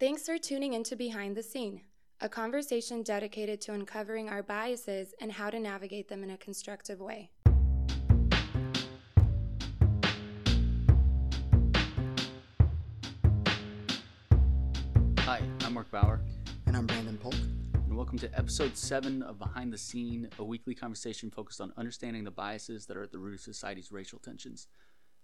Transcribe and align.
Thanks 0.00 0.26
for 0.26 0.38
tuning 0.38 0.74
into 0.74 0.94
Behind 0.94 1.36
the 1.36 1.42
Scene, 1.42 1.80
a 2.20 2.28
conversation 2.28 3.02
dedicated 3.02 3.60
to 3.62 3.72
uncovering 3.72 4.28
our 4.28 4.44
biases 4.44 5.12
and 5.20 5.32
how 5.32 5.50
to 5.50 5.58
navigate 5.58 6.06
them 6.06 6.22
in 6.22 6.30
a 6.30 6.36
constructive 6.36 7.00
way. 7.00 7.32
Hi, 15.18 15.42
I'm 15.64 15.74
Mark 15.74 15.90
Bauer, 15.90 16.20
And 16.68 16.76
I'm 16.76 16.86
Brandon 16.86 17.18
Polk. 17.18 17.34
and 17.74 17.96
welcome 17.96 18.20
to 18.20 18.38
episode 18.38 18.76
7 18.76 19.24
of 19.24 19.40
Behind 19.40 19.72
the 19.72 19.78
Scene, 19.78 20.28
a 20.38 20.44
weekly 20.44 20.76
conversation 20.76 21.28
focused 21.28 21.60
on 21.60 21.72
understanding 21.76 22.22
the 22.22 22.30
biases 22.30 22.86
that 22.86 22.96
are 22.96 23.02
at 23.02 23.10
the 23.10 23.18
root 23.18 23.34
of 23.34 23.40
society's 23.40 23.90
racial 23.90 24.20
tensions. 24.20 24.68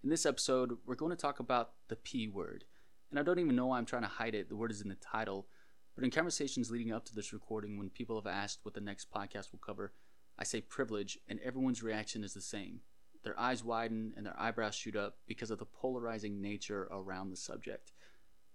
In 0.02 0.10
this 0.10 0.26
episode, 0.26 0.78
we're 0.84 0.96
going 0.96 1.10
to 1.10 1.16
talk 1.16 1.38
about 1.38 1.74
the 1.86 1.94
P 1.94 2.26
word. 2.26 2.64
And 3.10 3.18
I 3.18 3.22
don't 3.22 3.38
even 3.38 3.56
know 3.56 3.66
why 3.66 3.78
I'm 3.78 3.86
trying 3.86 4.02
to 4.02 4.08
hide 4.08 4.34
it, 4.34 4.48
the 4.48 4.56
word 4.56 4.70
is 4.70 4.80
in 4.80 4.88
the 4.88 4.96
title. 4.96 5.46
But 5.94 6.04
in 6.04 6.10
conversations 6.10 6.70
leading 6.70 6.92
up 6.92 7.04
to 7.06 7.14
this 7.14 7.32
recording, 7.32 7.78
when 7.78 7.90
people 7.90 8.16
have 8.16 8.26
asked 8.26 8.60
what 8.62 8.74
the 8.74 8.80
next 8.80 9.12
podcast 9.12 9.52
will 9.52 9.60
cover, 9.64 9.92
I 10.38 10.44
say 10.44 10.60
privilege, 10.60 11.18
and 11.28 11.38
everyone's 11.40 11.82
reaction 11.82 12.24
is 12.24 12.34
the 12.34 12.40
same. 12.40 12.80
Their 13.22 13.38
eyes 13.38 13.64
widen 13.64 14.12
and 14.16 14.26
their 14.26 14.38
eyebrows 14.38 14.74
shoot 14.74 14.96
up 14.96 15.16
because 15.26 15.50
of 15.50 15.58
the 15.58 15.64
polarizing 15.64 16.42
nature 16.42 16.88
around 16.90 17.30
the 17.30 17.36
subject. 17.36 17.92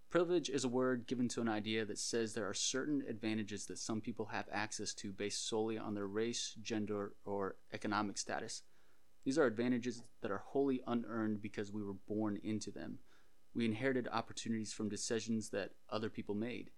Privilege 0.09 0.49
is 0.49 0.63
a 0.63 0.69
word 0.69 1.07
given 1.07 1.27
to 1.29 1.41
an 1.41 1.47
idea 1.47 1.85
that 1.85 1.99
says 1.99 2.33
there 2.33 2.49
are 2.49 2.53
certain 2.53 3.03
advantages 3.07 3.67
that 3.67 3.77
some 3.77 4.01
people 4.01 4.25
have 4.25 4.45
access 4.51 4.93
to 4.95 5.11
based 5.11 5.47
solely 5.47 5.77
on 5.77 5.93
their 5.93 6.07
race, 6.07 6.55
gender, 6.61 7.13
or 7.25 7.55
economic 7.73 8.17
status. 8.17 8.63
These 9.23 9.37
are 9.37 9.45
advantages 9.45 10.01
that 10.21 10.31
are 10.31 10.43
wholly 10.45 10.81
unearned 10.87 11.41
because 11.41 11.71
we 11.71 11.83
were 11.83 11.93
born 12.07 12.39
into 12.43 12.71
them. 12.71 12.99
We 13.53 13.65
inherited 13.65 14.07
opportunities 14.11 14.73
from 14.73 14.89
decisions 14.89 15.49
that 15.49 15.71
other 15.89 16.09
people 16.09 16.35
made. 16.35 16.71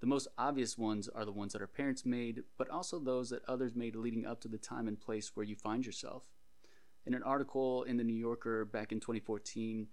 The 0.00 0.06
most 0.06 0.28
obvious 0.36 0.76
ones 0.76 1.08
are 1.08 1.24
the 1.24 1.32
ones 1.32 1.52
that 1.52 1.62
our 1.62 1.68
parents 1.68 2.04
made, 2.04 2.42
but 2.58 2.68
also 2.68 2.98
those 2.98 3.30
that 3.30 3.44
others 3.48 3.74
made 3.74 3.96
leading 3.96 4.26
up 4.26 4.40
to 4.42 4.48
the 4.48 4.58
time 4.58 4.88
and 4.88 5.00
place 5.00 5.32
where 5.34 5.46
you 5.46 5.56
find 5.56 5.86
yourself. 5.86 6.24
In 7.06 7.14
an 7.14 7.22
article 7.22 7.84
in 7.84 7.96
the 7.96 8.04
New 8.04 8.16
Yorker 8.16 8.64
back 8.64 8.92
in 8.92 9.00
2014, 9.00 9.86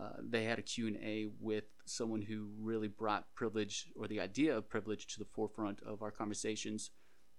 uh, 0.00 0.08
they 0.20 0.44
had 0.44 0.58
a 0.58 0.62
q&a 0.62 1.26
with 1.40 1.64
someone 1.84 2.22
who 2.22 2.48
really 2.58 2.88
brought 2.88 3.32
privilege 3.34 3.92
or 3.96 4.08
the 4.08 4.20
idea 4.20 4.56
of 4.56 4.68
privilege 4.68 5.06
to 5.06 5.18
the 5.20 5.24
forefront 5.24 5.80
of 5.82 6.02
our 6.02 6.10
conversations 6.10 6.90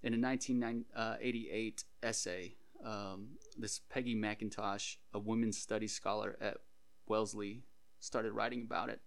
in 0.03 0.13
a 0.13 0.17
1988 0.17 1.83
essay 2.01 2.55
um, 2.85 3.27
this 3.57 3.81
peggy 3.89 4.15
mcintosh 4.15 4.95
a 5.13 5.19
women's 5.19 5.57
studies 5.57 5.93
scholar 5.93 6.37
at 6.39 6.57
wellesley 7.07 7.63
started 7.99 8.33
writing 8.33 8.61
about 8.61 8.89
it 8.89 9.01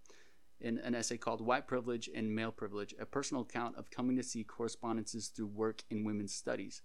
in 0.61 0.77
an 0.79 0.93
essay 0.93 1.17
called 1.17 1.41
white 1.41 1.67
privilege 1.67 2.09
and 2.13 2.35
male 2.35 2.51
privilege 2.51 2.93
a 2.99 3.05
personal 3.05 3.43
account 3.43 3.77
of 3.77 3.89
coming 3.89 4.17
to 4.17 4.23
see 4.23 4.43
correspondences 4.43 5.27
through 5.27 5.47
work 5.47 5.83
in 5.89 6.03
women's 6.03 6.33
studies 6.33 6.81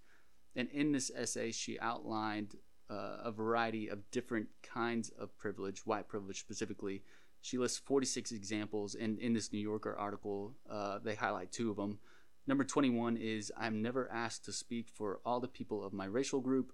and 0.55 0.69
in 0.69 0.91
this 0.91 1.11
essay 1.15 1.51
she 1.51 1.79
outlined 1.79 2.55
uh, 2.89 3.17
a 3.23 3.31
variety 3.31 3.87
of 3.87 4.09
different 4.11 4.47
kinds 4.61 5.09
of 5.09 5.35
privilege, 5.37 5.85
white 5.85 6.07
privilege 6.07 6.39
specifically. 6.39 7.03
She 7.41 7.57
lists 7.57 7.79
46 7.79 8.31
examples, 8.31 8.95
and 8.95 9.19
in 9.19 9.33
this 9.33 9.51
New 9.51 9.59
Yorker 9.59 9.95
article, 9.95 10.55
uh, 10.69 10.99
they 11.03 11.15
highlight 11.15 11.51
two 11.51 11.69
of 11.69 11.77
them. 11.77 11.99
Number 12.47 12.63
21 12.63 13.17
is 13.17 13.51
I'm 13.57 13.81
never 13.81 14.11
asked 14.11 14.45
to 14.45 14.51
speak 14.51 14.89
for 14.89 15.19
all 15.25 15.39
the 15.39 15.47
people 15.47 15.83
of 15.83 15.93
my 15.93 16.05
racial 16.05 16.41
group. 16.41 16.73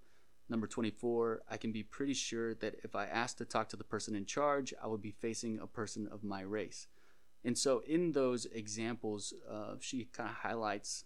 Number 0.51 0.67
24, 0.67 1.43
I 1.49 1.55
can 1.55 1.71
be 1.71 1.81
pretty 1.81 2.13
sure 2.13 2.53
that 2.55 2.75
if 2.83 2.93
I 2.93 3.05
asked 3.05 3.37
to 3.37 3.45
talk 3.45 3.69
to 3.69 3.77
the 3.77 3.85
person 3.85 4.15
in 4.15 4.25
charge, 4.25 4.73
I 4.83 4.87
would 4.87 5.01
be 5.01 5.11
facing 5.11 5.57
a 5.59 5.65
person 5.65 6.09
of 6.11 6.25
my 6.25 6.41
race. 6.41 6.87
And 7.45 7.57
so, 7.57 7.81
in 7.87 8.11
those 8.11 8.45
examples, 8.47 9.33
uh, 9.49 9.75
she 9.79 10.09
kind 10.11 10.29
of 10.29 10.35
highlights 10.35 11.05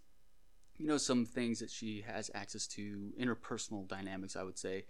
you 0.78 0.88
know 0.88 0.98
some 0.98 1.26
things 1.26 1.60
that 1.60 1.70
she 1.70 2.04
has 2.06 2.30
access 2.34 2.68
to 2.68 3.14
interpersonal 3.20 3.88
dynamics 3.88 4.36
i 4.36 4.44
would 4.44 4.58
say 4.58 4.84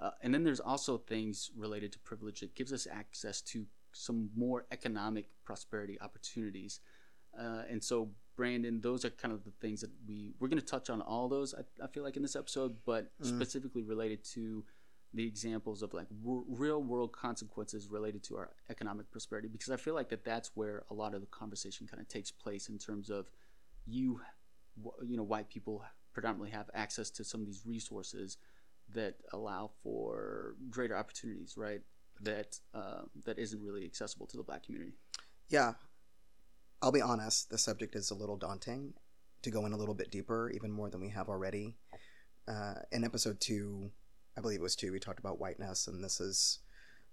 uh, 0.00 0.10
and 0.22 0.34
then 0.34 0.44
there's 0.44 0.60
also 0.60 0.98
things 0.98 1.50
related 1.56 1.92
to 1.92 1.98
privilege 2.00 2.40
that 2.40 2.54
gives 2.54 2.72
us 2.72 2.86
access 2.90 3.40
to 3.40 3.64
some 3.92 4.30
more 4.36 4.66
economic 4.70 5.28
prosperity 5.44 5.98
opportunities 6.00 6.80
uh, 7.38 7.62
and 7.70 7.82
so 7.82 8.10
brandon 8.40 8.80
those 8.80 9.04
are 9.04 9.10
kind 9.22 9.32
of 9.34 9.40
the 9.44 9.50
things 9.60 9.78
that 9.82 9.90
we 10.08 10.32
we're 10.38 10.48
going 10.48 10.58
to 10.66 10.72
touch 10.76 10.88
on 10.94 11.00
all 11.02 11.28
those 11.28 11.54
I, 11.54 11.62
I 11.84 11.88
feel 11.88 12.02
like 12.02 12.16
in 12.16 12.22
this 12.22 12.36
episode 12.36 12.72
but 12.86 13.02
Mm. 13.20 13.26
specifically 13.36 13.82
related 13.82 14.20
to 14.36 14.64
the 15.12 15.26
examples 15.26 15.82
of 15.82 15.92
like 15.92 16.06
r- 16.26 16.44
real 16.48 16.80
world 16.92 17.12
consequences 17.12 17.88
related 17.98 18.22
to 18.28 18.36
our 18.40 18.48
economic 18.74 19.06
prosperity 19.10 19.48
because 19.48 19.70
i 19.70 19.76
feel 19.84 19.94
like 20.00 20.08
that 20.08 20.24
that's 20.24 20.50
where 20.54 20.76
a 20.90 20.94
lot 20.94 21.14
of 21.14 21.20
the 21.20 21.26
conversation 21.42 21.86
kind 21.90 22.00
of 22.00 22.08
takes 22.16 22.30
place 22.44 22.68
in 22.68 22.78
terms 22.78 23.10
of 23.10 23.22
you 23.86 24.06
you 25.10 25.16
know 25.18 25.22
white 25.34 25.48
people 25.54 25.84
predominantly 26.14 26.50
have 26.58 26.68
access 26.84 27.08
to 27.10 27.22
some 27.30 27.40
of 27.42 27.46
these 27.46 27.62
resources 27.66 28.38
that 28.98 29.14
allow 29.32 29.70
for 29.82 30.54
greater 30.70 30.96
opportunities 30.96 31.54
right 31.56 31.82
that 32.22 32.50
uh, 32.74 33.02
that 33.26 33.38
isn't 33.38 33.62
really 33.62 33.84
accessible 33.84 34.26
to 34.26 34.36
the 34.36 34.42
black 34.42 34.62
community 34.66 34.94
Yeah, 35.48 35.72
I'll 36.82 36.92
be 36.92 37.02
honest, 37.02 37.50
the 37.50 37.58
subject 37.58 37.94
is 37.94 38.10
a 38.10 38.14
little 38.14 38.36
daunting 38.36 38.94
to 39.42 39.50
go 39.50 39.66
in 39.66 39.72
a 39.72 39.76
little 39.76 39.94
bit 39.94 40.10
deeper, 40.10 40.50
even 40.50 40.70
more 40.70 40.88
than 40.88 41.00
we 41.00 41.10
have 41.10 41.28
already. 41.28 41.76
Uh, 42.48 42.74
in 42.90 43.04
episode 43.04 43.40
two, 43.40 43.90
I 44.36 44.40
believe 44.40 44.60
it 44.60 44.62
was 44.62 44.76
two, 44.76 44.92
we 44.92 44.98
talked 44.98 45.18
about 45.18 45.38
whiteness, 45.38 45.86
and 45.86 46.02
this 46.02 46.20
is, 46.20 46.60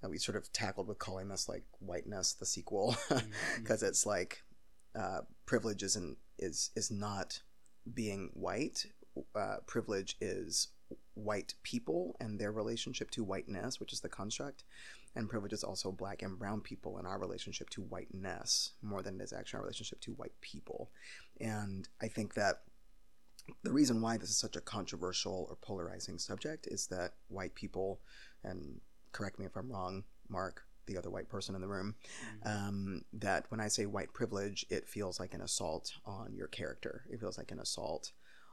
uh, 0.04 0.10
we 0.10 0.18
sort 0.18 0.38
of 0.38 0.52
tackled 0.54 0.88
with 0.88 1.00
calling 1.00 1.28
this 1.28 1.50
like 1.50 1.64
whiteness, 1.80 2.34
the 2.34 2.46
sequel, 2.46 2.96
because 3.58 3.84
it's 3.84 4.06
like 4.06 4.44
uh, 4.98 5.22
privilege 5.46 5.84
isn't, 5.84 6.18
is, 6.40 6.72
is 6.76 6.90
not 6.90 7.42
being 7.94 8.30
white. 8.34 8.86
Uh, 9.36 9.58
privilege 9.66 10.16
is 10.22 10.70
white 11.16 11.56
people 11.64 12.16
and 12.22 12.40
their 12.40 12.52
relationship 12.52 13.12
to 13.12 13.24
whiteness, 13.24 13.80
which 13.80 13.92
is 13.92 14.00
the 14.00 14.10
construct 14.10 14.64
and 15.18 15.30
privilege 15.30 15.54
is 15.54 15.64
also 15.64 15.92
black 15.92 16.22
and 16.22 16.38
brown 16.38 16.62
people 16.62 17.00
in 17.00 17.06
our 17.06 17.20
relationship 17.20 17.70
to 17.72 17.82
whiteness 17.82 18.74
more 18.82 19.02
than 19.02 19.20
it 19.20 19.24
is 19.24 19.34
actually 19.34 19.58
our 19.58 19.64
relationship 19.64 20.00
to 20.02 20.14
white 20.14 20.40
people. 20.42 20.92
And 21.42 21.88
I 22.02 22.08
think 22.08 22.34
that 22.36 22.62
the 23.64 23.72
reason 23.72 24.02
why 24.02 24.18
this 24.18 24.30
is 24.30 24.38
such 24.38 24.56
a 24.56 24.62
controversial 24.62 25.48
or 25.50 25.56
polarizing 25.56 26.20
subject 26.20 26.68
is 26.68 26.88
that 26.88 27.14
white 27.30 27.56
people, 27.56 28.02
and 28.44 28.80
correct 29.12 29.40
me 29.40 29.46
if 29.46 29.56
I'm 29.56 29.72
wrong, 29.72 30.04
Mark, 30.30 30.64
the 30.86 30.98
other 30.98 31.10
white 31.10 31.30
person 31.30 31.56
in 31.56 31.62
the 31.62 31.68
room, 31.68 31.96
um, 32.46 33.02
that 33.14 33.46
when 33.50 33.60
I 33.60 33.68
say 33.68 33.86
white 33.86 34.14
privilege, 34.14 34.66
it 34.70 34.88
feels 34.88 35.20
like 35.20 35.34
an 35.34 35.42
assault 35.42 35.92
on 36.06 36.34
your 36.36 36.48
character. 36.48 37.04
It 37.10 37.20
feels 37.20 37.38
like 37.38 37.52
an 37.52 37.60
assault 37.60 38.12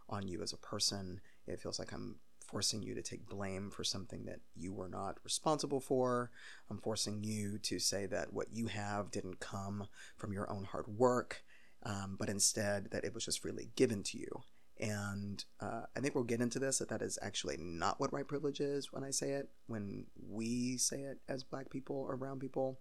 on 0.08 0.26
you 0.28 0.42
as 0.42 0.52
a 0.52 0.58
person. 0.58 1.20
It 1.46 1.60
feels 1.60 1.78
like 1.78 1.92
I'm 1.92 2.16
forcing 2.54 2.84
you 2.84 2.94
to 2.94 3.02
take 3.02 3.28
blame 3.28 3.68
for 3.68 3.82
something 3.82 4.26
that 4.26 4.38
you 4.54 4.72
were 4.72 4.88
not 4.88 5.18
responsible 5.24 5.80
for. 5.80 6.30
I'm 6.70 6.78
forcing 6.78 7.24
you 7.24 7.58
to 7.58 7.80
say 7.80 8.06
that 8.06 8.32
what 8.32 8.46
you 8.52 8.68
have 8.68 9.10
didn't 9.10 9.40
come 9.40 9.88
from 10.16 10.32
your 10.32 10.48
own 10.48 10.62
hard 10.62 10.86
work, 10.86 11.42
um, 11.82 12.14
but 12.16 12.28
instead 12.28 12.92
that 12.92 13.04
it 13.04 13.12
was 13.12 13.24
just 13.24 13.42
freely 13.42 13.70
given 13.74 14.04
to 14.04 14.18
you. 14.18 14.42
And 14.78 15.44
uh, 15.60 15.86
I 15.96 16.00
think 16.00 16.14
we'll 16.14 16.22
get 16.22 16.40
into 16.40 16.60
this 16.60 16.78
that 16.78 16.90
that 16.90 17.02
is 17.02 17.18
actually 17.20 17.56
not 17.58 17.98
what 17.98 18.12
white 18.12 18.28
privilege 18.28 18.60
is 18.60 18.92
when 18.92 19.02
I 19.02 19.10
say 19.10 19.30
it. 19.30 19.48
When 19.66 20.06
we 20.30 20.76
say 20.76 21.00
it 21.00 21.18
as 21.28 21.42
black 21.42 21.70
people 21.70 22.06
or 22.08 22.16
brown 22.16 22.38
people, 22.38 22.78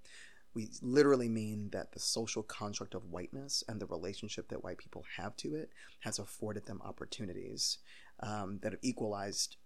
we 0.53 0.69
literally 0.83 1.29
mean 1.29 1.69
that 1.71 1.93
the 1.93 1.99
social 1.99 2.43
construct 2.43 2.93
of 2.93 3.09
whiteness 3.09 3.63
and 3.67 3.79
the 3.79 3.87
relationship 3.87 4.49
that 4.49 4.63
white 4.63 4.77
people 4.77 5.03
have 5.17 5.35
to 5.37 5.55
it 5.55 5.71
has 6.01 6.19
afforded 6.19 6.67
them 6.67 6.79
opportunities 6.85 7.79
um, 8.19 8.59
that 8.61 8.71
have 8.71 8.81
equalized 8.83 9.57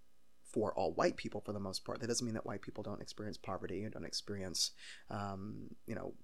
for 0.58 0.74
all 0.74 0.92
white 0.94 1.18
people 1.18 1.40
for 1.40 1.54
the 1.54 1.60
most 1.60 1.86
part. 1.86 2.00
That 2.00 2.08
doesn't 2.08 2.26
mean 2.26 2.34
that 2.34 2.48
white 2.48 2.64
people 2.64 2.82
don't 2.82 3.00
experience 3.00 3.38
poverty 3.38 3.86
or 3.86 3.90
don't 3.90 4.04
experience, 4.06 4.72
um, 5.12 5.68
you 5.86 5.94
know, 5.94 6.16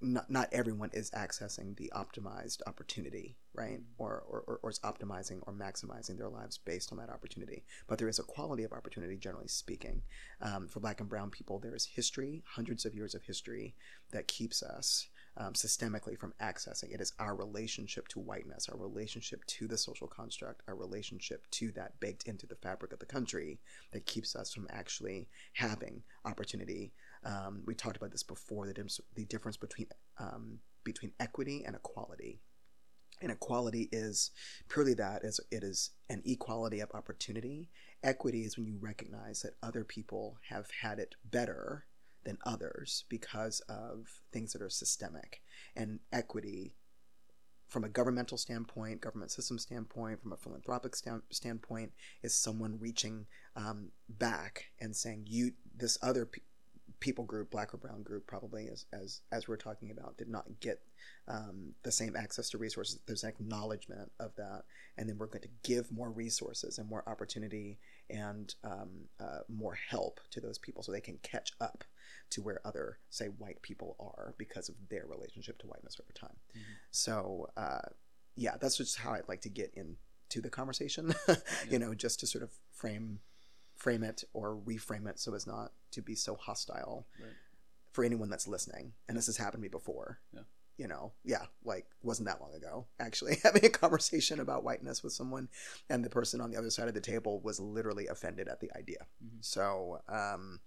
not, 0.00 0.28
not 0.28 0.48
everyone 0.50 0.90
is 0.92 1.12
accessing 1.12 1.76
the 1.76 1.92
optimized 1.94 2.60
opportunity, 2.66 3.36
right? 3.54 3.78
Or, 3.96 4.24
or, 4.28 4.58
or 4.64 4.70
is 4.70 4.80
optimizing 4.80 5.42
or 5.42 5.52
maximizing 5.52 6.18
their 6.18 6.28
lives 6.28 6.58
based 6.58 6.90
on 6.90 6.98
that 6.98 7.08
opportunity. 7.08 7.62
But 7.86 7.98
there 7.98 8.08
is 8.08 8.18
a 8.18 8.24
quality 8.24 8.64
of 8.64 8.72
opportunity, 8.72 9.16
generally 9.16 9.46
speaking. 9.46 10.02
Um, 10.42 10.66
for 10.66 10.80
black 10.80 10.98
and 10.98 11.08
brown 11.08 11.30
people, 11.30 11.60
there 11.60 11.76
is 11.76 11.84
history, 11.84 12.42
hundreds 12.54 12.84
of 12.84 12.96
years 12.96 13.14
of 13.14 13.22
history 13.22 13.76
that 14.10 14.26
keeps 14.26 14.60
us 14.60 15.06
um, 15.38 15.52
systemically 15.52 16.18
from 16.18 16.34
accessing. 16.42 16.92
It 16.92 17.00
is 17.00 17.12
our 17.18 17.34
relationship 17.34 18.08
to 18.08 18.18
whiteness, 18.18 18.68
our 18.68 18.76
relationship 18.76 19.44
to 19.46 19.68
the 19.68 19.78
social 19.78 20.08
construct, 20.08 20.62
our 20.66 20.74
relationship 20.74 21.46
to 21.52 21.70
that 21.72 21.98
baked 22.00 22.24
into 22.24 22.46
the 22.46 22.56
fabric 22.56 22.92
of 22.92 22.98
the 22.98 23.06
country 23.06 23.60
that 23.92 24.06
keeps 24.06 24.34
us 24.34 24.52
from 24.52 24.66
actually 24.70 25.28
having 25.54 26.02
opportunity. 26.24 26.92
Um, 27.24 27.62
we 27.66 27.74
talked 27.74 27.96
about 27.96 28.10
this 28.10 28.24
before 28.24 28.66
the, 28.66 28.74
dim- 28.74 28.88
the 29.14 29.24
difference 29.24 29.56
between 29.56 29.86
um, 30.18 30.58
between 30.84 31.12
equity 31.20 31.64
and 31.66 31.76
equality. 31.76 32.40
Inequality 33.20 33.88
is 33.90 34.30
purely 34.68 34.94
that 34.94 35.24
is 35.24 35.40
it 35.50 35.62
is 35.62 35.90
an 36.08 36.22
equality 36.24 36.80
of 36.80 36.90
opportunity. 36.94 37.70
Equity 38.02 38.42
is 38.42 38.56
when 38.56 38.66
you 38.66 38.78
recognize 38.80 39.42
that 39.42 39.54
other 39.62 39.84
people 39.84 40.38
have 40.48 40.66
had 40.82 40.98
it 40.98 41.16
better 41.24 41.84
than 42.24 42.38
others 42.44 43.04
because 43.08 43.60
of 43.68 44.20
things 44.32 44.52
that 44.52 44.62
are 44.62 44.70
systemic. 44.70 45.42
And 45.76 46.00
equity 46.12 46.74
from 47.68 47.84
a 47.84 47.88
governmental 47.88 48.38
standpoint, 48.38 49.00
government 49.00 49.30
system 49.30 49.58
standpoint, 49.58 50.22
from 50.22 50.32
a 50.32 50.36
philanthropic 50.36 50.96
stand, 50.96 51.22
standpoint, 51.30 51.92
is 52.22 52.34
someone 52.34 52.78
reaching 52.80 53.26
um, 53.56 53.90
back 54.08 54.66
and 54.80 54.96
saying, 54.96 55.26
"You, 55.28 55.52
this 55.76 55.98
other 56.02 56.24
pe- 56.24 56.40
people 57.00 57.24
group, 57.24 57.50
black 57.50 57.74
or 57.74 57.76
brown 57.76 58.02
group, 58.02 58.26
probably 58.26 58.68
as 58.68 58.86
as 58.92 59.20
as 59.30 59.46
we're 59.46 59.56
talking 59.56 59.90
about, 59.90 60.16
did 60.16 60.28
not 60.28 60.46
get 60.60 60.80
um, 61.28 61.74
the 61.82 61.92
same 61.92 62.16
access 62.16 62.48
to 62.50 62.58
resources. 62.58 63.00
There's 63.06 63.24
an 63.24 63.30
acknowledgement 63.30 64.12
of 64.18 64.34
that, 64.36 64.62
and 64.96 65.08
then 65.08 65.18
we're 65.18 65.26
going 65.26 65.42
to 65.42 65.48
give 65.62 65.92
more 65.92 66.10
resources 66.10 66.78
and 66.78 66.88
more 66.88 67.04
opportunity 67.06 67.78
and 68.10 68.54
um, 68.64 69.08
uh, 69.20 69.40
more 69.48 69.74
help 69.74 70.20
to 70.30 70.40
those 70.40 70.58
people 70.58 70.82
so 70.82 70.92
they 70.92 71.00
can 71.00 71.18
catch 71.22 71.52
up 71.60 71.84
to 72.30 72.42
where 72.42 72.60
other, 72.64 72.98
say, 73.10 73.26
white 73.26 73.60
people 73.62 73.96
are 74.00 74.34
because 74.38 74.68
of 74.68 74.74
their 74.90 75.06
relationship 75.06 75.58
to 75.58 75.66
whiteness 75.66 75.98
over 76.00 76.12
time. 76.12 76.36
Mhm. 76.56 76.60
So, 76.90 77.50
uh, 77.56 77.88
yeah, 78.34 78.56
that's 78.60 78.76
just 78.76 78.98
how 78.98 79.12
I'd 79.12 79.28
like 79.28 79.40
to 79.42 79.48
get 79.50 79.72
into 79.74 80.40
the 80.40 80.50
conversation. 80.50 81.14
Yeah. 81.28 81.36
You 81.70 81.78
know, 81.78 81.94
just 81.94 82.20
to 82.20 82.26
sort 82.26 82.44
of 82.44 82.50
frame 82.72 83.20
frame 83.76 84.02
it 84.02 84.24
or 84.32 84.56
reframe 84.56 85.08
it 85.08 85.18
so 85.20 85.34
as 85.34 85.46
not 85.46 85.72
to 85.92 86.02
be 86.02 86.14
so 86.16 86.34
hostile 86.34 87.06
Right. 87.20 87.32
for 87.92 88.02
anyone 88.04 88.28
that's 88.28 88.48
listening. 88.48 88.92
And 89.06 89.16
this 89.16 89.26
has 89.26 89.36
happened 89.36 89.60
to 89.62 89.62
me 89.62 89.68
before. 89.68 90.20
Yeah. 90.32 90.40
You 90.78 90.86
know, 90.88 91.12
yeah, 91.24 91.46
like 91.64 91.86
wasn't 92.02 92.28
that 92.28 92.40
long 92.40 92.54
ago 92.54 92.86
actually 93.00 93.36
having 93.42 93.64
a 93.64 93.68
conversation 93.68 94.40
about 94.40 94.64
whiteness 94.64 95.02
with 95.02 95.12
someone, 95.12 95.48
and 95.90 96.04
the 96.04 96.10
person 96.10 96.40
on 96.40 96.50
the 96.50 96.56
other 96.56 96.70
side 96.70 96.88
of 96.88 96.94
the 96.94 97.00
table 97.00 97.40
was 97.40 97.58
literally 97.60 98.06
offended 98.06 98.48
at 98.48 98.60
the 98.60 98.70
idea. 98.76 99.06
Mhm. 99.22 99.44
So, 99.44 100.00
um, 100.08 100.60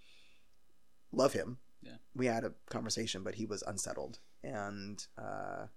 love 1.14 1.34
him. 1.34 1.58
Yeah. 1.82 1.96
We 2.14 2.26
had 2.28 2.44
a 2.44 2.54
conversation, 2.70 3.24
but 3.24 3.36
he 3.36 3.46
was 3.46 3.64
unsettled, 3.64 4.20
and 4.44 5.04
uh, 5.18 5.68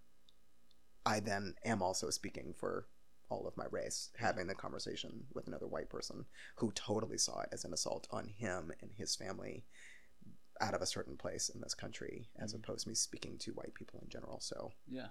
I 1.07 1.21
then 1.21 1.55
am 1.65 1.81
also 1.81 2.11
speaking 2.11 2.55
for 2.59 2.89
all 3.31 3.47
of 3.47 3.57
my 3.57 3.67
race, 3.71 4.11
having 4.19 4.47
the 4.47 4.55
conversation 4.55 5.25
with 5.33 5.47
another 5.47 5.67
white 5.67 5.89
person 5.91 6.27
who 6.57 6.73
totally 6.73 7.19
saw 7.19 7.41
it 7.41 7.49
as 7.53 7.65
an 7.65 7.73
assault 7.73 8.07
on 8.11 8.29
him 8.29 8.73
and 8.83 8.93
his 8.93 9.17
family 9.17 9.65
out 10.61 10.75
of 10.75 10.83
a 10.83 10.87
certain 10.87 11.17
place 11.17 11.49
in 11.49 11.61
this 11.61 11.75
country, 11.75 12.29
as 12.37 12.53
Mhm. 12.53 12.59
opposed 12.59 12.85
to 12.85 12.89
me 12.91 12.95
speaking 12.95 13.39
to 13.39 13.53
white 13.53 13.75
people 13.75 14.01
in 14.01 14.09
general. 14.09 14.41
So, 14.41 14.73
Yeah. 14.87 15.09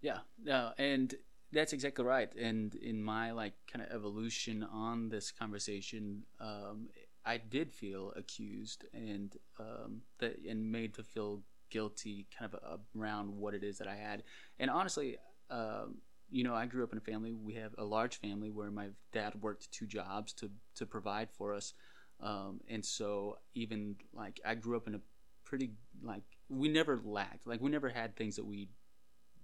Yeah. 0.00 0.20
Yeah. 0.42 0.72
And 0.78 1.14
that's 1.52 1.72
exactly 1.72 2.04
right. 2.04 2.34
And 2.34 2.74
in 2.76 3.02
my 3.02 3.30
like 3.32 3.54
kind 3.66 3.84
of 3.84 3.90
evolution 3.92 4.62
on 4.64 5.08
this 5.08 5.30
conversation, 5.30 6.26
um, 6.40 6.88
I 7.24 7.36
did 7.38 7.72
feel 7.72 8.12
accused 8.16 8.84
and 8.92 9.36
um, 9.58 10.02
that 10.18 10.38
and 10.44 10.72
made 10.72 10.94
to 10.94 11.04
feel 11.04 11.44
guilty 11.70 12.26
kind 12.36 12.52
of 12.52 12.80
around 12.96 13.36
what 13.36 13.54
it 13.54 13.62
is 13.62 13.78
that 13.78 13.86
I 13.88 13.94
had. 13.94 14.24
And 14.58 14.70
honestly, 14.70 15.18
um, 15.50 16.02
you 16.30 16.42
know, 16.44 16.54
I 16.54 16.66
grew 16.66 16.82
up 16.82 16.92
in 16.92 16.98
a 16.98 17.02
family. 17.02 17.34
We 17.34 17.54
have 17.54 17.74
a 17.78 17.84
large 17.84 18.16
family 18.18 18.50
where 18.50 18.70
my 18.70 18.88
dad 19.12 19.40
worked 19.42 19.70
two 19.70 19.86
jobs 19.86 20.32
to 20.34 20.50
to 20.76 20.86
provide 20.86 21.30
for 21.30 21.54
us. 21.54 21.74
Um, 22.20 22.60
and 22.68 22.84
so 22.84 23.38
even 23.54 23.96
like 24.12 24.40
I 24.44 24.54
grew 24.54 24.76
up 24.76 24.86
in 24.86 24.94
a 24.94 25.00
pretty 25.44 25.72
like 26.02 26.22
we 26.48 26.68
never 26.68 27.00
lacked. 27.04 27.46
Like 27.46 27.60
we 27.60 27.70
never 27.70 27.88
had 27.88 28.16
things 28.16 28.36
that 28.36 28.44
we 28.44 28.68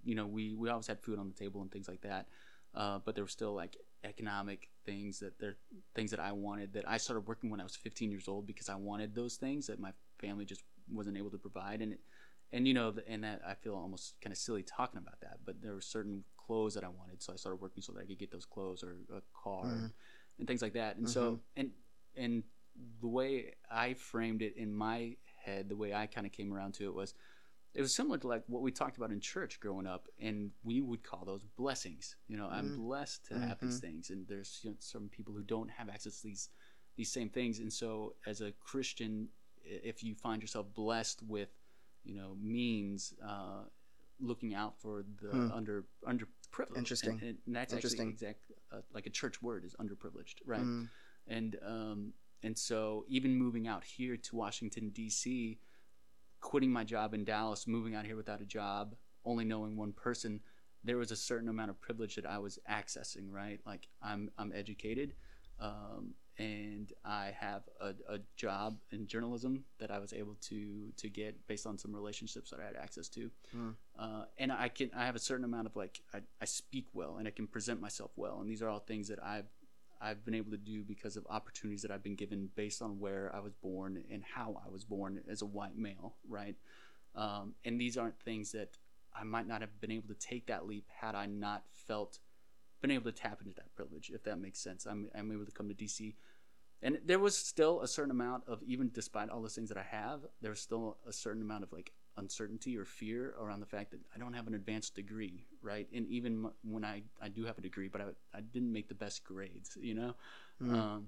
you 0.03 0.15
know 0.15 0.25
we 0.27 0.53
we 0.53 0.69
always 0.69 0.87
had 0.87 0.99
food 1.01 1.19
on 1.19 1.27
the 1.27 1.35
table 1.35 1.61
and 1.61 1.71
things 1.71 1.87
like 1.87 2.01
that. 2.01 2.27
Uh, 2.73 2.99
but 3.03 3.15
there 3.15 3.23
were 3.23 3.29
still 3.29 3.53
like 3.53 3.77
economic 4.03 4.69
things 4.85 5.19
that 5.19 5.39
there 5.39 5.57
things 5.95 6.11
that 6.11 6.19
I 6.19 6.31
wanted 6.31 6.73
that 6.73 6.87
I 6.87 6.97
started 6.97 7.27
working 7.27 7.49
when 7.49 7.59
I 7.59 7.63
was 7.63 7.75
15 7.75 8.11
years 8.11 8.27
old 8.27 8.47
because 8.47 8.69
I 8.69 8.75
wanted 8.75 9.15
those 9.15 9.35
things 9.35 9.67
that 9.67 9.79
my 9.79 9.91
family 10.19 10.45
just 10.45 10.63
wasn't 10.91 11.17
able 11.17 11.31
to 11.31 11.37
provide. 11.37 11.81
And 11.81 11.93
it, 11.93 11.99
and 12.51 12.67
you 12.67 12.73
know 12.73 12.93
and 13.07 13.23
that 13.23 13.41
I 13.47 13.53
feel 13.55 13.75
almost 13.75 14.15
kind 14.21 14.31
of 14.31 14.37
silly 14.37 14.63
talking 14.63 14.97
about 14.99 15.19
that 15.21 15.37
but 15.45 15.61
there 15.61 15.73
were 15.73 15.81
certain 15.81 16.23
clothes 16.37 16.73
that 16.73 16.83
I 16.83 16.89
wanted. 16.89 17.21
So 17.21 17.33
I 17.33 17.35
started 17.35 17.61
working 17.61 17.83
so 17.83 17.93
that 17.93 18.01
I 18.01 18.05
could 18.05 18.17
get 18.17 18.31
those 18.31 18.45
clothes 18.45 18.83
or 18.83 18.95
a 19.15 19.21
car 19.39 19.65
Mhm. 19.65 19.73
and, 19.75 19.91
and 20.39 20.47
things 20.47 20.61
like 20.61 20.73
that. 20.73 20.95
And 20.97 21.07
so 21.07 21.39
and 21.55 21.71
and 22.15 22.43
the 23.01 23.07
way 23.07 23.53
I 23.69 23.93
framed 23.93 24.41
it 24.41 24.55
in 24.57 24.73
my 24.73 25.15
head 25.43 25.69
the 25.69 25.75
way 25.75 25.93
I 25.93 26.05
kind 26.05 26.27
of 26.27 26.33
came 26.33 26.53
around 26.53 26.73
to 26.75 26.85
it 26.85 26.93
was 26.93 27.13
it 27.73 27.81
was 27.81 27.93
similar 27.93 28.17
to 28.17 28.27
like 28.27 28.43
what 28.47 28.61
we 28.61 28.71
talked 28.71 28.97
about 28.97 29.11
in 29.11 29.19
church 29.19 29.59
growing 29.59 29.85
up 29.87 30.07
and 30.19 30.51
we 30.63 30.81
would 30.81 31.03
call 31.03 31.23
those 31.25 31.43
blessings 31.57 32.15
you 32.27 32.35
know 32.37 32.47
i'm 32.47 32.69
Mhm. 32.69 32.75
blessed 32.75 33.25
to 33.27 33.35
have 33.39 33.59
these 33.59 33.77
Mhm. 33.77 33.81
things 33.81 34.09
and 34.09 34.27
there's 34.27 34.59
you 34.63 34.71
know, 34.71 34.75
some 34.79 35.07
people 35.09 35.33
who 35.33 35.43
don't 35.43 35.69
have 35.69 35.89
access 35.89 36.21
to 36.21 36.27
these 36.27 36.49
these 36.95 37.11
same 37.11 37.29
things 37.29 37.59
and 37.59 37.71
so 37.71 38.15
as 38.25 38.41
a 38.41 38.51
christian 38.53 39.29
if 39.63 40.03
you 40.03 40.15
find 40.15 40.41
yourself 40.41 40.65
blessed 40.73 41.21
with 41.27 41.49
you 42.03 42.15
know 42.15 42.35
means 42.41 43.13
uh, 43.25 43.63
looking 44.19 44.53
out 44.55 44.79
for 44.79 45.03
the 45.21 45.31
Hmm. 45.31 45.47
under 45.53 45.85
underprivileged 46.07 46.75
Interesting. 46.77 47.11
and, 47.21 47.37
and 47.45 47.55
that's 47.55 47.73
Interesting. 47.73 47.99
actually 47.99 48.13
exact 48.13 48.51
uh, 48.71 48.81
like 48.93 49.05
a 49.05 49.09
church 49.11 49.41
word 49.41 49.63
is 49.63 49.75
underprivileged 49.75 50.35
right 50.45 50.61
mm, 50.61 50.87
and 51.27 51.57
um, 51.65 52.13
and 52.43 52.57
so 52.57 53.05
even 53.07 53.35
moving 53.35 53.67
out 53.67 53.83
here 53.83 54.17
to 54.17 54.35
Washington 54.35 54.89
D.C., 54.89 55.59
quitting 56.41 56.71
my 56.71 56.83
job 56.83 57.13
in 57.13 57.23
Dallas, 57.25 57.67
moving 57.67 57.95
out 57.95 58.05
here 58.05 58.15
without 58.15 58.41
a 58.41 58.45
job, 58.45 58.95
only 59.25 59.43
knowing 59.45 59.75
one 59.75 59.91
person, 59.93 60.39
there 60.83 60.97
was 60.97 61.11
a 61.11 61.15
certain 61.15 61.49
amount 61.49 61.69
of 61.69 61.81
privilege 61.81 62.15
that 62.15 62.25
I 62.25 62.37
was 62.39 62.57
accessing. 62.69 63.31
Right, 63.31 63.59
like 63.65 63.87
I'm 64.01 64.31
I'm 64.37 64.51
educated, 64.55 65.13
um, 65.59 66.13
and 66.37 66.93
I 67.03 67.33
have 67.37 67.63
a, 67.81 67.89
a 68.07 68.19
job 68.37 68.79
in 68.91 69.05
journalism 69.07 69.65
that 69.79 69.91
I 69.91 69.99
was 69.99 70.13
able 70.13 70.35
to 70.43 70.91
to 70.95 71.09
get 71.09 71.45
based 71.47 71.67
on 71.67 71.77
some 71.77 71.93
relationships 71.93 72.49
that 72.51 72.61
I 72.61 72.65
had 72.65 72.77
access 72.77 73.09
to, 73.09 73.29
Hmm. 73.51 73.69
uh, 73.99 74.23
and 74.37 74.51
I 74.53 74.69
can 74.69 74.89
I 74.95 75.05
have 75.05 75.17
a 75.17 75.19
certain 75.19 75.43
amount 75.43 75.67
of 75.67 75.75
like 75.75 75.99
I, 76.13 76.19
I 76.41 76.45
speak 76.45 76.87
well 76.93 77.17
and 77.17 77.27
I 77.27 77.31
can 77.31 77.47
present 77.47 77.81
myself 77.81 78.11
well, 78.15 78.39
and 78.39 78.49
these 78.49 78.61
are 78.61 78.69
all 78.69 78.79
things 78.79 79.09
that 79.09 79.21
I've 79.21 79.49
I've 80.01 80.23
been 80.23 80.35
able 80.35 80.51
to 80.51 80.57
do 80.57 80.83
because 80.83 81.17
of 81.17 81.25
opportunities 81.29 81.81
that 81.81 81.91
I've 81.91 82.03
been 82.03 82.15
given 82.15 82.49
based 82.55 82.81
on 82.81 82.99
where 82.99 83.31
I 83.35 83.39
was 83.39 83.53
born 83.53 84.03
and 84.11 84.23
how 84.23 84.61
I 84.65 84.69
was 84.69 84.83
born 84.83 85.21
as 85.29 85.41
a 85.41 85.45
white 85.45 85.77
male, 85.77 86.15
right? 86.27 86.55
Um, 87.15 87.55
and 87.65 87.79
these 87.79 87.97
aren't 87.97 88.19
things 88.19 88.51
that 88.53 88.77
I 89.13 89.23
might 89.23 89.47
not 89.47 89.61
have 89.61 89.81
been 89.81 89.91
able 89.91 90.07
to 90.07 90.13
take 90.15 90.47
that 90.47 90.67
leap 90.67 90.85
had 91.01 91.15
I 91.15 91.25
not 91.25 91.63
felt 91.73 92.19
been 92.81 92.91
able 92.91 93.11
to 93.11 93.11
tap 93.11 93.41
into 93.41 93.53
that 93.55 93.75
privilege, 93.75 94.09
if 94.13 94.23
that 94.23 94.39
makes 94.39 94.59
sense. 94.59 94.85
I'm, 94.85 95.09
I'm 95.13 95.31
able 95.31 95.45
to 95.45 95.51
come 95.51 95.67
to 95.67 95.75
DC. 95.75 96.13
And 96.81 96.99
there 97.05 97.19
was 97.19 97.35
still 97.35 97.81
a 97.81 97.87
certain 97.87 98.11
amount 98.11 98.43
of, 98.47 98.63
even 98.63 98.89
despite 98.93 99.29
all 99.29 99.41
those 99.41 99.55
things 99.55 99.67
that 99.69 99.77
I 99.77 99.83
have, 99.83 100.21
there 100.41 100.51
was 100.51 100.61
still 100.61 100.97
a 101.05 101.11
certain 101.11 101.41
amount 101.41 101.63
of 101.63 101.73
like 101.73 101.91
uncertainty 102.19 102.77
or 102.77 102.85
fear 102.85 103.35
around 103.39 103.61
the 103.61 103.65
fact 103.65 103.91
that 103.91 104.01
I 104.15 104.19
don't 104.19 104.33
have 104.33 104.47
an 104.47 104.55
advanced 104.55 104.95
degree, 104.95 105.45
right? 105.61 105.87
And 105.93 106.07
even 106.07 106.45
m- 106.45 106.53
when 106.63 106.85
I, 106.85 107.03
I 107.21 107.29
do 107.29 107.45
have 107.45 107.57
a 107.57 107.61
degree, 107.61 107.87
but 107.89 108.01
I, 108.01 108.37
I 108.37 108.41
didn't 108.41 108.73
make 108.73 108.89
the 108.89 108.95
best 108.95 109.23
grades, 109.23 109.77
you 109.81 109.95
know? 109.95 110.15
mm. 110.61 110.73
Um, 110.73 111.07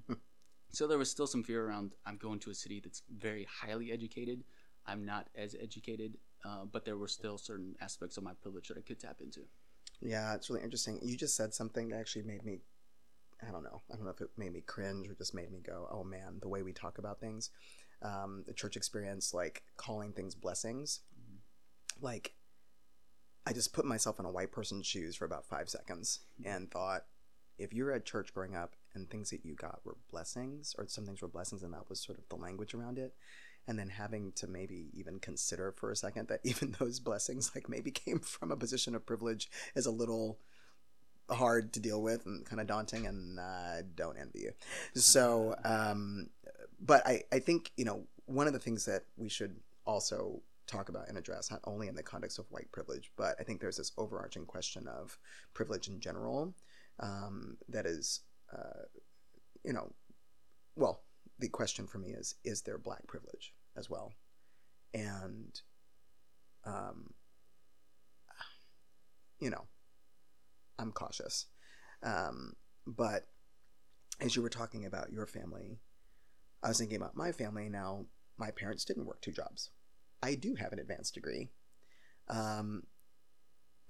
so 0.72 0.88
there 0.88 0.98
was 0.98 1.12
still 1.12 1.28
some 1.28 1.44
fear 1.44 1.68
around 1.68 1.94
I'm 2.06 2.18
going 2.18 2.40
to 2.42 2.50
a 2.52 2.56
city 2.56 2.80
that's 2.80 3.04
very 3.18 3.46
highly 3.46 3.92
educated. 3.92 4.44
I'm 4.86 5.06
not 5.06 5.30
as 5.36 5.56
educated, 5.62 6.18
uh, 6.46 6.66
but 6.72 6.86
there 6.86 6.98
were 6.98 7.08
still 7.08 7.38
certain 7.38 7.76
aspects 7.82 8.18
of 8.18 8.24
my 8.24 8.34
privilege 8.34 8.70
that 8.70 8.78
I 8.78 8.82
could 8.82 9.00
tap 9.00 9.18
into. 9.22 9.42
Yeah, 10.02 10.34
it's 10.36 10.50
really 10.50 10.64
interesting. 10.64 11.00
You 11.02 11.16
just 11.18 11.36
said 11.36 11.54
something 11.54 11.90
that 11.90 12.00
actually 12.00 12.24
made 12.24 12.44
me 12.44 12.60
I 13.48 13.52
don't 13.52 13.64
know. 13.64 13.82
I 13.92 13.96
don't 13.96 14.06
know 14.06 14.12
if 14.12 14.22
it 14.22 14.30
made 14.38 14.54
me 14.54 14.62
cringe 14.62 15.10
or 15.10 15.16
just 15.16 15.36
made 15.36 15.52
me 15.52 15.60
go, 15.62 15.88
"Oh 15.92 16.04
man, 16.04 16.40
the 16.42 16.48
way 16.50 16.64
we 16.64 16.74
talk 16.74 16.98
about 16.98 17.20
things." 17.20 17.52
Um, 18.04 18.44
the 18.48 18.54
church 18.54 18.76
experience 18.76 19.34
like 19.34 19.64
calling 19.78 20.12
things 20.12 20.34
blessings. 20.34 21.02
Like 22.02 22.34
I 23.46 23.54
just 23.54 23.74
put 23.74 23.86
myself 23.86 24.20
in 24.20 24.26
a 24.26 24.32
white 24.32 24.52
person's 24.52 24.88
shoes 24.88 25.16
for 25.16 25.26
about 25.26 25.46
5 25.46 25.70
seconds 25.70 26.22
and 26.44 26.70
thought 26.70 27.06
if 27.58 27.74
you 27.74 27.84
were 27.86 27.92
at 27.92 28.06
church 28.06 28.34
growing 28.34 28.56
up 28.56 28.76
and 28.94 29.10
things 29.10 29.30
that 29.30 29.46
you 29.46 29.56
got 29.56 29.82
were 29.84 29.98
blessings 30.10 30.76
or 30.78 30.88
some 30.88 31.06
things 31.06 31.22
were 31.22 31.28
blessings 31.28 31.64
and 31.64 31.74
that 31.74 31.90
was 31.90 32.00
sort 32.00 32.18
of 32.18 32.28
the 32.30 32.36
language 32.36 32.74
around 32.74 32.98
it 32.98 33.14
and 33.68 33.78
then 33.78 33.90
having 33.90 34.32
to 34.34 34.48
maybe 34.48 34.90
even 34.94 35.20
consider 35.20 35.72
for 35.72 35.92
a 35.92 35.96
second 35.96 36.28
that 36.28 36.40
even 36.44 36.76
those 36.80 37.00
blessings 37.00 37.52
like 37.56 37.70
maybe 37.70 37.92
came 37.92 38.20
from 38.20 38.52
a 38.52 38.58
position 38.58 38.96
of 38.96 39.06
privilege 39.06 39.50
is 39.76 39.86
a 39.86 39.92
little 39.92 40.40
hard 41.30 41.72
to 41.74 41.80
deal 41.80 42.02
with 42.02 42.26
and 42.26 42.46
kind 42.46 42.60
of 42.60 42.68
daunting 42.68 43.06
and 43.06 43.40
I 43.40 43.84
don't 43.96 44.18
envy 44.18 44.42
you. 44.42 44.52
So 44.96 45.56
um 45.64 46.28
but 46.82 47.06
I, 47.06 47.24
I 47.32 47.40
think 47.40 47.72
you 47.78 47.86
know 47.86 48.08
one 48.26 48.48
of 48.48 48.54
the 48.54 48.60
things 48.60 48.86
that 48.86 49.04
we 49.18 49.30
should 49.30 49.56
also 49.86 50.42
talk 50.68 50.90
about 50.90 51.10
and 51.10 51.18
address 51.18 51.52
not 51.52 51.60
only 51.66 51.88
in 51.88 51.96
the 51.96 52.04
context 52.04 52.40
of 52.40 52.46
white 52.50 52.72
privilege 52.72 53.12
but 53.18 53.36
i 53.40 53.44
think 53.44 53.60
there's 53.60 53.78
this 53.78 53.92
overarching 53.98 54.46
question 54.46 54.88
of 54.88 55.18
privilege 55.54 55.90
in 55.90 56.00
general 56.00 56.54
um, 57.00 57.58
that 57.68 57.86
is 57.86 58.22
uh, 58.54 58.86
you 59.64 59.74
know 59.74 59.92
well 60.76 61.02
the 61.42 61.50
question 61.50 61.88
for 61.88 61.98
me 61.98 62.12
is 62.12 62.36
is 62.46 62.62
there 62.62 62.78
black 62.78 63.06
privilege 63.08 63.54
as 63.76 63.90
well? 63.90 64.14
And 64.94 65.60
um, 66.66 67.14
you 69.40 69.50
know 69.50 69.66
i'm 70.78 70.92
cautious. 70.92 71.48
Um, 72.04 72.54
but 72.86 73.24
as 74.20 74.36
you 74.36 74.42
were 74.42 74.50
talking 74.50 74.86
about 74.86 75.12
your 75.12 75.26
family 75.26 75.80
i 76.64 76.68
was 76.68 76.78
thinking 76.78 76.98
about 76.98 77.16
my 77.16 77.32
family 77.32 77.70
now 77.70 78.06
my 78.38 78.52
parents 78.52 78.86
didn't 78.86 79.06
work 79.06 79.22
two 79.22 79.32
jobs 79.32 79.70
i 80.22 80.36
do 80.36 80.56
have 80.56 80.74
an 80.74 80.80
advanced 80.80 81.14
degree 81.14 81.50
um, 82.28 82.84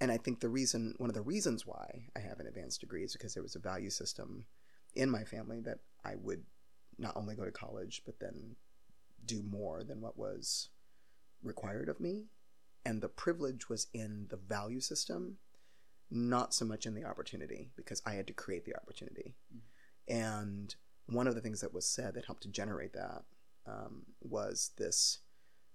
and 0.01 0.11
I 0.11 0.17
think 0.17 0.39
the 0.39 0.49
reason, 0.49 0.95
one 0.97 1.11
of 1.11 1.15
the 1.15 1.21
reasons 1.21 1.65
why 1.65 2.07
I 2.15 2.19
have 2.21 2.39
an 2.39 2.47
advanced 2.47 2.81
degree 2.81 3.03
is 3.03 3.13
because 3.13 3.35
there 3.35 3.43
was 3.43 3.55
a 3.55 3.59
value 3.59 3.91
system 3.91 4.45
in 4.95 5.11
my 5.11 5.23
family 5.23 5.61
that 5.61 5.77
I 6.03 6.15
would 6.15 6.43
not 6.97 7.15
only 7.15 7.35
go 7.35 7.45
to 7.45 7.51
college, 7.51 8.01
but 8.03 8.19
then 8.19 8.55
do 9.23 9.43
more 9.43 9.83
than 9.83 10.01
what 10.01 10.17
was 10.17 10.69
required 11.43 11.87
of 11.87 11.99
me. 11.99 12.25
And 12.83 12.99
the 12.99 13.09
privilege 13.09 13.69
was 13.69 13.87
in 13.93 14.25
the 14.31 14.37
value 14.37 14.79
system, 14.79 15.37
not 16.09 16.55
so 16.55 16.65
much 16.65 16.87
in 16.87 16.95
the 16.95 17.05
opportunity, 17.05 17.69
because 17.75 18.01
I 18.03 18.13
had 18.13 18.25
to 18.25 18.33
create 18.33 18.65
the 18.65 18.75
opportunity. 18.75 19.35
Mm-hmm. 19.53 20.19
And 20.19 20.75
one 21.07 21.27
of 21.27 21.35
the 21.35 21.41
things 21.41 21.61
that 21.61 21.73
was 21.73 21.85
said 21.85 22.13
that 22.13 22.25
helped 22.25 22.43
to 22.43 22.49
generate 22.49 22.93
that 22.93 23.23
um, 23.67 24.03
was 24.21 24.71
this 24.77 25.19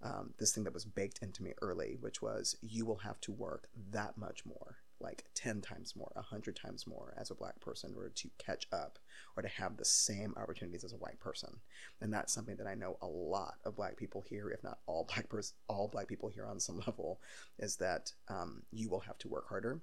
um, 0.03 0.35
this 0.39 0.53
thing 0.53 0.65
that 0.65 0.75
was 0.75 0.85
baked 0.85 1.21
into 1.23 1.43
me 1.43 1.53
early, 1.63 1.97
which 2.01 2.21
was 2.21 2.57
you 2.61 2.85
will 2.85 2.99
have 2.99 3.21
to 3.23 3.33
work 3.33 3.69
that 3.91 4.19
much 4.19 4.45
more 4.45 4.77
like 5.01 5.25
10 5.35 5.61
times 5.61 5.95
more, 5.95 6.11
100 6.15 6.57
times 6.57 6.87
more 6.87 7.15
as 7.19 7.31
a 7.31 7.35
black 7.35 7.61
person 7.61 7.91
in 7.91 7.97
order 7.97 8.09
to 8.15 8.31
catch 8.39 8.67
up 8.73 8.99
or 9.37 9.43
to 9.43 9.49
have 9.49 9.77
the 9.77 9.85
same 9.85 10.35
opportunities 10.37 10.85
as 10.85 10.93
a 10.93 10.97
white 10.97 11.21
person. 11.21 11.51
And 12.01 12.13
that's 12.13 12.33
something 12.33 12.57
that 12.57 12.67
I 12.67 12.75
know 12.75 12.97
a 13.03 13.07
lot 13.07 13.57
of 13.65 13.77
black 13.77 13.97
people 13.97 14.25
here, 14.29 14.49
if 14.51 14.63
not 14.65 14.79
all 14.87 15.05
black 15.13 15.29
pers- 15.29 15.55
all 15.69 15.89
black 15.89 16.09
people 16.09 16.29
here 16.29 16.47
on 16.47 16.61
some 16.61 16.79
level, 16.87 17.21
is 17.59 17.77
that 17.77 18.13
um, 18.29 18.63
you 18.73 18.89
will 18.89 19.01
have 19.01 19.19
to 19.19 19.29
work 19.29 19.49
harder. 19.49 19.81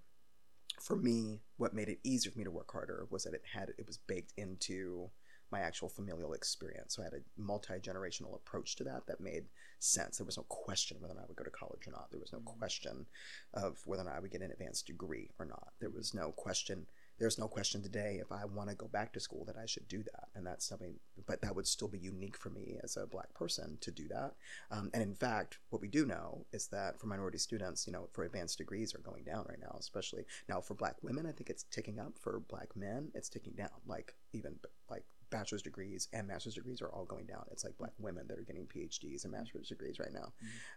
For 0.82 0.96
me, 0.96 1.42
what 1.58 1.76
made 1.76 1.90
it 1.90 2.00
easier 2.04 2.32
for 2.32 2.40
me 2.40 2.46
to 2.46 2.52
work 2.52 2.72
harder 2.72 3.06
was 3.12 3.24
that 3.24 3.36
it 3.36 3.44
had 3.54 3.70
it 3.78 3.86
was 3.86 3.98
baked 3.98 4.34
into 4.38 5.12
my 5.54 5.62
actual 5.62 5.88
familial 5.88 6.34
experience. 6.34 6.96
So 6.96 7.04
I 7.04 7.06
had 7.06 7.14
a 7.14 7.42
multi 7.42 7.76
generational 7.76 8.36
approach 8.36 8.76
to 8.78 8.84
that 8.86 9.08
that 9.08 9.22
made 9.22 9.46
sense. 9.80 10.18
There 10.18 10.26
was 10.26 10.38
no 10.38 10.46
question 10.50 10.98
whether 11.00 11.14
or 11.14 11.18
not 11.18 11.26
I 11.26 11.28
would 11.28 11.38
go 11.38 11.44
to 11.44 11.50
college 11.50 11.88
or 11.88 11.92
not. 11.92 12.10
There 12.10 12.20
was 12.20 12.34
no 12.34 12.40
mm-hmm. 12.40 12.60
question 12.60 13.06
of 13.54 13.78
whether 13.86 14.02
or 14.02 14.06
not 14.06 14.16
I 14.16 14.20
would 14.20 14.32
get 14.32 14.42
an 14.42 14.52
advanced 14.52 14.88
degree 14.88 15.30
or 15.40 15.46
not. 15.46 15.74
There 15.80 15.90
was 15.90 16.14
no 16.14 16.32
question. 16.32 16.88
There's 17.20 17.38
no 17.38 17.48
question 17.48 17.84
today 17.84 18.20
if 18.20 18.32
I 18.32 18.44
want 18.46 18.70
to 18.70 18.76
go 18.76 18.88
back 18.88 19.14
to 19.14 19.20
school 19.20 19.46
that 19.46 19.56
I 19.56 19.68
should 19.68 19.88
do 19.88 20.02
that, 20.02 20.30
and 20.34 20.46
that's 20.46 20.68
something. 20.68 20.96
But 21.28 21.42
that 21.42 21.56
would 21.56 21.68
still 21.68 21.88
be 21.88 22.00
unique 22.00 22.38
for 22.38 22.50
me 22.50 22.80
as 22.84 22.98
a 22.98 23.06
black 23.06 23.32
person 23.36 23.78
to 23.82 23.92
do 23.92 24.08
that. 24.08 24.34
Um, 24.72 24.90
and 24.94 25.04
in 25.04 25.14
fact, 25.14 25.60
what 25.70 25.82
we 25.82 25.88
do 25.88 26.08
know 26.08 26.46
is 26.52 26.68
that 26.70 27.00
for 27.00 27.06
minority 27.06 27.38
students, 27.38 27.86
you 27.86 27.94
know, 27.94 28.10
for 28.14 28.24
advanced 28.24 28.58
degrees 28.58 28.96
are 28.96 29.00
going 29.00 29.24
down 29.26 29.46
right 29.48 29.60
now. 29.62 29.76
Especially 29.80 30.24
now 30.50 30.60
for 30.60 30.74
black 30.74 30.96
women, 31.04 31.28
I 31.28 31.32
think 31.32 31.50
it's 31.52 31.64
ticking 31.64 32.00
up. 32.00 32.14
For 32.20 32.40
black 32.40 32.76
men, 32.76 33.12
it's 33.14 33.30
ticking 33.30 33.54
down. 33.54 33.70
Like 33.86 34.16
even 34.34 34.56
like 34.90 35.04
bachelor's 35.34 35.64
degrees 35.64 36.08
and 36.14 36.28
master's 36.28 36.54
degrees 36.54 36.82
are 36.82 36.90
all 36.90 37.06
going 37.06 37.26
down. 37.26 37.44
It's 37.52 37.64
like 37.64 37.78
black 37.78 37.92
women 37.98 38.28
that 38.28 38.38
are 38.38 38.44
getting 38.44 38.68
PhDs 38.68 39.24
and 39.24 39.34
master's 39.34 39.68
degrees 39.68 40.00
right 40.00 40.14
now. 40.14 40.32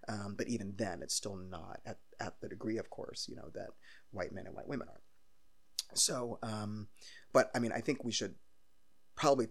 Mm-hmm. 0.08 0.26
Um, 0.26 0.34
but 0.36 0.48
even 0.48 0.72
then, 0.76 1.02
it's 1.02 1.14
still 1.14 1.36
not 1.36 1.80
at, 1.84 1.98
at 2.18 2.40
the 2.40 2.48
degree, 2.48 2.78
of 2.78 2.88
course, 2.88 3.26
you 3.28 3.36
know, 3.36 3.50
that 3.54 3.68
white 4.12 4.32
men 4.32 4.46
and 4.46 4.56
white 4.56 4.66
women 4.66 4.88
are. 4.88 5.00
So, 5.94 6.38
um, 6.42 6.88
but 7.32 7.50
I 7.54 7.58
mean, 7.58 7.70
I 7.70 7.80
think 7.80 8.02
we 8.02 8.12
should 8.12 8.34
probably 9.14 9.48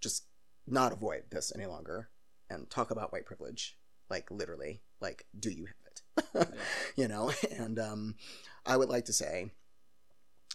just 0.00 0.24
not 0.66 0.92
avoid 0.92 1.22
this 1.30 1.52
any 1.54 1.66
longer 1.66 2.10
and 2.50 2.68
talk 2.68 2.90
about 2.90 3.12
white 3.12 3.26
privilege, 3.26 3.78
like 4.10 4.28
literally, 4.30 4.82
like, 5.00 5.24
do 5.38 5.50
you 5.50 5.66
have 5.66 6.42
it? 6.42 6.48
you 6.96 7.06
know, 7.06 7.30
and 7.56 7.78
um, 7.78 8.16
I 8.66 8.76
would 8.76 8.88
like 8.88 9.04
to 9.04 9.12
say 9.12 9.52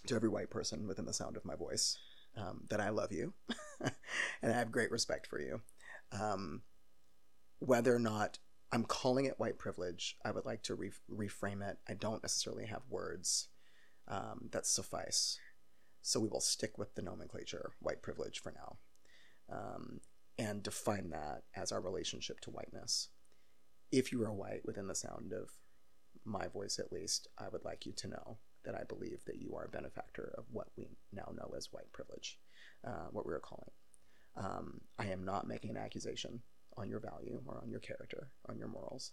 to 0.08 0.16
every 0.16 0.30
white 0.30 0.50
person 0.50 0.88
within 0.88 1.06
the 1.06 1.14
sound 1.14 1.38
of 1.38 1.46
my 1.46 1.56
voice, 1.56 1.98
um, 2.38 2.64
that 2.70 2.82
I 2.82 2.90
love 2.90 3.12
you 3.12 3.34
and 3.82 4.52
I 4.52 4.56
have 4.56 4.72
great 4.72 4.92
respect 4.92 5.28
for 5.28 5.40
you. 5.40 5.62
Um, 6.12 6.62
whether 7.60 7.96
or 7.96 8.00
not 8.00 8.40
I'm 8.72 8.84
calling 8.84 9.26
it 9.26 9.40
white 9.40 9.60
privilege, 9.60 10.18
I 10.26 10.32
would 10.32 10.46
like 10.46 10.64
to 10.64 10.76
re- 10.76 10.92
reframe 11.10 11.68
it. 11.68 11.78
I 11.88 11.94
don't 11.94 12.24
necessarily 12.24 12.66
have 12.66 12.82
words 12.90 13.50
um, 14.08 14.50
that 14.52 14.66
suffice. 14.66 15.40
So 16.02 16.20
we 16.20 16.28
will 16.28 16.42
stick 16.42 16.78
with 16.78 16.96
the 16.96 17.02
nomenclature, 17.02 17.72
white 17.80 18.02
privilege, 18.02 18.42
for 18.42 18.52
now, 18.52 18.78
um, 19.50 20.00
and 20.38 20.62
define 20.62 21.12
that 21.12 21.44
as 21.56 21.72
our 21.72 21.80
relationship 21.80 22.42
to 22.42 22.50
whiteness. 22.50 23.10
If 23.92 24.12
you 24.12 24.22
are 24.24 24.34
white 24.34 24.66
within 24.66 24.88
the 24.88 24.96
sound 24.96 25.32
of 25.32 25.52
my 26.26 26.48
voice, 26.48 26.80
at 26.80 26.92
least, 26.92 27.28
I 27.38 27.48
would 27.50 27.64
like 27.64 27.86
you 27.86 27.94
to 27.94 28.08
know 28.08 28.38
that 28.66 28.76
I 28.76 28.84
believe 28.84 29.20
that 29.26 29.42
you 29.42 29.56
are 29.56 29.66
a 29.66 29.70
benefactor 29.70 30.34
of 30.38 30.46
what 30.52 30.68
we 30.78 30.88
now 31.12 31.32
know 31.36 31.54
as 31.56 31.72
white 31.72 31.92
privilege, 31.92 32.40
uh, 32.86 33.08
what 33.12 33.26
we 33.26 33.34
are 33.34 33.40
calling. 33.40 33.72
Um, 34.36 34.82
I 34.98 35.08
am 35.08 35.24
not 35.24 35.48
making 35.48 35.72
an 35.72 35.78
accusation 35.78 36.42
on 36.78 36.90
your 36.90 37.00
value 37.00 37.42
or 37.46 37.60
on 37.62 37.70
your 37.70 37.80
character, 37.80 38.32
on 38.50 38.58
your 38.58 38.68
morals, 38.68 39.12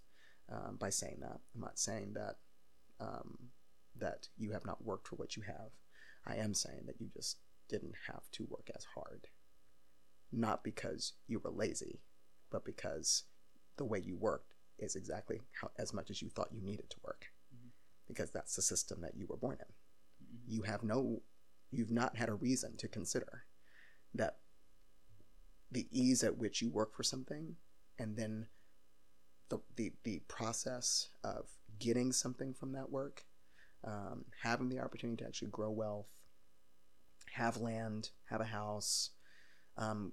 um, 0.50 0.76
by 0.78 0.90
saying 0.90 1.18
that. 1.20 1.40
I'm 1.54 1.60
not 1.60 1.78
saying 1.78 2.14
that 2.14 2.36
um, 3.00 3.36
that 3.98 4.28
you 4.36 4.52
have 4.52 4.64
not 4.64 4.84
worked 4.84 5.08
for 5.08 5.16
what 5.16 5.36
you 5.36 5.42
have. 5.42 5.70
I 6.26 6.36
am 6.36 6.54
saying 6.54 6.82
that 6.86 7.00
you 7.00 7.08
just 7.14 7.38
didn't 7.68 7.94
have 8.08 8.30
to 8.32 8.46
work 8.48 8.70
as 8.74 8.84
hard, 8.94 9.28
not 10.32 10.64
because 10.64 11.14
you 11.26 11.40
were 11.40 11.50
lazy, 11.50 12.00
but 12.50 12.64
because 12.64 13.24
the 13.76 13.84
way 13.84 13.98
you 13.98 14.16
worked 14.16 14.54
is 14.78 14.96
exactly 14.96 15.40
how, 15.60 15.70
as 15.78 15.92
much 15.92 16.10
as 16.10 16.20
you 16.20 16.28
thought 16.28 16.52
you 16.52 16.60
needed 16.60 16.90
to 16.90 16.96
work 17.04 17.26
because 18.10 18.30
that's 18.30 18.56
the 18.56 18.62
system 18.62 19.00
that 19.00 19.16
you 19.16 19.26
were 19.26 19.36
born 19.36 19.58
in. 19.60 20.26
Mm-hmm. 20.26 20.52
You 20.52 20.62
have 20.62 20.82
no, 20.82 21.22
you've 21.70 21.90
not 21.90 22.16
had 22.16 22.28
a 22.28 22.34
reason 22.34 22.76
to 22.78 22.88
consider 22.88 23.44
that 24.14 24.38
the 25.70 25.86
ease 25.92 26.24
at 26.24 26.36
which 26.36 26.60
you 26.60 26.68
work 26.68 26.94
for 26.94 27.02
something 27.02 27.54
and 27.98 28.16
then 28.16 28.46
the, 29.48 29.60
the, 29.76 29.92
the 30.04 30.20
process 30.28 31.08
of 31.22 31.46
getting 31.78 32.12
something 32.12 32.54
from 32.54 32.72
that 32.72 32.90
work, 32.90 33.24
um, 33.84 34.24
having 34.42 34.68
the 34.68 34.80
opportunity 34.80 35.22
to 35.22 35.28
actually 35.28 35.50
grow 35.50 35.70
wealth, 35.70 36.08
have 37.32 37.56
land, 37.56 38.10
have 38.28 38.40
a 38.40 38.44
house, 38.44 39.10
um, 39.76 40.12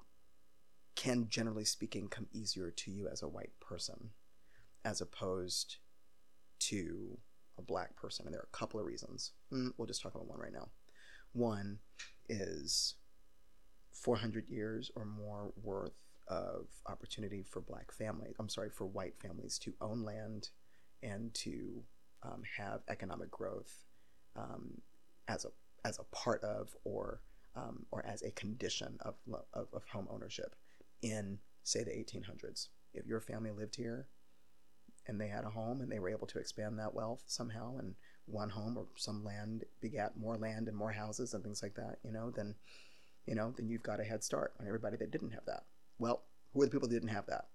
can 0.96 1.27
generally 1.30 1.66
speaking 1.66 2.08
come 2.08 2.27
easier 2.34 2.72
to 2.72 2.92
you 2.92 3.08
as 3.08 3.22
a 3.22 3.27
white 3.27 3.51
person 3.60 4.12
as 4.84 5.01
opposed 5.01 5.77
to 6.60 7.18
a 7.58 7.62
black 7.62 7.96
person, 7.96 8.26
and 8.26 8.34
there 8.34 8.42
are 8.42 8.50
a 8.54 8.58
couple 8.58 8.80
of 8.80 8.86
reasons. 8.86 9.32
Mm, 9.54 9.72
we'll 9.78 9.88
just 9.88 10.02
talk 10.02 10.16
about 10.16 10.28
one 10.28 10.40
right 10.40 10.54
now. 10.54 10.70
One 11.34 11.80
is 12.30 12.96
400 13.94 14.48
years 14.50 14.92
or 14.96 15.06
more 15.06 15.52
worth 15.62 15.94
of 16.28 16.68
opportunity 16.88 17.44
for 17.44 17.62
black 17.62 17.92
families, 17.92 18.36
I'm 18.40 18.50
sorry, 18.50 18.70
for 18.70 18.86
white 18.86 19.16
families 19.22 19.58
to 19.60 19.74
own 19.82 20.04
land 20.04 20.50
and 21.02 21.34
to 21.36 21.84
um, 22.24 22.42
have 22.58 22.82
economic 22.90 23.32
growth 23.32 23.86
um, 24.36 24.82
as 25.28 25.46
a 25.46 25.50
as 25.86 26.00
a 26.00 26.16
part 26.16 26.44
of 26.44 26.76
or 26.84 27.22
um, 27.56 27.86
or 27.92 28.06
as 28.06 28.22
a 28.24 28.32
condition 28.32 28.98
of, 29.02 29.16
of, 29.54 29.68
of 29.74 29.84
home 29.92 30.08
ownership 30.12 30.56
in 31.02 31.40
say 31.64 31.84
the 31.84 31.92
1800s. 31.92 32.68
If 32.94 33.06
your 33.06 33.20
family 33.20 33.52
lived 33.52 33.76
here 33.76 34.08
and 35.08 35.20
they 35.20 35.28
had 35.28 35.44
a 35.46 35.50
home 35.50 35.82
and 35.82 35.92
they 35.92 36.00
were 36.00 36.10
able 36.10 36.28
to 36.28 36.40
expand 36.40 36.78
that 36.78 36.94
wealth 36.94 37.24
somehow 37.28 37.78
and 37.78 37.96
one 38.26 38.50
home 38.50 38.78
or 38.78 38.86
some 38.96 39.24
land 39.24 39.64
begat 39.82 40.18
more 40.18 40.38
land 40.38 40.68
and 40.68 40.76
more 40.76 40.92
houses 40.92 41.34
and 41.34 41.44
things 41.44 41.64
like 41.64 41.76
that 41.76 41.98
you 42.04 42.12
know 42.12 42.30
then 42.30 42.54
you 43.26 43.36
know 43.36 43.54
then 43.56 43.70
you've 43.70 43.84
got 43.84 44.00
a 44.00 44.04
head 44.04 44.24
start 44.24 44.54
on 44.60 44.68
everybody 44.68 44.98
that 44.98 45.12
didn't 45.12 45.32
have 45.32 45.46
that. 45.46 45.64
Well 46.00 46.24
who 46.54 46.62
are 46.62 46.66
the 46.66 46.72
people 46.72 46.88
that 46.88 46.94
didn't 46.94 47.10
have 47.10 47.28
that? 47.28 47.46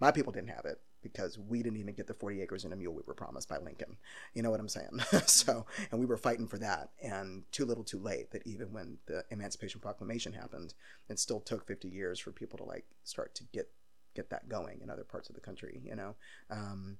My 0.00 0.10
people 0.10 0.32
didn't 0.32 0.48
have 0.50 0.64
it 0.64 0.80
because 1.02 1.38
we 1.38 1.62
didn't 1.62 1.78
even 1.78 1.94
get 1.94 2.06
the 2.06 2.14
40 2.14 2.42
acres 2.42 2.64
and 2.64 2.72
a 2.72 2.76
mule 2.76 2.94
we 2.94 3.02
were 3.06 3.14
promised 3.14 3.48
by 3.48 3.58
lincoln. 3.58 3.96
You 4.34 4.42
know 4.42 4.50
what 4.50 4.60
i'm 4.60 4.68
saying? 4.68 5.00
So 5.26 5.66
and 5.90 6.00
we 6.00 6.06
were 6.06 6.16
fighting 6.16 6.48
for 6.48 6.58
that 6.58 6.90
and 7.02 7.44
too 7.52 7.64
little 7.64 7.84
too 7.84 7.98
late 7.98 8.30
that 8.32 8.46
even 8.46 8.72
when 8.72 8.98
the 9.06 9.24
emancipation 9.30 9.80
proclamation 9.80 10.32
happened 10.32 10.74
it 11.08 11.18
still 11.18 11.40
took 11.40 11.66
50 11.66 11.88
years 11.88 12.18
for 12.18 12.32
people 12.32 12.58
to 12.58 12.64
like 12.64 12.84
start 13.04 13.34
to 13.36 13.44
get 13.52 13.70
get 14.14 14.30
that 14.30 14.48
going 14.48 14.80
in 14.82 14.90
other 14.90 15.04
parts 15.04 15.28
of 15.28 15.34
the 15.34 15.40
country. 15.40 15.80
You 15.84 15.96
know, 15.96 16.14
um, 16.50 16.98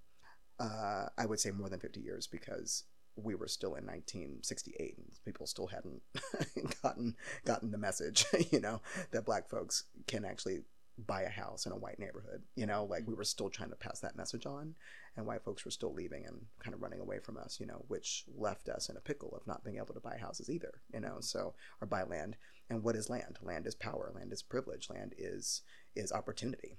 uh, 0.59 1.07
I 1.19 1.27
would 1.27 1.41
say 1.41 1.51
more 1.51 1.69
than 1.69 1.81
50 1.81 2.01
years 2.01 2.27
because 2.27 2.85
we 3.17 3.35
were 3.35 3.49
still 3.49 3.75
in 3.77 3.87
1968 3.87 4.99
and 4.99 5.07
people 5.25 5.47
still 5.47 5.69
hadn't 5.69 6.03
gotten 6.83 7.15
gotten 7.45 7.71
the 7.71 7.79
message. 7.79 8.27
You 8.51 8.61
know 8.61 8.81
that 9.11 9.25
black 9.25 9.49
folks 9.49 9.85
can 10.07 10.25
actually 10.25 10.61
buy 10.97 11.23
a 11.23 11.29
house 11.29 11.67
in 11.67 11.73
a 11.73 11.77
white 11.77 11.99
neighborhood. 11.99 12.43
You 12.55 12.67
know, 12.67 12.85
like 12.85 13.07
we 13.07 13.15
were 13.15 13.25
still 13.25 13.51
trying 13.51 13.71
to 13.71 13.77
pass 13.77 14.01
that 14.01 14.17
message 14.17 14.47
on, 14.47 14.75
and 15.17 15.27
white 15.27 15.43
folks 15.45 15.65
were 15.65 15.71
still 15.71 15.93
leaving 15.93 16.25
and 16.27 16.43
kind 16.61 16.75
of 16.75 16.83
running 16.83 17.01
away 17.01 17.19
from 17.19 17.37
us. 17.37 17.59
You 17.61 17.67
know, 17.67 17.85
which 17.89 18.25
left 18.37 18.69
us 18.69 18.89
in 18.89 18.97
a 18.97 19.01
pickle 19.01 19.35
of 19.35 19.47
not 19.47 19.65
being 19.65 19.79
able 19.79 19.95
to 19.95 20.01
buy 20.01 20.17
houses 20.19 20.51
either. 20.51 20.83
You 20.93 21.01
know, 21.01 21.17
so 21.21 21.55
or 21.81 21.87
buy 21.87 22.03
land. 22.03 22.37
And 22.71 22.83
what 22.83 22.97
is 22.97 23.11
land? 23.11 23.39
Land 23.43 23.67
is 23.67 23.75
power. 23.75 24.11
Land 24.15 24.33
is 24.33 24.43
privilege. 24.43 24.89
Land 24.91 25.15
is 25.19 25.63
is 25.95 26.13
opportunity 26.13 26.79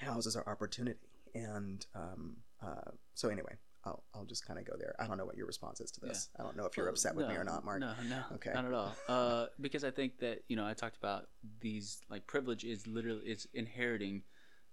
houses 0.00 0.36
are 0.36 0.48
opportunity. 0.48 0.98
And 1.34 1.84
um, 1.94 2.36
uh, 2.62 2.90
so 3.14 3.28
anyway, 3.28 3.54
I'll, 3.84 4.02
I'll 4.14 4.24
just 4.24 4.46
kind 4.46 4.58
of 4.58 4.66
go 4.66 4.74
there. 4.78 4.94
I 4.98 5.06
don't 5.06 5.18
know 5.18 5.24
what 5.24 5.36
your 5.36 5.46
response 5.46 5.80
is 5.80 5.90
to 5.92 6.00
this. 6.00 6.28
Yeah. 6.34 6.42
I 6.42 6.44
don't 6.44 6.56
know 6.56 6.66
if 6.66 6.76
you're 6.76 6.86
well, 6.86 6.92
upset 6.92 7.14
with 7.14 7.26
no, 7.26 7.32
me 7.32 7.38
or 7.38 7.44
not, 7.44 7.64
Mark. 7.64 7.80
No, 7.80 7.92
no, 8.08 8.22
okay, 8.34 8.50
not 8.54 8.64
at 8.64 8.72
all. 8.72 8.94
Uh, 9.08 9.46
because 9.60 9.84
I 9.84 9.90
think 9.90 10.18
that 10.18 10.40
you 10.48 10.56
know 10.56 10.66
I 10.66 10.74
talked 10.74 10.96
about 10.96 11.28
these 11.60 12.02
like 12.10 12.26
privilege 12.26 12.64
is 12.64 12.86
literally 12.86 13.22
it's 13.24 13.46
inheriting, 13.54 14.22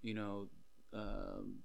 you 0.02 0.14
know, 0.14 0.48
um, 0.94 1.60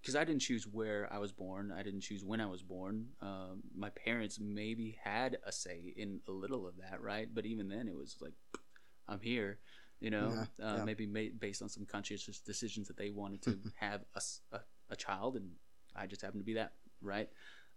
because 0.00 0.16
I 0.16 0.24
didn't 0.24 0.42
choose 0.42 0.66
where 0.66 1.08
I 1.12 1.18
was 1.18 1.32
born. 1.32 1.72
I 1.72 1.82
didn't 1.82 2.02
choose 2.02 2.24
when 2.24 2.40
I 2.40 2.46
was 2.46 2.62
born. 2.62 3.06
Um, 3.20 3.62
my 3.76 3.90
parents 3.90 4.38
maybe 4.40 4.98
had 5.02 5.38
a 5.46 5.52
say 5.52 5.94
in 5.96 6.20
a 6.28 6.30
little 6.30 6.66
of 6.66 6.74
that, 6.78 7.00
right? 7.00 7.28
But 7.32 7.46
even 7.46 7.68
then, 7.68 7.88
it 7.88 7.96
was 7.96 8.16
like, 8.20 8.34
I'm 9.08 9.20
here, 9.20 9.58
you 10.00 10.10
know. 10.10 10.46
Yeah, 10.58 10.66
uh, 10.66 10.76
yeah. 10.78 10.84
Maybe 10.84 11.06
made 11.06 11.40
based 11.40 11.62
on 11.62 11.68
some 11.68 11.84
conscientious 11.86 12.40
decisions 12.40 12.88
that 12.88 12.96
they 12.96 13.10
wanted 13.10 13.42
to 13.42 13.58
have 13.76 14.02
a 14.90 14.96
child, 14.96 15.36
and 15.36 15.50
I 15.94 16.06
just 16.06 16.22
happened 16.22 16.40
to 16.40 16.44
be 16.44 16.54
that, 16.54 16.72
right? 17.00 17.28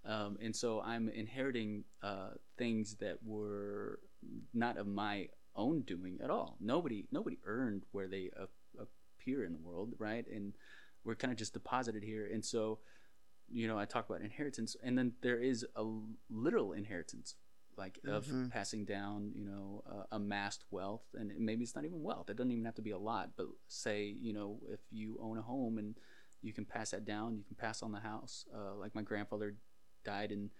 Um, 0.06 0.38
and 0.42 0.56
so 0.56 0.82
I'm 0.82 1.10
inheriting 1.10 1.84
uh, 2.02 2.30
things 2.58 2.96
that 2.96 3.18
were 3.26 4.00
not 4.54 4.78
of 4.78 4.88
my 4.88 5.28
own 5.56 5.82
doing 5.82 6.20
at 6.24 6.30
all. 6.30 6.58
Nobody 6.60 7.06
nobody 7.12 7.40
earned 7.46 7.84
where 7.92 8.08
they 8.08 8.30
a- 8.38 8.48
appear 8.82 9.44
in 9.44 9.54
the 9.54 9.60
world, 9.60 9.94
right? 9.98 10.26
And 10.28 10.54
we're 11.04 11.16
kind 11.16 11.32
of 11.32 11.38
just 11.38 11.54
deposited 11.54 12.04
here. 12.04 12.30
And 12.32 12.44
so, 12.44 12.80
you 13.52 13.68
know, 13.68 13.78
I 13.78 13.86
talk 13.86 14.10
about 14.10 14.22
inheritance, 14.22 14.76
and 14.84 14.98
then 14.98 15.14
there 15.22 15.40
is 15.40 15.66
a 15.76 15.84
literal 16.30 16.74
inheritance, 16.74 17.36
like 17.78 18.00
of 18.06 18.26
Mhm. 18.26 18.50
passing 18.52 18.86
down, 18.86 19.32
you 19.36 19.46
know, 19.46 19.84
uh, 19.86 20.06
amassed 20.12 20.66
wealth, 20.72 21.06
and 21.14 21.38
maybe 21.38 21.64
it's 21.64 21.76
not 21.76 21.86
even 21.86 22.02
wealth. 22.02 22.30
It 22.30 22.36
doesn't 22.38 22.52
even 22.52 22.66
have 22.66 22.76
to 22.76 22.82
be 22.82 22.92
a 22.92 22.98
lot, 22.98 23.36
but 23.36 23.48
say, 23.68 24.06
you 24.06 24.34
know, 24.34 24.60
if 24.68 24.80
you 24.92 25.18
own 25.20 25.38
a 25.38 25.42
home 25.44 25.78
and 25.78 25.96
you 26.42 26.54
can 26.54 26.66
pass 26.66 26.92
that 26.92 27.06
down, 27.06 27.38
you 27.38 27.44
can 27.44 27.56
pass 27.56 27.84
on 27.84 27.92
the 27.92 28.00
house. 28.00 28.46
Uh, 28.54 28.76
like 28.76 28.96
my 28.96 29.02
grandfather 29.04 29.56
died 30.04 30.32
in 30.32 30.52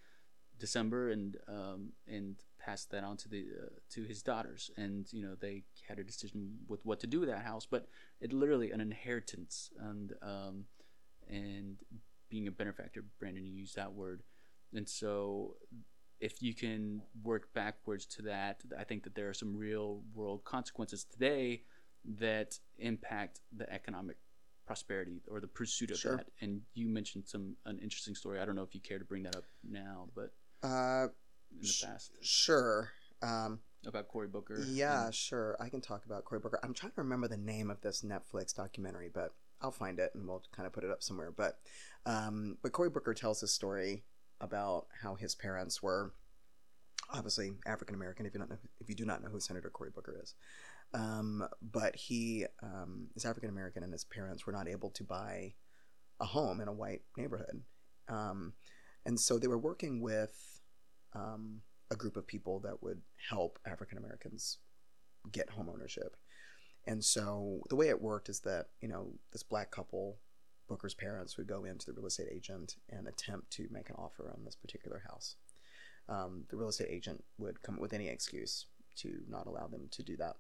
December 0.60 1.10
and 1.12 1.38
um, 1.48 1.94
and 2.08 2.44
passed 2.60 2.90
that 2.92 3.04
on 3.04 3.16
to 3.18 3.30
the 3.30 3.48
uh, 3.64 3.70
to 3.90 4.04
his 4.04 4.22
daughters, 4.24 4.72
and 4.78 5.12
you 5.14 5.22
know 5.22 5.36
they 5.36 5.64
had 5.88 6.00
a 6.00 6.04
decision 6.04 6.60
with 6.68 6.84
what 6.86 7.00
to 7.00 7.08
do 7.08 7.20
with 7.20 7.30
that 7.30 7.44
house, 7.44 7.66
but 7.66 7.88
it 8.20 8.34
literally 8.34 8.72
an 8.72 8.82
inheritance 8.82 9.72
and 9.80 10.14
um, 10.22 10.66
and 11.28 11.84
being 12.30 12.48
a 12.48 12.52
benefactor. 12.52 13.04
Brandon, 13.20 13.46
you 13.46 13.54
used 13.54 13.76
that 13.76 13.94
word, 13.94 14.24
and 14.74 14.88
so 14.90 15.58
if 16.20 16.42
you 16.42 16.54
can 16.54 17.02
work 17.24 17.54
backwards 17.54 18.06
to 18.06 18.22
that, 18.24 18.62
I 18.78 18.84
think 18.84 19.04
that 19.04 19.16
there 19.16 19.30
are 19.30 19.34
some 19.34 19.56
real 19.56 20.02
world 20.14 20.44
consequences 20.44 21.04
today 21.04 21.64
that 22.06 22.58
impact 22.80 23.42
the 23.56 23.72
economic 23.72 24.18
prosperity 24.66 25.22
or 25.30 25.40
the 25.40 25.48
pursuit 25.48 25.92
of 25.92 25.98
Sure. 25.98 26.18
that. 26.18 26.28
And 26.42 26.62
you 26.74 26.88
mentioned 26.90 27.28
some 27.28 27.56
an 27.66 27.80
interesting 27.80 28.16
story. 28.16 28.40
I 28.40 28.46
don't 28.46 28.56
know 28.56 28.64
if 28.64 28.74
you 28.76 28.82
care 28.82 29.00
to 29.00 29.06
bring 29.06 29.24
that 29.24 29.36
up 29.36 29.46
now, 29.64 30.10
but 30.16 30.34
Uh, 30.64 31.08
in 31.52 31.60
the 31.62 31.68
Sh- 31.68 31.84
past 31.84 32.12
sure. 32.22 32.92
Um, 33.22 33.62
about 33.86 34.08
Cory 34.10 34.28
Booker. 34.28 34.60
yeah, 34.60 35.06
and- 35.06 35.16
sure. 35.16 35.56
I 35.60 35.70
can 35.70 35.82
talk 35.82 36.06
about 36.06 36.26
Cory 36.26 36.40
Booker. 36.42 36.60
I'm 36.64 36.74
trying 36.74 36.92
to 36.94 37.02
remember 37.02 37.28
the 37.28 37.38
name 37.38 37.70
of 37.70 37.80
this 37.82 38.02
Netflix 38.02 38.54
documentary, 38.54 39.10
but 39.10 39.34
I'll 39.62 39.72
find 39.72 40.00
it 40.00 40.14
and 40.16 40.28
we'll 40.28 40.44
kind 40.52 40.68
of 40.68 40.74
put 40.74 40.84
it 40.84 40.90
up 40.92 41.02
somewhere. 41.02 41.32
But, 41.32 41.62
um, 42.06 42.58
but 42.62 42.72
Cory 42.74 42.90
Booker 42.90 43.14
tells 43.14 43.42
a 43.44 43.48
story 43.48 44.04
about 44.42 44.88
how 45.02 45.16
his 45.16 45.36
parents 45.36 45.82
were 45.82 46.14
obviously 47.14 47.52
African 47.66 47.96
American. 47.96 48.26
If 48.26 48.34
you 48.34 48.40
don't 48.40 48.50
know, 48.50 48.58
if 48.80 48.90
you 48.90 48.96
do 48.96 49.06
not 49.06 49.22
know 49.24 49.30
who 49.30 49.40
Senator 49.40 49.70
Cory 49.70 49.90
Booker 49.94 50.20
is, 50.22 50.34
um, 50.94 51.48
but 51.62 51.96
he 51.96 52.46
um, 52.62 53.08
is 53.16 53.26
African 53.26 53.50
American, 53.50 53.84
and 53.84 53.92
his 53.92 54.04
parents 54.04 54.46
were 54.46 54.54
not 54.54 54.68
able 54.68 54.90
to 54.92 55.04
buy 55.04 55.54
a 56.20 56.26
home 56.26 56.62
in 56.62 56.68
a 56.68 56.74
white 56.74 57.02
neighborhood, 57.18 57.62
um, 58.10 58.54
and 59.06 59.20
so 59.20 59.38
they 59.38 59.48
were 59.48 59.58
working 59.58 60.02
with 60.02 60.62
um, 61.14 61.62
a 61.92 61.96
group 61.96 62.18
of 62.18 62.28
people 62.28 62.60
that 62.62 62.82
would 62.84 63.02
help 63.30 63.60
African 63.66 63.98
Americans 63.98 64.58
get 65.32 65.50
home 65.50 65.70
ownership. 65.70 66.16
And 66.86 67.04
so 67.04 67.62
the 67.70 67.76
way 67.76 67.90
it 67.90 68.02
worked 68.02 68.30
is 68.30 68.42
that 68.42 68.68
you 68.82 68.88
know 68.88 69.14
this 69.32 69.44
black 69.44 69.72
couple, 69.72 70.18
Booker's 70.68 70.94
parents 70.94 71.38
would 71.38 71.48
go 71.48 71.66
into 71.66 71.92
the 71.92 71.94
real 71.94 72.08
estate 72.08 72.28
agent 72.32 72.76
and 72.90 73.08
attempt 73.08 73.52
to 73.52 73.68
make 73.72 73.90
an 73.90 73.96
offer 73.98 74.32
on 74.32 74.44
this 74.44 74.56
particular 74.56 75.04
house. 75.08 75.36
Um, 76.10 76.46
the 76.50 76.58
real 76.58 76.70
estate 76.70 76.90
agent 76.90 77.24
would 77.38 77.62
come 77.62 77.76
up 77.76 77.82
with 77.82 77.94
any 77.94 78.08
excuse 78.08 78.66
to 78.98 79.20
not 79.30 79.48
allow 79.48 79.68
them 79.68 79.88
to 79.92 80.04
do 80.04 80.18
that. 80.18 80.36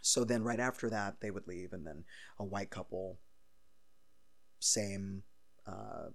So 0.00 0.24
then, 0.24 0.42
right 0.42 0.60
after 0.60 0.90
that, 0.90 1.20
they 1.20 1.30
would 1.30 1.46
leave, 1.48 1.72
and 1.72 1.86
then 1.86 2.04
a 2.38 2.44
white 2.44 2.70
couple, 2.70 3.18
same, 4.58 5.22
uh, 5.66 6.08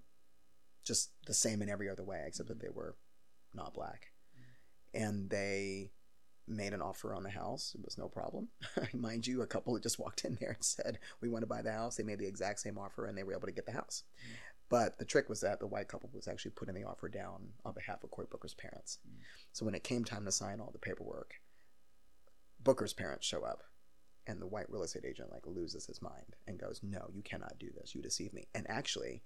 just 0.84 1.12
the 1.26 1.34
same 1.34 1.62
in 1.62 1.70
every 1.70 1.90
other 1.90 2.04
way, 2.04 2.24
except 2.28 2.50
that 2.50 2.62
they 2.62 2.70
were 2.70 2.96
not 3.54 3.74
black, 3.74 4.12
and 4.94 5.30
they 5.30 5.90
made 6.50 6.74
an 6.74 6.82
offer 6.82 7.14
on 7.14 7.24
the 7.24 7.30
house. 7.30 7.76
It 7.78 7.84
was 7.84 7.98
no 7.98 8.08
problem. 8.08 8.50
Mind 8.94 9.28
you, 9.28 9.42
a 9.42 9.48
couple 9.48 9.74
that 9.74 9.84
just 9.84 10.00
walked 10.00 10.26
in 10.26 10.38
there 10.40 10.52
and 10.52 10.64
said, 10.64 11.00
We 11.22 11.30
want 11.30 11.44
to 11.44 11.48
buy 11.48 11.62
the 11.62 11.72
house. 11.72 11.96
They 11.96 12.04
made 12.04 12.20
the 12.20 12.28
exact 12.28 12.60
same 12.60 12.78
offer 12.78 13.06
and 13.06 13.18
they 13.18 13.24
were 13.24 13.34
able 13.34 13.48
to 13.48 13.54
get 13.54 13.66
the 13.66 13.72
house. 13.72 14.04
But 14.70 15.00
the 15.00 15.06
trick 15.06 15.30
was 15.30 15.42
that 15.42 15.60
the 15.60 15.68
white 15.68 15.88
couple 15.88 16.10
was 16.14 16.28
actually 16.28 16.52
putting 16.52 16.76
the 16.76 16.84
offer 16.84 17.10
down 17.10 17.50
on 17.66 17.74
behalf 17.74 18.04
of 18.04 18.12
Cory 18.12 18.28
Booker's 18.30 18.54
parents. 18.54 19.00
Mm. 19.08 19.22
So 19.52 19.66
when 19.66 19.74
it 19.74 19.84
came 19.84 20.04
time 20.04 20.26
to 20.26 20.32
sign 20.32 20.60
all 20.60 20.70
the 20.72 20.78
paperwork, 20.78 21.34
Booker's 22.64 22.94
parents 22.94 23.26
show 23.26 23.44
up 23.44 23.64
and 24.28 24.40
the 24.40 24.48
white 24.48 24.70
real 24.70 24.84
estate 24.84 25.06
agent 25.08 25.32
like 25.32 25.48
loses 25.48 25.88
his 25.88 26.02
mind 26.02 26.36
and 26.48 26.60
goes, 26.60 26.82
No, 26.84 27.08
you 27.12 27.24
cannot 27.24 27.58
do 27.60 27.70
this. 27.76 27.96
You 27.96 28.02
deceive 28.02 28.32
me. 28.32 28.48
And 28.54 28.70
actually, 28.70 29.24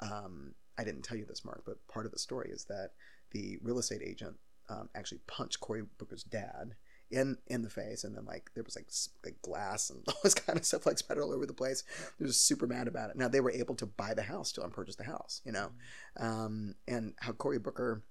um, 0.00 0.54
I 0.78 0.84
didn't 0.84 1.02
tell 1.02 1.18
you 1.18 1.26
this, 1.26 1.44
Mark, 1.44 1.64
but 1.66 1.86
part 1.88 2.06
of 2.06 2.12
the 2.12 2.18
story 2.18 2.50
is 2.50 2.64
that 2.64 2.92
the 3.32 3.58
real 3.62 3.78
estate 3.78 4.00
agent 4.02 4.36
um, 4.68 4.88
actually 4.94 5.20
punched 5.26 5.60
Cory 5.60 5.82
Booker's 5.98 6.24
dad 6.24 6.74
in 7.10 7.38
in 7.46 7.62
the 7.62 7.70
face, 7.70 8.04
and 8.04 8.16
then 8.16 8.24
like 8.24 8.50
there 8.54 8.64
was 8.64 8.76
like, 8.76 8.90
like 9.24 9.40
glass 9.42 9.90
and 9.90 10.02
all 10.08 10.14
this 10.22 10.34
kind 10.34 10.58
of 10.58 10.64
stuff 10.64 10.86
like 10.86 10.98
spread 10.98 11.18
all 11.18 11.32
over 11.32 11.46
the 11.46 11.54
place. 11.54 11.84
They 12.18 12.26
was 12.26 12.40
super 12.40 12.66
mad 12.66 12.88
about 12.88 13.10
it. 13.10 13.16
Now 13.16 13.28
they 13.28 13.40
were 13.40 13.50
able 13.50 13.74
to 13.76 13.86
buy 13.86 14.14
the 14.14 14.22
house 14.22 14.50
still 14.50 14.64
and 14.64 14.72
purchase 14.72 14.96
the 14.96 15.04
house, 15.04 15.40
you 15.44 15.52
know, 15.52 15.70
um, 16.18 16.74
and 16.86 17.14
how 17.20 17.32
Cory 17.32 17.58
Booker, 17.58 18.02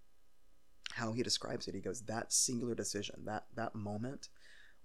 how 0.93 1.13
he 1.13 1.24
describes 1.24 1.67
it, 1.67 1.76
he 1.76 1.82
goes 1.82 2.02
that 2.04 2.34
singular 2.34 2.76
decision, 2.76 3.24
that 3.26 3.46
that 3.56 3.76
moment, 3.76 4.30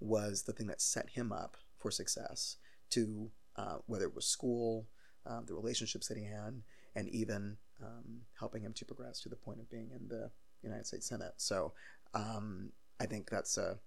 was 0.00 0.42
the 0.42 0.52
thing 0.52 0.66
that 0.66 0.82
set 0.82 1.10
him 1.10 1.32
up 1.32 1.56
for 1.78 1.90
success. 1.90 2.56
To 2.90 3.30
uh, 3.56 3.76
whether 3.86 4.04
it 4.04 4.14
was 4.14 4.26
school, 4.26 4.86
um, 5.24 5.44
the 5.46 5.54
relationships 5.54 6.08
that 6.08 6.18
he 6.18 6.24
had, 6.24 6.60
and 6.94 7.08
even 7.08 7.56
um, 7.82 8.22
helping 8.38 8.62
him 8.62 8.74
to 8.74 8.84
progress 8.84 9.20
to 9.20 9.28
the 9.28 9.36
point 9.36 9.60
of 9.60 9.70
being 9.70 9.90
in 9.94 10.08
the 10.08 10.30
United 10.62 10.86
States 10.86 11.08
Senate. 11.08 11.34
So 11.36 11.72
um, 12.14 12.70
I 13.00 13.06
think 13.06 13.30
that's 13.30 13.58
a 13.58 13.78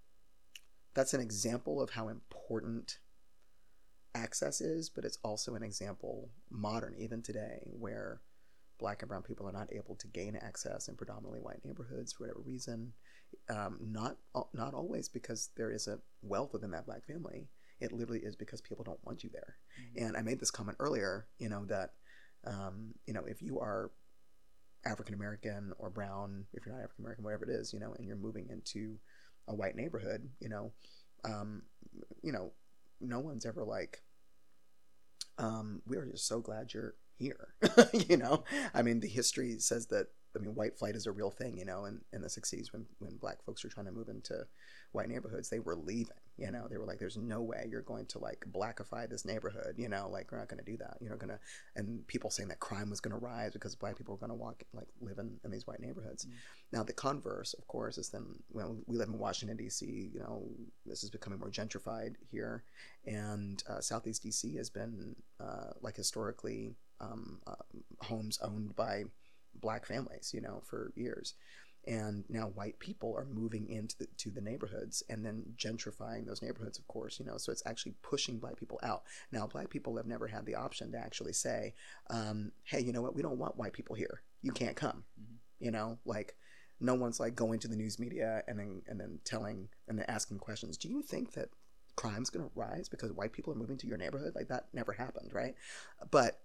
that's 0.94 1.14
an 1.14 1.22
example 1.22 1.82
of 1.82 1.90
how 1.92 2.08
important 2.08 3.00
access 4.16 4.62
is, 4.62 4.90
but 4.90 5.04
it's 5.04 5.20
also 5.24 5.56
an 5.56 5.64
example 5.64 6.30
modern 6.50 6.96
even 6.98 7.22
today 7.22 7.60
where 7.78 8.22
black 8.80 9.02
and 9.02 9.10
brown 9.10 9.22
people 9.22 9.48
are 9.48 9.54
not 9.54 9.72
able 9.74 9.96
to 9.96 10.08
gain 10.08 10.36
access 10.36 10.88
in 10.88 10.96
predominantly 10.96 11.40
white 11.40 11.64
neighborhoods 11.64 12.14
for 12.14 12.24
whatever 12.24 12.42
reason. 12.42 12.94
Um, 13.50 13.78
not 13.82 14.18
not 14.54 14.74
always 14.74 15.10
because 15.10 15.50
there 15.58 15.72
is 15.72 15.88
a 15.88 16.00
wealth 16.22 16.54
within 16.54 16.72
that 16.72 16.86
black 16.86 17.06
family. 17.06 17.50
It 17.82 17.92
literally 17.92 18.22
is 18.22 18.36
because 18.36 18.62
people 18.62 18.86
don't 18.86 19.04
want 19.06 19.24
you 19.24 19.30
there. 19.34 19.58
And 19.98 20.16
I 20.16 20.22
made 20.22 20.40
this 20.40 20.52
comment 20.52 20.78
earlier, 20.80 21.28
you 21.38 21.50
know, 21.50 21.66
that 21.66 21.92
um, 22.46 22.94
you 23.06 23.14
know, 23.14 23.26
if 23.26 23.42
you 23.42 23.60
are 23.60 23.92
African 24.86 25.16
American 25.16 25.74
or 25.80 25.90
brown, 25.90 26.46
if 26.54 26.66
you're 26.66 26.76
not 26.76 26.84
African 26.84 27.04
American, 27.04 27.24
whatever 27.24 27.46
it 27.46 27.52
is, 27.52 27.74
you 27.74 27.80
know, 27.80 27.94
and 27.98 28.08
you're 28.08 28.16
moving 28.16 28.48
into 28.50 28.98
a 29.48 29.56
white 29.56 29.76
neighborhood, 29.76 30.30
you 30.40 30.50
know, 30.50 30.72
um, 31.24 31.64
you 32.22 32.32
know, 32.32 32.52
no 33.02 33.20
one's 33.20 33.46
ever 33.46 33.64
like, 33.64 34.02
um, 35.38 35.82
we 35.86 35.98
are 35.98 36.06
just 36.06 36.28
so 36.28 36.40
glad 36.40 36.74
you're 36.74 36.96
here. 37.18 37.50
you 37.94 38.18
know, 38.18 38.44
I 38.74 38.82
mean, 38.82 39.00
the 39.00 39.08
history 39.08 39.60
says 39.60 39.88
that. 39.88 40.08
I 40.36 40.42
mean, 40.42 40.54
white 40.54 40.78
flight 40.78 40.96
is 40.96 41.06
a 41.06 41.14
real 41.14 41.32
thing. 41.32 41.58
You 41.58 41.64
know, 41.64 41.86
in, 41.86 42.02
in 42.12 42.22
the 42.22 42.28
'60s 42.28 42.74
when 42.74 42.86
when 43.00 43.16
black 43.16 43.42
folks 43.46 43.64
were 43.64 43.70
trying 43.70 43.86
to 43.86 43.94
move 43.94 44.10
into 44.10 44.46
white 44.92 45.08
neighborhoods, 45.08 45.50
they 45.50 45.60
were 45.60 45.78
leaving. 45.78 46.12
You 46.38 46.52
know, 46.52 46.68
they 46.70 46.78
were 46.78 46.86
like, 46.86 47.00
"There's 47.00 47.18
no 47.18 47.42
way 47.42 47.68
you're 47.70 47.82
going 47.82 48.06
to 48.08 48.20
like 48.20 48.46
blackify 48.52 49.10
this 49.10 49.26
neighborhood." 49.26 49.76
You 49.78 49.90
know, 49.90 50.10
like 50.12 50.32
we're 50.32 50.40
not 50.40 50.50
going 50.50 50.64
to 50.64 50.70
do 50.70 50.78
that. 50.78 50.98
You're 51.00 51.12
not 51.12 51.20
going 51.20 51.30
to. 51.30 51.40
And 51.76 52.06
people 52.08 52.30
saying 52.30 52.50
that 52.50 52.60
crime 52.60 52.90
was 52.90 53.00
going 53.00 53.14
to 53.14 53.24
rise 53.24 53.54
because 53.54 53.76
black 53.76 53.98
people 53.98 54.14
were 54.16 54.20
going 54.20 54.38
to 54.38 54.44
walk 54.44 54.64
like 54.74 54.88
live 55.02 55.20
in, 55.20 55.38
in 55.44 55.52
these 55.52 55.66
white 55.66 55.80
neighborhoods. 55.80 56.26
Mm. 56.26 56.32
Now 56.74 56.84
the 56.84 56.94
converse, 56.94 57.54
of 57.54 57.68
course, 57.68 57.98
is 57.98 58.10
then 58.10 58.26
when 58.50 58.84
we 58.86 58.98
live 58.98 59.10
in 59.10 59.18
Washington 59.18 59.58
D.C. 59.58 59.86
You 60.14 60.20
know, 60.20 60.44
this 60.86 61.04
is 61.04 61.10
becoming 61.10 61.40
more 61.40 61.52
gentrified 61.52 62.16
here, 62.32 62.64
and 63.06 63.64
uh, 63.70 63.80
Southeast 63.80 64.24
D.C. 64.24 64.56
has 64.56 64.70
been 64.70 65.16
uh, 65.40 65.72
like 65.82 65.96
historically 65.96 66.76
um, 67.00 67.40
uh, 67.48 67.56
homes 68.02 68.40
owned 68.42 68.76
by 68.76 69.04
black 69.62 69.86
families, 69.86 70.32
you 70.34 70.42
know, 70.42 70.62
for 70.66 70.92
years. 70.96 71.34
And 71.88 72.24
now 72.30 72.48
white 72.48 72.80
people 72.80 73.16
are 73.16 73.26
moving 73.26 73.70
into 73.70 73.98
the, 73.98 74.08
to 74.18 74.32
the 74.32 74.42
neighborhoods 74.42 75.04
and 75.10 75.26
then 75.26 75.44
gentrifying 75.58 76.26
those 76.26 76.42
neighborhoods, 76.42 76.80
of 76.80 76.88
course, 76.88 77.20
you 77.20 77.26
know. 77.26 77.38
So 77.38 77.52
it's 77.52 77.66
actually 77.66 77.96
pushing 78.02 78.40
black 78.40 78.58
people 78.58 78.80
out. 78.84 79.04
Now, 79.32 79.48
black 79.48 79.70
people 79.70 79.98
have 79.98 80.08
never 80.08 80.28
had 80.28 80.46
the 80.46 80.56
option 80.56 80.92
to 80.92 80.98
actually 80.98 81.34
say, 81.34 81.74
um, 82.10 82.52
"Hey, 82.64 82.82
you 82.82 82.92
know 82.92 83.02
what? 83.02 83.16
We 83.16 83.22
don't 83.22 83.38
want 83.38 83.58
white 83.58 83.74
people 83.74 83.96
here. 83.96 84.22
You 84.42 84.52
can't 84.52 84.76
come." 84.76 85.04
Mhm. 85.20 85.38
You 85.60 85.72
know, 85.72 86.00
like 86.06 86.36
no 86.80 86.94
one's 86.96 87.20
like 87.20 87.36
going 87.36 87.60
to 87.60 87.68
the 87.68 87.76
news 87.76 88.00
media 88.00 88.44
and 88.48 88.60
then 88.60 88.82
and 88.88 89.00
then 89.00 89.20
telling 89.24 89.70
and 89.88 89.98
then 89.98 90.06
asking 90.08 90.40
questions. 90.40 90.78
Do 90.78 90.90
you 90.90 91.02
think 91.02 91.34
that 91.34 91.50
crime's 91.96 92.30
going 92.30 92.46
to 92.46 92.52
rise 92.56 92.90
because 92.90 93.12
white 93.14 93.32
people 93.32 93.54
are 93.54 93.58
moving 93.58 93.78
to 93.78 93.88
your 93.88 93.98
neighborhood? 93.98 94.34
Like 94.36 94.50
that 94.50 94.68
never 94.74 94.92
happened, 94.92 95.34
right? 95.34 95.56
But 96.12 96.42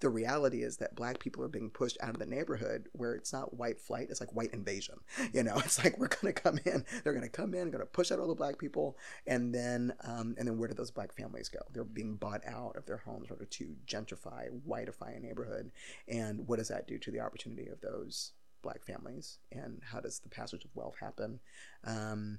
the 0.00 0.08
reality 0.08 0.62
is 0.62 0.76
that 0.76 0.94
black 0.94 1.18
people 1.18 1.42
are 1.42 1.48
being 1.48 1.70
pushed 1.70 1.98
out 2.00 2.10
of 2.10 2.18
the 2.18 2.26
neighborhood 2.26 2.88
where 2.92 3.14
it's 3.14 3.32
not 3.32 3.56
white 3.56 3.80
flight 3.80 4.06
it's 4.10 4.20
like 4.20 4.34
white 4.34 4.52
invasion 4.52 4.94
you 5.32 5.42
know? 5.42 5.56
It's 5.56 5.82
like 5.82 5.98
we're 5.98 6.08
to 6.08 6.32
come 6.32 6.58
in 6.64 6.84
they're 7.02 7.18
to 7.18 7.28
come 7.28 7.54
in 7.54 7.72
to 7.72 7.78
push 7.86 8.12
out 8.12 8.18
all 8.18 8.28
the 8.28 8.34
black 8.34 8.58
people 8.58 8.96
and 9.26 9.54
then 9.54 9.92
um, 10.04 10.34
and 10.38 10.46
then 10.46 10.58
where 10.58 10.68
do 10.68 10.74
those 10.74 10.90
black 10.90 11.12
families 11.14 11.48
go? 11.48 11.60
They're 11.72 11.84
being 11.84 12.16
bought 12.16 12.42
out 12.46 12.76
of 12.76 12.86
their 12.86 12.98
homes 12.98 13.26
in 13.26 13.32
order 13.32 13.44
to 13.44 13.74
gentrify 13.86 14.48
whiteify 14.66 15.16
a 15.16 15.20
neighborhood 15.20 15.72
and 16.08 16.46
what 16.46 16.58
does 16.58 16.68
that 16.68 16.86
do 16.86 16.98
to 16.98 17.10
the 17.10 17.20
opportunity 17.20 17.68
of 17.68 17.80
those 17.80 18.32
black 18.62 18.84
families 18.84 19.38
and 19.52 19.80
how 19.84 20.00
does 20.00 20.20
the 20.20 20.28
passage 20.28 20.64
of 20.64 20.70
wealth 20.74 20.96
happen? 21.00 21.40
Um, 21.84 22.38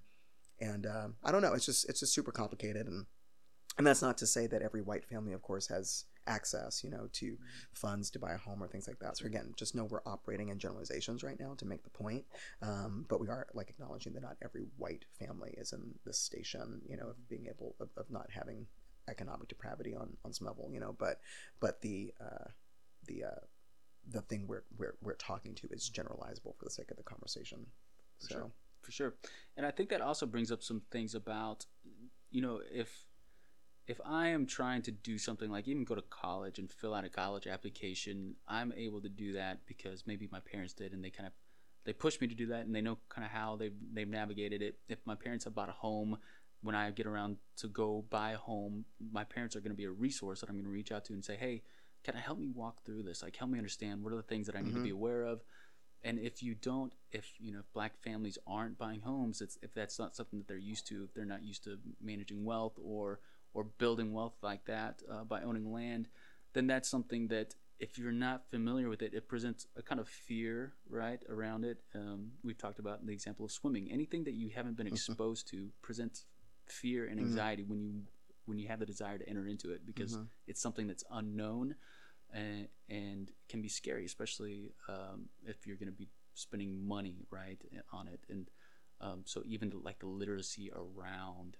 and 0.61 0.85
um, 0.85 1.15
i 1.23 1.31
don't 1.31 1.41
know 1.41 1.53
it's 1.53 1.65
just 1.65 1.87
it's 1.89 1.99
just 1.99 2.13
super 2.13 2.31
complicated 2.31 2.87
and 2.87 3.05
and 3.77 3.87
that's 3.87 4.01
not 4.01 4.17
to 4.17 4.27
say 4.27 4.45
that 4.47 4.61
every 4.61 4.81
white 4.81 5.05
family 5.05 5.33
of 5.33 5.41
course 5.41 5.67
has 5.67 6.05
access, 6.29 6.83
you 6.83 6.89
know, 6.89 7.09
to 7.13 7.37
funds 7.73 8.09
to 8.11 8.19
buy 8.19 8.33
a 8.33 8.37
home 8.37 8.63
or 8.63 8.67
things 8.67 8.87
like 8.87 8.99
that. 8.99 9.17
So 9.17 9.25
again, 9.25 9.53
just 9.57 9.75
know 9.75 9.85
we're 9.85 10.01
operating 10.05 10.49
in 10.49 10.59
generalizations 10.59 11.23
right 11.23 11.39
now 11.39 11.55
to 11.57 11.65
make 11.65 11.83
the 11.83 11.89
point, 11.89 12.23
um, 12.61 13.05
but 13.09 13.19
we 13.19 13.27
are 13.27 13.47
like 13.53 13.69
acknowledging 13.69 14.13
that 14.13 14.23
not 14.23 14.37
every 14.43 14.65
white 14.77 15.05
family 15.19 15.53
is 15.57 15.73
in 15.73 15.81
this 16.05 16.19
station, 16.19 16.81
you 16.87 16.97
know, 16.97 17.09
of 17.09 17.27
being 17.27 17.47
able 17.47 17.75
of, 17.79 17.89
of 17.97 18.05
not 18.09 18.29
having 18.31 18.67
economic 19.09 19.47
depravity 19.49 19.95
on 19.95 20.15
on 20.23 20.31
some 20.31 20.47
level, 20.47 20.69
you 20.71 20.79
know, 20.79 20.95
but 20.97 21.19
but 21.59 21.81
the 21.81 22.13
uh, 22.21 22.49
the 23.07 23.23
uh, 23.23 23.43
the 24.07 24.21
thing 24.21 24.45
we're, 24.47 24.65
we're 24.77 24.95
we're 25.01 25.15
talking 25.15 25.55
to 25.55 25.67
is 25.71 25.89
generalizable 25.89 26.55
for 26.57 26.65
the 26.65 26.71
sake 26.71 26.91
of 26.91 26.97
the 26.97 27.03
conversation. 27.03 27.65
For 28.19 28.27
so. 28.27 28.35
Sure. 28.35 28.51
For 28.81 28.93
sure, 28.93 29.15
and 29.57 29.65
I 29.65 29.71
think 29.71 29.89
that 29.89 29.99
also 29.99 30.25
brings 30.25 30.53
up 30.53 30.63
some 30.63 30.81
things 30.89 31.13
about, 31.13 31.65
you 32.31 32.41
know, 32.41 32.61
if 32.71 33.08
if 33.89 33.99
I 34.05 34.27
am 34.27 34.45
trying 34.45 34.83
to 34.83 34.91
do 34.91 35.17
something 35.17 35.49
like 35.49 35.67
even 35.67 35.83
go 35.83 35.95
to 35.95 36.03
college 36.03 36.59
and 36.59 36.71
fill 36.71 36.93
out 36.93 37.05
a 37.05 37.09
college 37.09 37.47
application, 37.47 38.35
I'm 38.47 38.71
able 38.77 39.01
to 39.01 39.09
do 39.09 39.33
that 39.33 39.65
because 39.65 40.05
maybe 40.05 40.29
my 40.31 40.39
parents 40.39 40.73
did 40.73 40.93
and 40.93 41.03
they 41.03 41.09
kind 41.09 41.25
of 41.25 41.33
they 41.85 41.93
pushed 41.93 42.21
me 42.21 42.27
to 42.27 42.35
do 42.35 42.45
that 42.47 42.67
and 42.67 42.75
they 42.75 42.81
know 42.81 42.99
kind 43.09 43.25
of 43.25 43.31
how 43.31 43.55
they've 43.55 43.73
they've 43.91 44.07
navigated 44.07 44.61
it. 44.61 44.75
If 44.89 44.99
my 45.05 45.15
parents 45.15 45.45
have 45.45 45.55
bought 45.55 45.69
a 45.69 45.73
home, 45.73 46.19
when 46.61 46.75
I 46.75 46.91
get 46.91 47.07
around 47.07 47.37
to 47.57 47.67
go 47.67 48.05
buy 48.11 48.33
a 48.33 48.37
home, 48.37 48.85
my 49.11 49.23
parents 49.23 49.55
are 49.55 49.59
going 49.59 49.71
to 49.71 49.77
be 49.77 49.85
a 49.85 49.91
resource 49.91 50.41
that 50.41 50.49
I'm 50.49 50.55
going 50.55 50.65
to 50.65 50.71
reach 50.71 50.91
out 50.91 51.05
to 51.05 51.13
and 51.13 51.25
say, 51.25 51.35
"Hey, 51.35 51.63
can 52.03 52.15
I 52.15 52.19
help 52.19 52.37
me 52.37 52.51
walk 52.53 52.83
through 52.85 53.01
this? 53.03 53.23
Like, 53.23 53.37
help 53.37 53.49
me 53.49 53.57
understand 53.57 54.03
what 54.03 54.13
are 54.13 54.17
the 54.17 54.21
things 54.21 54.45
that 54.45 54.55
I 54.55 54.59
need 54.59 54.67
mm-hmm. 54.67 54.77
to 54.77 54.83
be 54.83 54.89
mm-hmm. 54.89 54.97
aware 54.97 55.23
of." 55.23 55.41
And 56.03 56.19
if 56.19 56.43
you 56.43 56.53
don't, 56.53 56.93
if 57.11 57.33
you 57.39 57.51
know, 57.51 57.59
if 57.59 57.73
black 57.73 57.97
families 58.03 58.37
aren't 58.45 58.77
buying 58.77 59.01
homes, 59.01 59.41
it's 59.41 59.57
if 59.63 59.73
that's 59.73 59.97
not 59.97 60.15
something 60.15 60.37
that 60.37 60.47
they're 60.47 60.57
used 60.57 60.85
to, 60.89 61.05
if 61.05 61.13
they're 61.15 61.25
not 61.25 61.43
used 61.43 61.63
to 61.63 61.79
managing 61.99 62.45
wealth 62.45 62.77
or 62.79 63.19
or 63.53 63.63
building 63.63 64.13
wealth 64.13 64.35
like 64.41 64.65
that 64.65 65.01
uh, 65.11 65.23
by 65.23 65.41
owning 65.41 65.71
land, 65.71 66.07
then 66.53 66.67
that's 66.67 66.89
something 66.89 67.27
that 67.27 67.55
if 67.79 67.97
you're 67.97 68.11
not 68.11 68.43
familiar 68.49 68.89
with 68.89 69.01
it, 69.01 69.13
it 69.13 69.27
presents 69.27 69.65
a 69.77 69.81
kind 69.81 70.01
of 70.01 70.07
fear, 70.07 70.73
right, 70.89 71.23
around 71.29 71.63
it. 71.63 71.79
Um, 71.95 72.31
we've 72.43 72.57
talked 72.57 72.79
about 72.79 73.05
the 73.05 73.13
example 73.13 73.45
of 73.45 73.51
swimming. 73.51 73.89
Anything 73.91 74.25
that 74.25 74.33
you 74.33 74.49
haven't 74.53 74.75
been 74.75 74.87
exposed 74.95 75.47
to 75.51 75.69
presents 75.81 76.25
fear 76.65 77.05
and 77.05 77.17
mm-hmm. 77.17 77.29
anxiety 77.29 77.63
mm-hmm. 77.63 77.71
when 77.71 77.81
you 77.81 78.01
when 78.45 78.57
you 78.57 78.67
have 78.67 78.79
the 78.79 78.85
desire 78.85 79.17
to 79.17 79.29
enter 79.29 79.47
into 79.47 79.71
it 79.71 79.85
because 79.85 80.13
mm-hmm. 80.15 80.23
it's 80.47 80.59
something 80.59 80.87
that's 80.87 81.03
unknown 81.11 81.75
and, 82.33 82.67
and 82.89 83.31
can 83.47 83.61
be 83.61 83.69
scary, 83.69 84.05
especially 84.05 84.71
um, 84.87 85.29
if 85.45 85.67
you're 85.67 85.75
going 85.77 85.87
to 85.87 85.93
be 85.93 86.09
spending 86.33 86.87
money 86.87 87.27
right 87.29 87.61
on 87.93 88.07
it. 88.07 88.21
And 88.27 88.49
um, 89.01 89.21
so 89.25 89.43
even 89.45 89.71
like 89.83 89.99
the 89.99 90.07
literacy 90.07 90.71
around 90.73 91.57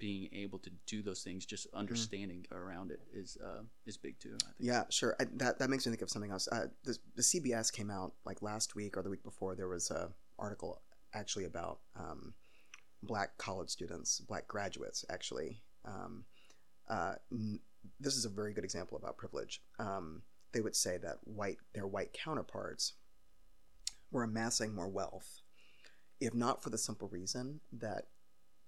being 0.00 0.28
able 0.32 0.58
to 0.58 0.70
do 0.86 1.02
those 1.02 1.22
things, 1.22 1.46
just 1.46 1.68
mm-hmm. 1.68 1.78
understanding 1.78 2.44
mm-hmm. 2.50 2.58
around 2.58 2.90
it 2.90 3.00
is 3.12 3.36
uh, 3.44 3.62
is 3.86 3.96
big 3.96 4.18
too. 4.18 4.36
Yeah, 4.58 4.84
sure. 4.90 5.14
I, 5.20 5.26
that 5.36 5.60
that 5.60 5.70
makes 5.70 5.86
me 5.86 5.92
think 5.92 6.02
of 6.02 6.10
something 6.10 6.32
else. 6.32 6.48
Uh, 6.50 6.66
the, 6.82 6.98
the, 7.14 7.22
CBS 7.22 7.72
came 7.72 7.90
out 7.90 8.14
like 8.24 8.42
last 8.42 8.74
week 8.74 8.96
or 8.96 9.02
the 9.02 9.10
week 9.10 9.22
before. 9.22 9.54
There 9.54 9.68
was 9.68 9.90
a 9.90 10.10
article 10.38 10.82
actually 11.14 11.44
about 11.44 11.80
um, 11.96 12.34
black 13.02 13.38
college 13.38 13.68
students, 13.68 14.20
black 14.20 14.48
graduates. 14.48 15.04
Actually, 15.08 15.62
um, 15.84 16.24
uh, 16.88 17.14
n- 17.30 17.60
this 18.00 18.16
is 18.16 18.24
a 18.24 18.30
very 18.30 18.52
good 18.52 18.64
example 18.64 18.98
about 18.98 19.18
privilege. 19.18 19.62
Um, 19.78 20.22
they 20.52 20.60
would 20.60 20.74
say 20.74 20.98
that 20.98 21.18
white 21.24 21.58
their 21.74 21.86
white 21.86 22.12
counterparts 22.12 22.94
were 24.10 24.24
amassing 24.24 24.74
more 24.74 24.88
wealth, 24.88 25.42
if 26.20 26.34
not 26.34 26.62
for 26.62 26.70
the 26.70 26.78
simple 26.78 27.08
reason 27.08 27.60
that 27.72 28.06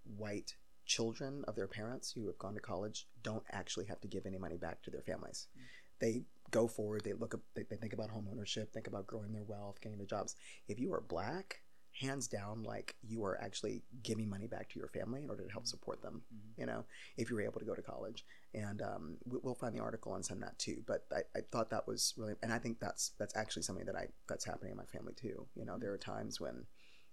white 0.04 0.54
children 0.86 1.44
of 1.48 1.56
their 1.56 1.68
parents 1.68 2.12
who 2.12 2.26
have 2.26 2.38
gone 2.38 2.54
to 2.54 2.60
college 2.60 3.06
don't 3.22 3.44
actually 3.52 3.86
have 3.86 4.00
to 4.00 4.08
give 4.08 4.26
any 4.26 4.38
money 4.38 4.56
back 4.56 4.82
to 4.82 4.90
their 4.90 5.02
families. 5.02 5.48
Mm-hmm. 5.56 5.64
They 6.00 6.24
go 6.50 6.66
forward, 6.66 7.02
they 7.04 7.12
look 7.12 7.34
up, 7.34 7.40
they, 7.54 7.62
they 7.68 7.76
think 7.76 7.92
about 7.92 8.10
home 8.10 8.28
ownership, 8.30 8.72
think 8.72 8.86
about 8.86 9.06
growing 9.06 9.32
their 9.32 9.44
wealth, 9.44 9.80
getting 9.80 9.98
their 9.98 10.06
jobs. 10.06 10.34
If 10.68 10.80
you 10.80 10.92
are 10.92 11.00
black, 11.00 11.62
hands 11.92 12.26
down, 12.26 12.62
like 12.62 12.96
you 13.06 13.24
are 13.24 13.40
actually 13.40 13.82
giving 14.02 14.28
money 14.28 14.46
back 14.46 14.68
to 14.70 14.78
your 14.78 14.88
family 14.88 15.22
in 15.22 15.30
order 15.30 15.44
to 15.44 15.52
help 15.52 15.66
support 15.66 16.02
them. 16.02 16.22
Mm-hmm. 16.34 16.60
You 16.60 16.66
know, 16.66 16.84
if 17.16 17.30
you 17.30 17.36
were 17.36 17.42
able 17.42 17.60
to 17.60 17.66
go 17.66 17.74
to 17.74 17.82
college, 17.82 18.24
and 18.54 18.82
um, 18.82 19.16
we'll 19.24 19.54
find 19.54 19.74
the 19.74 19.80
article 19.80 20.14
and 20.14 20.24
send 20.24 20.42
that 20.42 20.58
too. 20.58 20.82
But 20.86 21.06
I, 21.12 21.20
I 21.36 21.40
thought 21.50 21.70
that 21.70 21.86
was 21.86 22.14
really, 22.16 22.34
and 22.42 22.52
I 22.52 22.58
think 22.58 22.80
that's 22.80 23.12
that's 23.18 23.36
actually 23.36 23.62
something 23.62 23.86
that 23.86 23.96
I 23.96 24.06
that's 24.28 24.44
happening 24.44 24.72
in 24.72 24.76
my 24.76 24.84
family 24.84 25.14
too. 25.14 25.46
You 25.54 25.64
know, 25.64 25.72
mm-hmm. 25.72 25.82
there 25.82 25.92
are 25.92 25.98
times 25.98 26.40
when 26.40 26.64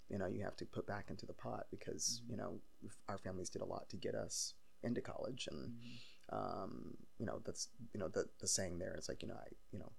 you 0.09 0.17
know 0.17 0.27
you 0.27 0.43
have 0.43 0.57
to 0.57 0.65
put 0.65 0.87
back 0.87 1.05
into 1.09 1.25
the 1.25 1.33
pot 1.33 1.65
because 1.71 2.21
mm-hmm. 2.23 2.31
you 2.31 2.37
know 2.37 2.59
our 3.07 3.17
families 3.17 3.49
did 3.49 3.61
a 3.61 3.65
lot 3.65 3.89
to 3.89 3.97
get 3.97 4.15
us 4.15 4.53
into 4.83 5.01
college. 5.01 5.47
And 5.51 5.69
mm-hmm. 5.69 6.35
um, 6.35 6.93
you 7.17 7.25
know 7.25 7.39
that's 7.45 7.69
you 7.93 7.99
know 7.99 8.07
the 8.07 8.25
the 8.39 8.47
saying 8.47 8.79
there 8.79 8.95
is 8.97 9.09
like 9.09 9.21
you 9.21 9.27
know 9.27 9.35
I 9.35 9.47
you 9.71 9.79
know 9.79 9.91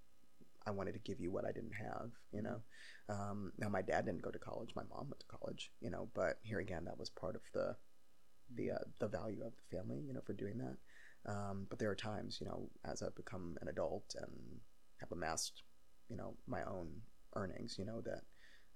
I 0.66 0.70
wanted 0.70 0.92
to 0.92 1.00
give 1.00 1.20
you 1.20 1.30
what 1.30 1.44
I 1.44 1.52
didn't 1.52 1.74
have 1.74 2.10
you 2.32 2.42
know? 2.42 2.60
Um, 3.08 3.52
now 3.58 3.68
my 3.68 3.82
dad 3.82 4.06
didn't 4.06 4.22
go 4.22 4.30
to 4.30 4.38
college 4.38 4.70
my 4.76 4.82
mom 4.88 5.08
went 5.08 5.20
to 5.20 5.26
college 5.26 5.72
you 5.80 5.90
know 5.90 6.08
but 6.14 6.38
here 6.42 6.60
again 6.60 6.84
that 6.84 6.98
was 6.98 7.10
part 7.10 7.34
of 7.34 7.42
the 7.52 7.74
the 8.54 8.72
uh, 8.72 8.84
the 9.00 9.08
value 9.08 9.42
of 9.44 9.52
the 9.56 9.76
family 9.76 10.00
you 10.06 10.14
know 10.14 10.22
for 10.24 10.32
doing 10.32 10.58
that. 10.58 10.76
Um, 11.26 11.66
but 11.68 11.78
there 11.78 11.90
are 11.90 11.96
times 11.96 12.38
you 12.40 12.46
know 12.46 12.70
as 12.84 13.02
I've 13.02 13.16
become 13.16 13.56
an 13.60 13.68
adult 13.68 14.14
and 14.18 14.60
have 15.00 15.12
amassed 15.12 15.62
you 16.08 16.16
know 16.16 16.34
my 16.46 16.62
own 16.64 16.88
earnings 17.36 17.76
you 17.78 17.84
know 17.84 18.00
that 18.00 18.22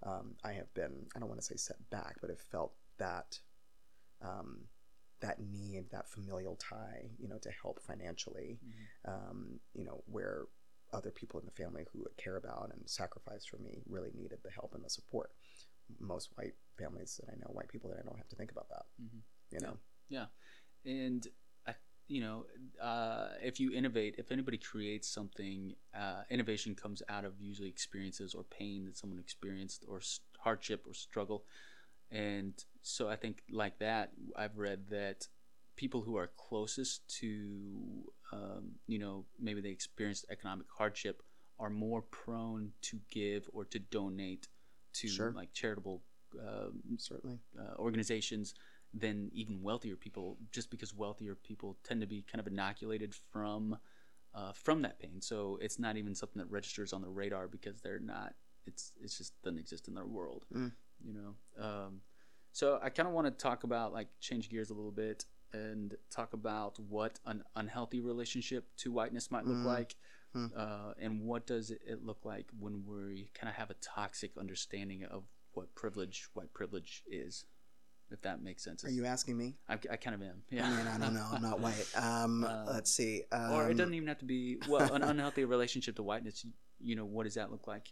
um, 0.04 0.34
I 0.44 0.52
have 0.52 0.72
been, 0.74 1.06
I 1.14 1.18
don't 1.18 1.28
want 1.28 1.40
to 1.40 1.46
say 1.46 1.56
set 1.56 1.78
back, 1.90 2.16
but 2.20 2.30
have 2.30 2.40
felt 2.40 2.72
that 2.98 3.38
um, 4.22 4.64
that 5.20 5.38
need, 5.40 5.84
that 5.90 6.08
familial 6.08 6.56
tie, 6.56 7.10
you 7.18 7.28
know, 7.28 7.38
to 7.38 7.50
help 7.62 7.80
financially, 7.82 8.58
mm-hmm. 8.64 9.10
um, 9.10 9.60
you 9.74 9.84
know, 9.84 10.02
where 10.06 10.44
other 10.92 11.10
people 11.10 11.40
in 11.40 11.46
the 11.46 11.52
family 11.52 11.84
who 11.92 12.04
care 12.16 12.36
about 12.36 12.70
and 12.72 12.88
sacrifice 12.88 13.44
for 13.44 13.58
me 13.58 13.82
really 13.88 14.10
needed 14.14 14.38
the 14.44 14.50
help 14.50 14.74
and 14.74 14.84
the 14.84 14.90
support. 14.90 15.30
Most 16.00 16.30
white 16.34 16.54
families 16.78 17.20
that 17.20 17.32
I 17.32 17.36
know, 17.36 17.48
white 17.52 17.68
people 17.68 17.90
that 17.90 17.98
I 17.98 18.02
don't 18.02 18.18
have 18.18 18.28
to 18.28 18.36
think 18.36 18.52
about 18.52 18.68
that, 18.68 18.84
mm-hmm. 19.02 19.18
you 19.50 19.60
know? 19.60 19.76
Yeah. 20.08 20.26
yeah. 20.84 20.92
And 20.92 21.26
you 22.08 22.20
know, 22.20 22.44
uh, 22.82 23.28
if 23.42 23.58
you 23.58 23.72
innovate, 23.72 24.16
if 24.18 24.30
anybody 24.30 24.58
creates 24.58 25.08
something, 25.08 25.74
uh, 25.98 26.22
innovation 26.30 26.74
comes 26.74 27.02
out 27.08 27.24
of 27.24 27.32
usually 27.40 27.68
experiences 27.68 28.34
or 28.34 28.44
pain 28.44 28.84
that 28.84 28.96
someone 28.96 29.18
experienced 29.18 29.84
or 29.88 30.00
hardship 30.38 30.84
or 30.86 30.92
struggle. 30.92 31.44
And 32.10 32.52
so 32.82 33.08
I 33.08 33.16
think, 33.16 33.42
like 33.50 33.78
that, 33.78 34.12
I've 34.36 34.56
read 34.56 34.88
that 34.90 35.26
people 35.76 36.02
who 36.02 36.16
are 36.16 36.30
closest 36.36 37.08
to, 37.20 38.04
um, 38.32 38.72
you 38.86 38.98
know, 38.98 39.24
maybe 39.40 39.60
they 39.60 39.70
experienced 39.70 40.26
economic 40.30 40.66
hardship 40.76 41.22
are 41.58 41.70
more 41.70 42.02
prone 42.02 42.72
to 42.82 42.98
give 43.10 43.48
or 43.52 43.64
to 43.64 43.78
donate 43.78 44.48
to 44.92 45.08
sure. 45.08 45.32
like 45.32 45.52
charitable 45.52 46.02
um, 46.40 46.80
certainly 46.98 47.38
uh, 47.58 47.74
organizations 47.78 48.54
than 48.92 49.30
even 49.32 49.62
wealthier 49.62 49.96
people, 49.96 50.36
just 50.52 50.70
because 50.70 50.94
wealthier 50.94 51.34
people 51.34 51.76
tend 51.84 52.00
to 52.00 52.06
be 52.06 52.24
kind 52.30 52.40
of 52.40 52.46
inoculated 52.46 53.14
from 53.32 53.76
uh, 54.34 54.52
from 54.52 54.82
that 54.82 54.98
pain. 54.98 55.20
So 55.20 55.58
it's 55.60 55.78
not 55.78 55.96
even 55.96 56.14
something 56.14 56.40
that 56.40 56.50
registers 56.50 56.92
on 56.92 57.02
the 57.02 57.08
radar 57.08 57.48
because 57.48 57.80
they're 57.80 58.00
not. 58.00 58.34
It's 58.66 58.92
it's 59.02 59.18
just 59.18 59.40
doesn't 59.42 59.58
exist 59.58 59.88
in 59.88 59.94
their 59.94 60.06
world, 60.06 60.44
mm. 60.54 60.72
You 61.02 61.14
know. 61.14 61.34
Um, 61.62 62.00
so 62.52 62.78
I 62.82 62.88
kind 62.90 63.08
of 63.08 63.14
want 63.14 63.26
to 63.26 63.30
talk 63.30 63.64
about 63.64 63.92
like 63.92 64.08
change 64.20 64.48
gears 64.50 64.70
a 64.70 64.74
little 64.74 64.92
bit 64.92 65.24
and 65.52 65.94
talk 66.10 66.32
about 66.32 66.78
what 66.78 67.18
an 67.26 67.42
unhealthy 67.56 68.00
relationship 68.00 68.68
to 68.78 68.92
whiteness 68.92 69.30
might 69.30 69.46
look 69.46 69.58
mm. 69.58 69.64
like. 69.64 69.96
Mm. 70.36 70.50
Uh, 70.56 70.94
and 71.00 71.20
what 71.20 71.46
does 71.46 71.70
it 71.70 72.04
look 72.04 72.24
like 72.24 72.46
when 72.58 72.84
we 72.86 73.30
kind 73.34 73.48
of 73.48 73.54
have 73.54 73.70
a 73.70 73.74
toxic 73.74 74.32
understanding 74.38 75.04
of 75.04 75.24
what 75.52 75.74
privilege, 75.74 76.28
white 76.34 76.52
privilege 76.52 77.02
is? 77.06 77.44
if 78.10 78.22
that 78.22 78.42
makes 78.42 78.62
sense. 78.62 78.84
Are 78.84 78.90
you 78.90 79.06
asking 79.06 79.36
me? 79.36 79.54
I, 79.68 79.74
I 79.90 79.96
kind 79.96 80.14
of 80.14 80.22
am. 80.22 80.42
Yeah. 80.50 80.66
I 80.66 80.70
mean, 80.76 80.86
I 80.86 80.98
don't 80.98 81.14
know. 81.14 81.26
I'm 81.32 81.42
not 81.42 81.60
white. 81.60 81.74
Um, 81.96 82.44
uh, 82.44 82.64
let's 82.72 82.94
see. 82.94 83.22
Um, 83.32 83.52
or 83.52 83.66
it 83.66 83.72
um, 83.72 83.76
doesn't 83.76 83.94
even 83.94 84.08
have 84.08 84.18
to 84.18 84.24
be 84.24 84.58
well 84.68 84.92
an 84.92 85.02
unhealthy 85.02 85.44
relationship 85.44 85.96
to 85.96 86.02
whiteness. 86.02 86.46
You 86.78 86.96
know, 86.96 87.04
what 87.04 87.24
does 87.24 87.34
that 87.34 87.50
look 87.50 87.66
like? 87.66 87.88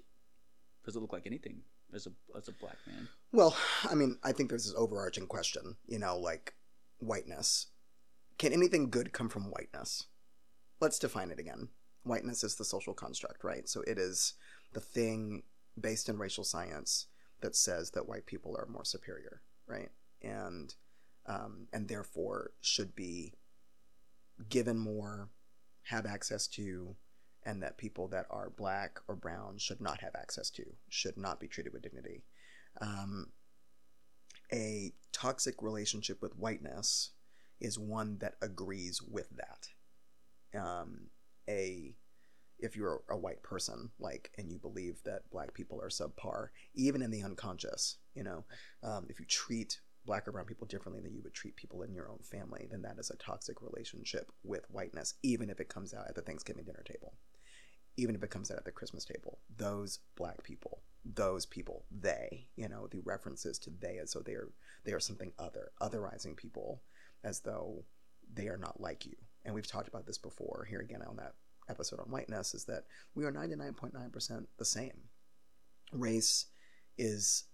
Does 0.84 0.96
it 0.96 1.00
look 1.00 1.12
like 1.12 1.26
anything 1.26 1.62
as 1.94 2.06
a 2.06 2.10
as 2.36 2.48
a 2.48 2.52
black 2.52 2.76
man? 2.86 3.08
Well, 3.32 3.56
I 3.88 3.94
mean, 3.94 4.18
I 4.22 4.32
think 4.32 4.48
there's 4.48 4.64
this 4.64 4.74
overarching 4.76 5.26
question. 5.26 5.76
You 5.86 5.98
know, 5.98 6.18
like 6.18 6.54
whiteness. 6.98 7.68
Can 8.38 8.52
anything 8.52 8.90
good 8.90 9.12
come 9.12 9.28
from 9.28 9.50
whiteness? 9.50 10.06
Let's 10.80 10.98
define 10.98 11.30
it 11.30 11.38
again. 11.38 11.68
whiteness 12.04 12.42
is 12.44 12.56
the 12.56 12.64
social 12.64 12.94
construct, 12.94 13.44
right? 13.44 13.68
So 13.68 13.82
it 13.82 13.98
is 13.98 14.34
the 14.72 14.80
thing 14.80 15.42
based 15.80 16.08
in 16.08 16.18
racial 16.18 16.44
science 16.44 17.06
that 17.40 17.56
says 17.56 17.90
that 17.90 18.08
white 18.08 18.26
people 18.26 18.56
are 18.56 18.66
more 18.66 18.84
superior, 18.84 19.42
right? 19.66 19.90
And 20.22 20.74
um, 21.26 21.68
and 21.72 21.88
therefore 21.88 22.50
should 22.60 22.96
be 22.96 23.34
given 24.48 24.76
more, 24.76 25.28
have 25.84 26.04
access 26.04 26.48
to, 26.48 26.96
and 27.44 27.62
that 27.62 27.78
people 27.78 28.08
that 28.08 28.26
are 28.30 28.50
black 28.50 29.00
or 29.08 29.16
brown 29.16 29.58
should 29.58 29.80
not 29.80 30.00
have 30.00 30.14
access 30.14 30.50
to, 30.50 30.64
should 30.88 31.16
not 31.16 31.40
be 31.40 31.48
treated 31.48 31.72
with 31.72 31.82
dignity. 31.82 32.22
Um, 32.80 33.28
a 34.52 34.92
toxic 35.12 35.62
relationship 35.62 36.20
with 36.20 36.36
whiteness 36.36 37.10
is 37.60 37.78
one 37.78 38.18
that 38.18 38.34
agrees 38.42 39.00
with 39.02 39.28
that. 39.36 40.58
Um, 40.58 41.08
a 41.48 41.94
if 42.58 42.76
you're 42.76 43.02
a 43.10 43.16
white 43.16 43.42
person, 43.42 43.90
like, 43.98 44.30
and 44.38 44.48
you 44.48 44.56
believe 44.56 45.02
that 45.04 45.28
black 45.32 45.52
people 45.52 45.80
are 45.82 45.88
subpar, 45.88 46.48
even 46.76 47.02
in 47.02 47.10
the 47.10 47.22
unconscious, 47.22 47.96
you 48.14 48.22
know, 48.22 48.44
um, 48.84 49.06
if 49.08 49.18
you 49.18 49.26
treat 49.26 49.80
black 50.06 50.26
or 50.26 50.32
brown 50.32 50.46
people 50.46 50.66
differently 50.66 51.02
than 51.02 51.14
you 51.14 51.22
would 51.22 51.34
treat 51.34 51.56
people 51.56 51.82
in 51.82 51.92
your 51.92 52.08
own 52.08 52.18
family, 52.22 52.68
then 52.70 52.82
that 52.82 52.98
is 52.98 53.10
a 53.10 53.16
toxic 53.16 53.60
relationship 53.62 54.30
with 54.44 54.64
whiteness, 54.70 55.14
even 55.22 55.50
if 55.50 55.60
it 55.60 55.68
comes 55.68 55.92
out 55.92 56.06
at 56.08 56.14
the 56.14 56.22
Thanksgiving 56.22 56.64
dinner 56.64 56.84
table, 56.84 57.14
even 57.96 58.14
if 58.14 58.22
it 58.22 58.30
comes 58.30 58.50
out 58.50 58.58
at 58.58 58.64
the 58.64 58.72
Christmas 58.72 59.04
table. 59.04 59.38
Those 59.56 60.00
black 60.16 60.42
people, 60.42 60.82
those 61.04 61.46
people, 61.46 61.84
they, 61.90 62.46
you 62.56 62.68
know, 62.68 62.88
the 62.90 63.00
references 63.00 63.58
to 63.60 63.70
they 63.70 63.98
as 63.98 64.12
though 64.12 64.22
they 64.24 64.32
are 64.32 64.48
they 64.84 64.92
are 64.92 65.00
something 65.00 65.32
other, 65.38 65.72
otherizing 65.80 66.36
people 66.36 66.82
as 67.24 67.40
though 67.40 67.84
they 68.32 68.48
are 68.48 68.58
not 68.58 68.80
like 68.80 69.06
you. 69.06 69.16
And 69.44 69.54
we've 69.54 69.66
talked 69.66 69.88
about 69.88 70.06
this 70.06 70.18
before 70.18 70.66
here 70.68 70.80
again 70.80 71.02
on 71.06 71.16
that 71.16 71.34
episode 71.68 72.00
on 72.00 72.10
whiteness 72.10 72.54
is 72.54 72.64
that 72.64 72.84
we 73.14 73.24
are 73.24 73.32
99.9% 73.32 74.46
the 74.58 74.64
same. 74.64 75.08
Race 75.92 76.46
is, 76.98 77.44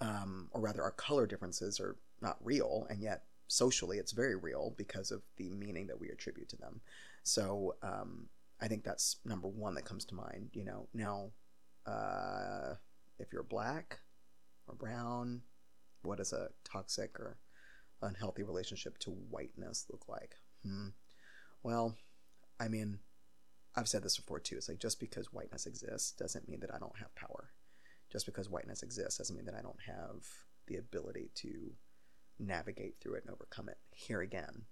um, 0.00 0.48
or 0.52 0.60
rather, 0.60 0.82
our 0.82 0.90
color 0.90 1.26
differences 1.26 1.80
are 1.80 1.96
not 2.20 2.36
real, 2.40 2.86
and 2.90 3.02
yet 3.02 3.24
socially 3.48 3.98
it's 3.98 4.12
very 4.12 4.34
real 4.34 4.74
because 4.76 5.10
of 5.10 5.22
the 5.36 5.54
meaning 5.54 5.86
that 5.86 6.00
we 6.00 6.08
attribute 6.08 6.48
to 6.48 6.56
them. 6.56 6.80
So 7.22 7.76
um, 7.82 8.28
I 8.62 8.68
think 8.68 8.84
that's 8.84 9.16
number 9.24 9.48
one 9.48 9.74
that 9.74 9.84
comes 9.84 10.04
to 10.06 10.14
mind. 10.14 10.50
You 10.52 10.64
know, 10.64 10.88
now 10.94 11.32
uh, 11.84 12.74
if 13.18 13.32
you're 13.32 13.42
black 13.42 13.98
or 14.68 14.74
brown, 14.76 15.42
what 16.02 16.18
does 16.18 16.32
a 16.32 16.48
toxic 16.64 17.18
or 17.18 17.38
unhealthy 18.00 18.44
relationship 18.44 18.98
to 18.98 19.10
whiteness 19.10 19.86
look 19.90 20.08
like? 20.08 20.36
Hmm. 20.64 20.88
Well, 21.64 21.96
I 22.60 22.68
mean, 22.68 23.00
I've 23.74 23.88
said 23.88 24.04
this 24.04 24.16
before 24.16 24.38
too. 24.38 24.56
It's 24.56 24.68
like 24.68 24.78
just 24.78 25.00
because 25.00 25.32
whiteness 25.32 25.66
exists 25.66 26.12
doesn't 26.12 26.48
mean 26.48 26.60
that 26.60 26.74
I 26.74 26.78
don't 26.78 26.98
have 26.98 27.14
power. 27.16 27.50
Just 28.12 28.26
because 28.26 28.48
whiteness 28.48 28.82
exists 28.82 29.18
doesn't 29.18 29.34
mean 29.34 29.46
that 29.46 29.54
I 29.54 29.62
don't 29.62 29.80
have 29.86 30.24
the 30.68 30.76
ability 30.76 31.30
to 31.36 31.72
navigate 32.38 32.96
through 33.00 33.14
it 33.14 33.24
and 33.24 33.34
overcome 33.34 33.68
it. 33.68 33.78
Here 33.90 34.20
again, 34.20 34.66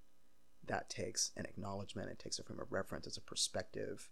that 0.70 0.88
takes 0.88 1.32
an 1.36 1.44
acknowledgement. 1.46 2.10
It 2.10 2.20
takes 2.20 2.38
a 2.38 2.44
frame 2.44 2.60
of 2.60 2.70
reference. 2.70 3.06
It's 3.06 3.16
a 3.16 3.22
perspective 3.22 4.08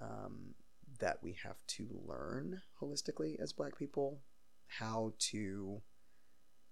um, 0.00 0.54
that 0.98 1.18
we 1.22 1.36
have 1.44 1.58
to 1.66 1.88
learn 2.06 2.62
holistically 2.82 3.38
as 3.38 3.52
Black 3.52 3.78
people 3.78 4.22
how 4.66 5.12
to 5.18 5.82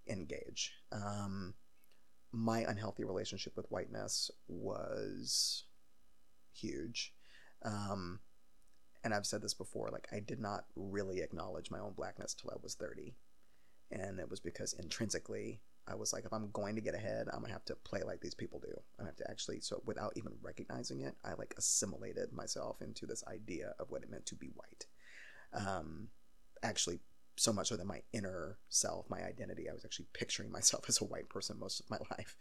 engage. 0.08 0.72
Um, 0.92 1.54
my 2.32 2.60
unhealthy 2.60 3.04
relationship 3.04 3.54
with 3.54 3.70
whiteness 3.70 4.30
was 4.48 5.64
huge. 6.54 7.12
Um, 7.62 8.20
and 9.04 9.12
I've 9.12 9.26
said 9.26 9.42
this 9.42 9.54
before, 9.54 9.90
like 9.90 10.08
I 10.10 10.20
did 10.20 10.40
not 10.40 10.64
really 10.74 11.20
acknowledge 11.20 11.70
my 11.70 11.80
own 11.80 11.92
blackness 11.92 12.34
till 12.34 12.50
I 12.50 12.56
was 12.62 12.74
30. 12.74 13.14
And 13.90 14.18
it 14.20 14.30
was 14.30 14.40
because 14.40 14.72
intrinsically 14.72 15.60
I 15.90 15.94
was 15.94 16.12
like, 16.12 16.24
if 16.24 16.32
I'm 16.32 16.50
going 16.52 16.74
to 16.74 16.80
get 16.80 16.94
ahead, 16.94 17.28
I'm 17.32 17.40
gonna 17.40 17.52
have 17.52 17.64
to 17.66 17.76
play 17.76 18.02
like 18.04 18.20
these 18.20 18.34
people 18.34 18.60
do. 18.60 18.72
I 19.00 19.06
have 19.06 19.16
to 19.16 19.30
actually, 19.30 19.60
so 19.60 19.82
without 19.86 20.12
even 20.16 20.32
recognizing 20.42 21.00
it, 21.00 21.14
I 21.24 21.34
like 21.34 21.54
assimilated 21.56 22.32
myself 22.32 22.82
into 22.82 23.06
this 23.06 23.24
idea 23.26 23.74
of 23.78 23.90
what 23.90 24.02
it 24.02 24.10
meant 24.10 24.26
to 24.26 24.34
be 24.34 24.50
white. 24.54 24.86
Um, 25.54 26.08
actually, 26.62 27.00
so 27.36 27.52
much 27.52 27.68
so 27.68 27.76
that 27.76 27.86
my 27.86 28.02
inner 28.12 28.58
self, 28.68 29.08
my 29.08 29.22
identity, 29.22 29.68
I 29.68 29.72
was 29.72 29.84
actually 29.84 30.08
picturing 30.12 30.50
myself 30.50 30.84
as 30.88 31.00
a 31.00 31.04
white 31.04 31.28
person 31.28 31.58
most 31.58 31.80
of 31.80 31.90
my 31.90 31.98
life, 32.10 32.36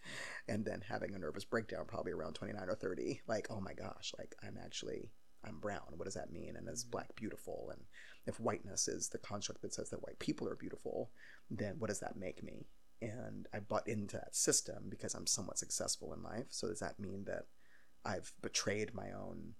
and 0.47 0.65
then 0.65 0.83
having 0.87 1.13
a 1.15 1.19
nervous 1.19 1.45
breakdown 1.45 1.85
probably 1.87 2.11
around 2.11 2.33
29 2.33 2.61
or 2.67 2.75
30. 2.75 3.21
Like, 3.27 3.47
oh 3.49 3.61
my 3.61 3.73
gosh, 3.73 4.13
like 4.17 4.35
I'm 4.43 4.57
actually 4.63 5.11
I'm 5.45 5.59
brown. 5.59 5.93
What 5.95 6.05
does 6.05 6.15
that 6.15 6.31
mean? 6.31 6.55
And 6.57 6.67
is 6.67 6.83
black 6.83 7.15
beautiful? 7.15 7.69
And 7.71 7.83
if 8.25 8.39
whiteness 8.39 8.87
is 8.87 9.09
the 9.09 9.19
construct 9.19 9.61
that 9.61 9.73
says 9.73 9.89
that 9.91 10.03
white 10.03 10.19
people 10.19 10.47
are 10.49 10.55
beautiful, 10.55 11.11
then 11.49 11.75
what 11.79 11.89
does 11.89 11.99
that 11.99 12.17
make 12.17 12.43
me? 12.43 12.67
And 13.01 13.47
I 13.53 13.59
bought 13.59 13.87
into 13.87 14.17
that 14.17 14.35
system 14.35 14.85
because 14.89 15.13
I'm 15.13 15.27
somewhat 15.27 15.59
successful 15.59 16.13
in 16.13 16.23
life. 16.23 16.47
So 16.49 16.67
does 16.67 16.79
that 16.79 16.99
mean 16.99 17.25
that 17.25 17.43
I've 18.03 18.31
betrayed 18.41 18.93
my 18.93 19.11
own, 19.11 19.53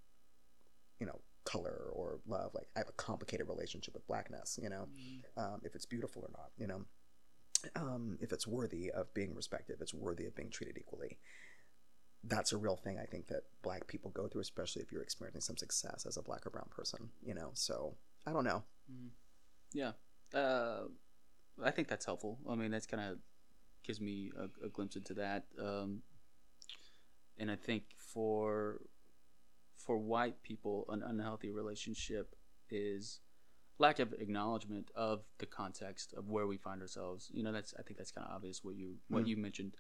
you 1.00 1.06
know, 1.06 1.20
color 1.48 1.90
or 1.94 2.20
love. 2.28 2.52
Like 2.54 2.68
I 2.76 2.80
have 2.80 2.90
a 2.90 2.94
complicated 2.94 3.48
relationship 3.48 3.94
with 3.94 4.06
blackness, 4.06 4.60
you 4.62 4.70
know, 4.70 4.88
mm. 4.92 5.42
um, 5.42 5.62
if 5.64 5.76
it's 5.76 5.86
beautiful 5.86 6.24
or 6.24 6.30
not, 6.32 6.52
you 6.58 6.68
know, 6.68 6.82
um, 7.76 8.18
if 8.22 8.34
it's 8.34 8.46
worthy 8.46 8.92
of 8.92 9.14
being 9.14 9.34
respected, 9.34 9.74
if 9.74 9.82
it's 9.82 9.94
worthy 9.94 10.26
of 10.26 10.36
being 10.36 10.50
treated 10.50 10.78
equally. 10.78 11.18
That's 12.24 12.52
a 12.52 12.58
real 12.58 12.76
thing 12.76 13.00
I 13.00 13.06
think 13.06 13.28
that 13.28 13.44
black 13.64 13.88
people 13.88 14.12
go 14.12 14.28
through, 14.28 14.42
especially 14.42 14.82
if 14.82 14.92
you're 14.92 15.04
experiencing 15.04 15.42
some 15.42 15.58
success 15.58 16.06
as 16.06 16.18
a 16.18 16.22
black 16.22 16.46
or 16.46 16.50
brown 16.50 16.68
person, 16.70 17.10
you 17.26 17.34
know. 17.34 17.52
So 17.54 17.96
I 18.26 18.34
don't 18.34 18.44
know. 18.44 18.64
Mm. 18.92 19.10
Yeah. 19.74 19.92
Uh, 20.38 20.88
I 21.64 21.72
think 21.72 21.88
that's 21.88 22.06
helpful. 22.06 22.40
I 22.50 22.56
mean, 22.56 22.72
that's 22.72 22.86
kind 22.86 23.04
of 23.04 23.18
gives 23.84 24.02
me 24.02 24.32
a, 24.38 24.66
a, 24.66 24.70
glimpse 24.70 24.96
into 24.96 25.14
that. 25.16 25.46
Um, 25.60 26.02
and 27.40 27.50
I 27.50 27.56
think 27.56 27.84
for 27.98 28.82
for 29.76 29.98
white 29.98 30.42
people, 30.44 30.86
an 30.90 31.04
unhealthy 31.04 31.52
relationship 31.52 32.36
is 32.70 33.22
lack 33.80 34.00
of 34.00 34.14
acknowledgement 34.14 34.90
of 34.96 35.24
the 35.38 35.46
context 35.46 36.14
of 36.18 36.28
where 36.30 36.48
we 36.48 36.58
find 36.58 36.82
ourselves. 36.82 37.30
You 37.34 37.44
know, 37.44 37.52
that's 37.52 37.74
I 37.80 37.84
think 37.84 37.98
that's 37.98 38.12
kind 38.12 38.28
of 38.28 38.36
obvious 38.36 38.64
what 38.64 38.76
you 38.76 38.96
what 39.08 39.26
mm. 39.26 39.28
you 39.28 39.38
mentioned, 39.38 39.76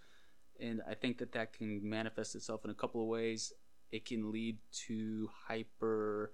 and 0.59 0.81
I 0.89 0.93
think 0.93 1.17
that 1.17 1.33
that 1.33 1.53
can 1.53 1.87
manifest 1.87 2.35
itself 2.35 2.63
in 2.63 2.71
a 2.71 2.75
couple 2.75 3.01
of 3.01 3.07
ways. 3.07 3.51
It 3.91 4.05
can 4.05 4.31
lead 4.31 4.57
to 4.87 5.29
hyper 5.47 6.31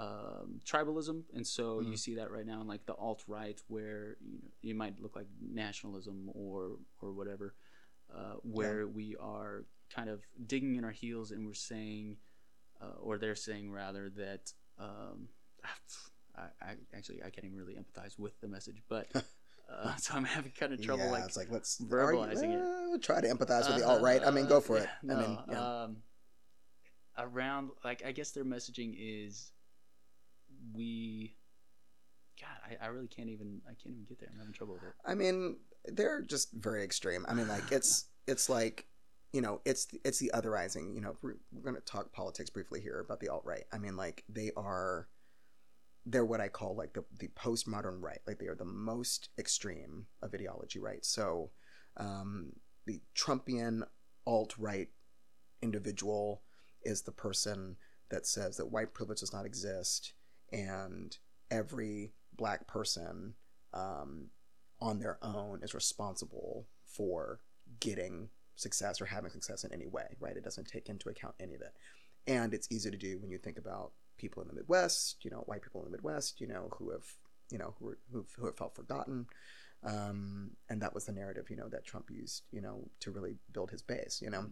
um, 0.00 0.60
tribalism, 0.64 1.22
and 1.34 1.46
so 1.46 1.76
mm. 1.76 1.90
you 1.90 1.96
see 1.96 2.14
that 2.14 2.30
right 2.30 2.46
now 2.46 2.62
in 2.62 2.66
like 2.66 2.86
the 2.86 2.94
alt 2.94 3.22
right, 3.28 3.60
where 3.68 4.16
you 4.24 4.38
know 4.38 4.48
you 4.62 4.74
might 4.74 4.98
look 5.00 5.14
like 5.14 5.26
nationalism 5.40 6.30
or 6.32 6.78
or 7.02 7.12
whatever, 7.12 7.54
uh, 8.14 8.34
where 8.42 8.80
yeah. 8.80 8.86
we 8.86 9.16
are 9.20 9.64
kind 9.94 10.08
of 10.08 10.22
digging 10.46 10.76
in 10.76 10.84
our 10.84 10.90
heels 10.90 11.32
and 11.32 11.46
we're 11.46 11.52
saying 11.52 12.16
uh, 12.80 12.96
or 13.02 13.18
they're 13.18 13.34
saying 13.34 13.70
rather 13.70 14.10
that 14.16 14.52
um, 14.78 15.28
I, 16.36 16.42
I, 16.62 16.74
actually 16.96 17.22
I 17.22 17.28
can't 17.28 17.44
even 17.44 17.58
really 17.58 17.74
empathize 17.74 18.18
with 18.18 18.40
the 18.40 18.48
message, 18.48 18.82
but 18.88 19.08
uh, 19.14 19.94
so 19.98 20.14
I'm 20.14 20.24
having 20.24 20.52
kind 20.58 20.72
of 20.72 20.82
trouble 20.82 21.04
yeah, 21.04 21.10
like 21.10 21.24
it's 21.24 21.36
like 21.36 21.50
let's 21.50 21.78
verbalizing 21.78 22.52
you, 22.52 22.94
it. 22.94 23.02
Try 23.02 23.20
to 23.20 23.28
empathize 23.28 23.68
with 23.68 23.78
the 23.80 23.86
alt 23.86 24.00
right. 24.00 24.22
I 24.24 24.30
mean, 24.30 24.46
go 24.46 24.60
for 24.60 24.78
it. 24.78 24.88
No, 25.02 25.14
I 25.14 25.20
mean, 25.20 25.38
yeah. 25.50 25.82
um, 25.82 25.96
around 27.18 27.70
like 27.84 28.02
I 28.06 28.12
guess 28.12 28.30
their 28.30 28.44
messaging 28.44 28.96
is 28.98 29.52
we. 30.74 31.36
God, 32.40 32.76
I, 32.80 32.86
I 32.86 32.88
really 32.88 33.08
can't 33.08 33.28
even 33.28 33.60
I 33.66 33.70
can't 33.70 33.94
even 33.94 34.04
get 34.08 34.18
there. 34.18 34.30
I'm 34.32 34.38
having 34.38 34.54
trouble 34.54 34.74
with 34.74 34.84
it. 34.84 34.94
I 35.04 35.14
mean, 35.14 35.58
they're 35.84 36.22
just 36.22 36.52
very 36.52 36.82
extreme. 36.82 37.26
I 37.28 37.34
mean, 37.34 37.48
like 37.48 37.70
it's 37.70 38.06
it's 38.26 38.48
like 38.48 38.86
you 39.32 39.40
know, 39.40 39.60
it's 39.64 39.86
it's 40.04 40.18
the 40.18 40.30
otherizing. 40.34 40.94
You 40.94 41.00
know, 41.00 41.16
we're, 41.22 41.34
going 41.62 41.76
to 41.76 41.80
talk 41.82 42.12
politics 42.12 42.50
briefly 42.50 42.80
here 42.80 43.00
about 43.00 43.20
the 43.20 43.28
alt 43.28 43.44
right. 43.44 43.64
I 43.72 43.78
mean, 43.78 43.96
like 43.96 44.24
they 44.28 44.50
are, 44.56 45.08
they're 46.06 46.24
what 46.24 46.40
I 46.40 46.48
call 46.48 46.74
like 46.74 46.94
the 46.94 47.04
the 47.18 47.28
postmodern 47.28 48.02
right. 48.02 48.20
Like 48.26 48.38
they 48.38 48.48
are 48.48 48.56
the 48.56 48.64
most 48.64 49.28
extreme 49.38 50.06
of 50.22 50.34
ideology, 50.34 50.78
right? 50.78 51.04
So, 51.04 51.50
um, 51.96 52.52
the 52.86 53.00
Trumpian 53.16 53.82
alt 54.26 54.54
right 54.58 54.88
individual 55.62 56.42
is 56.82 57.02
the 57.02 57.12
person 57.12 57.76
that 58.10 58.26
says 58.26 58.56
that 58.56 58.72
white 58.72 58.94
privilege 58.94 59.20
does 59.20 59.32
not 59.32 59.46
exist 59.46 60.14
and 60.52 61.16
every 61.50 62.12
black 62.36 62.66
person 62.66 63.34
um, 63.74 64.28
on 64.80 64.98
their 64.98 65.18
own 65.22 65.60
is 65.62 65.74
responsible 65.74 66.66
for 66.86 67.40
getting 67.78 68.28
success 68.56 69.00
or 69.00 69.06
having 69.06 69.30
success 69.30 69.64
in 69.64 69.72
any 69.72 69.86
way, 69.86 70.16
right? 70.20 70.36
It 70.36 70.44
doesn't 70.44 70.68
take 70.68 70.88
into 70.88 71.08
account 71.08 71.34
any 71.40 71.54
of 71.54 71.60
it. 71.60 71.72
And 72.26 72.52
it's 72.52 72.70
easy 72.70 72.90
to 72.90 72.96
do 72.96 73.18
when 73.18 73.30
you 73.30 73.38
think 73.38 73.58
about 73.58 73.92
people 74.18 74.42
in 74.42 74.48
the 74.48 74.54
Midwest, 74.54 75.24
you 75.24 75.30
know, 75.30 75.38
white 75.46 75.62
people 75.62 75.80
in 75.80 75.90
the 75.90 75.96
Midwest, 75.96 76.40
you 76.40 76.46
know, 76.46 76.68
who 76.76 76.90
have, 76.90 77.04
you 77.50 77.58
know, 77.58 77.74
who, 77.78 77.94
who, 78.12 78.26
who 78.36 78.46
have 78.46 78.56
felt 78.56 78.76
forgotten. 78.76 79.26
Um, 79.82 80.50
and 80.68 80.82
that 80.82 80.94
was 80.94 81.06
the 81.06 81.12
narrative, 81.12 81.46
you 81.48 81.56
know, 81.56 81.68
that 81.68 81.86
Trump 81.86 82.10
used, 82.10 82.42
you 82.52 82.60
know, 82.60 82.90
to 83.00 83.10
really 83.10 83.36
build 83.52 83.70
his 83.70 83.82
base, 83.82 84.20
you 84.22 84.30
know. 84.30 84.46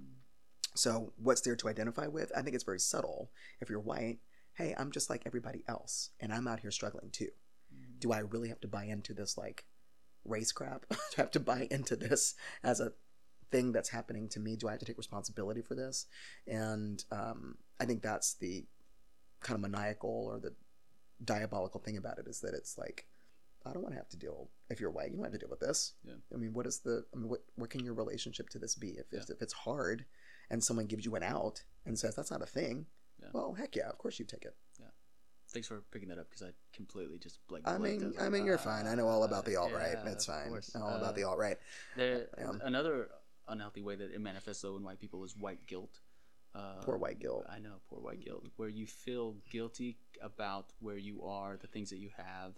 So, 0.75 1.13
what's 1.17 1.41
there 1.43 1.57
to 1.57 1.69
identify 1.69 2.07
with? 2.07 2.33
I 2.37 2.43
think 2.43 2.55
it's 2.55 2.65
very 2.65 2.79
subtle. 2.79 3.31
If 3.61 3.69
you're 3.69 3.81
white, 3.81 4.19
hey, 4.59 4.75
I'm 4.77 4.91
just 4.91 5.09
like 5.09 5.23
everybody 5.25 5.63
else, 5.69 6.11
and 6.21 6.33
I'm 6.33 6.47
out 6.49 6.61
here 6.61 6.71
struggling 6.71 7.11
too. 7.11 7.29
Do 8.01 8.13
I 8.13 8.19
really 8.19 8.49
have 8.49 8.61
to 8.61 8.69
buy 8.69 8.85
into 8.85 9.15
this 9.15 9.39
like 9.39 9.65
race 10.25 10.53
crap? 10.53 10.85
Do 10.91 10.97
I 11.19 11.21
have 11.23 11.31
to 11.33 11.41
buy 11.41 11.69
into 11.71 11.97
this 11.97 12.35
as 12.63 12.81
a 12.81 12.93
thing 13.51 13.73
that's 13.73 13.89
happening 13.89 14.29
to 14.31 14.41
me? 14.41 14.57
Do 14.57 14.69
I 14.69 14.73
have 14.73 14.81
to 14.81 14.87
take 14.87 14.99
responsibility 14.99 15.63
for 15.63 15.75
this? 15.75 16.07
And 16.47 17.03
um, 17.11 17.57
I 17.81 17.85
think 17.87 18.03
that's 18.03 18.35
the 18.35 18.65
kind 19.41 19.55
of 19.55 19.61
maniacal 19.71 20.27
or 20.31 20.39
the 20.41 20.55
diabolical 21.25 21.81
thing 21.81 21.97
about 21.97 22.19
it 22.19 22.27
is 22.29 22.41
that 22.41 22.55
it's 22.55 22.77
like 22.79 23.07
I 23.67 23.73
don't 23.73 23.83
want 23.83 23.95
to 23.95 23.99
have 23.99 24.09
to 24.11 24.17
deal. 24.17 24.51
If 24.71 24.81
you're 24.81 24.91
white, 24.91 25.11
you 25.11 25.17
don't 25.17 25.25
have 25.25 25.33
to 25.33 25.39
deal 25.39 25.51
with 25.51 25.61
this. 25.61 25.95
Yeah. 26.05 26.15
I 26.33 26.37
mean, 26.37 26.53
what 26.53 26.67
is 26.67 26.79
the? 26.81 27.05
I 27.15 27.19
mean, 27.19 27.29
what 27.29 27.41
what 27.57 27.71
can 27.71 27.85
your 27.85 27.95
relationship 27.95 28.49
to 28.51 28.59
this 28.59 28.75
be? 28.75 28.91
If 28.91 29.07
Yeah. 29.13 29.21
if, 29.21 29.31
if 29.31 29.43
it's 29.43 29.53
hard, 29.53 30.05
and 30.51 30.63
someone 30.63 30.87
gives 30.87 31.05
you 31.05 31.15
an 31.17 31.23
out 31.23 31.65
and 31.85 31.99
says 31.99 32.15
that's 32.15 32.31
not 32.31 32.43
a 32.43 32.47
thing, 32.47 32.87
Yeah. 33.21 33.29
well, 33.33 33.53
heck 33.55 33.75
yeah, 33.77 33.89
of 33.89 33.99
course 33.99 34.19
you 34.19 34.25
take 34.25 34.45
it. 34.45 34.55
Yeah. 34.79 34.87
Thanks 35.51 35.67
for 35.69 35.83
picking 35.91 36.09
that 36.11 36.19
up 36.19 36.29
because 36.29 36.43
I 36.43 36.53
completely 36.75 37.19
just 37.19 37.39
like. 37.51 37.63
I 37.67 37.79
mean, 37.79 38.15
I 38.21 38.29
mean, 38.29 38.45
you're 38.45 38.59
fine. 38.59 38.87
I 38.87 38.95
know 38.95 39.09
all 39.09 39.25
about 39.25 39.45
the 39.45 39.57
uh, 39.57 39.63
alt 39.63 39.73
right. 39.73 39.93
yeah, 40.05 40.13
it's 40.13 40.27
fine. 40.27 40.49
course. 40.49 40.71
I 40.77 40.79
know 40.81 40.87
all 40.87 40.97
about 40.97 41.11
Uh, 41.15 41.17
the 41.17 41.25
alt 41.25 41.39
right. 41.39 41.57
There, 41.97 42.29
Um, 42.39 42.61
another 42.63 43.09
unhealthy 43.49 43.81
way 43.81 43.97
that 43.97 44.11
it 44.13 44.21
manifests 44.21 44.63
though 44.63 44.77
in 44.77 44.85
white 44.85 45.01
people 45.01 45.25
is 45.25 45.35
white 45.37 45.65
guilt. 45.67 46.01
Uh, 46.55 46.81
Poor 46.83 46.97
white 46.99 47.19
guilt. 47.19 47.47
I 47.49 47.59
know, 47.61 47.77
poor 47.89 48.01
white 48.01 48.21
guilt, 48.21 48.47
where 48.57 48.69
you 48.69 48.87
feel 48.87 49.37
guilty 49.51 49.99
about 50.21 50.73
where 50.81 50.97
you 50.97 51.23
are, 51.25 51.57
the 51.57 51.67
things 51.67 51.91
that 51.91 51.99
you 51.99 52.11
have, 52.17 52.55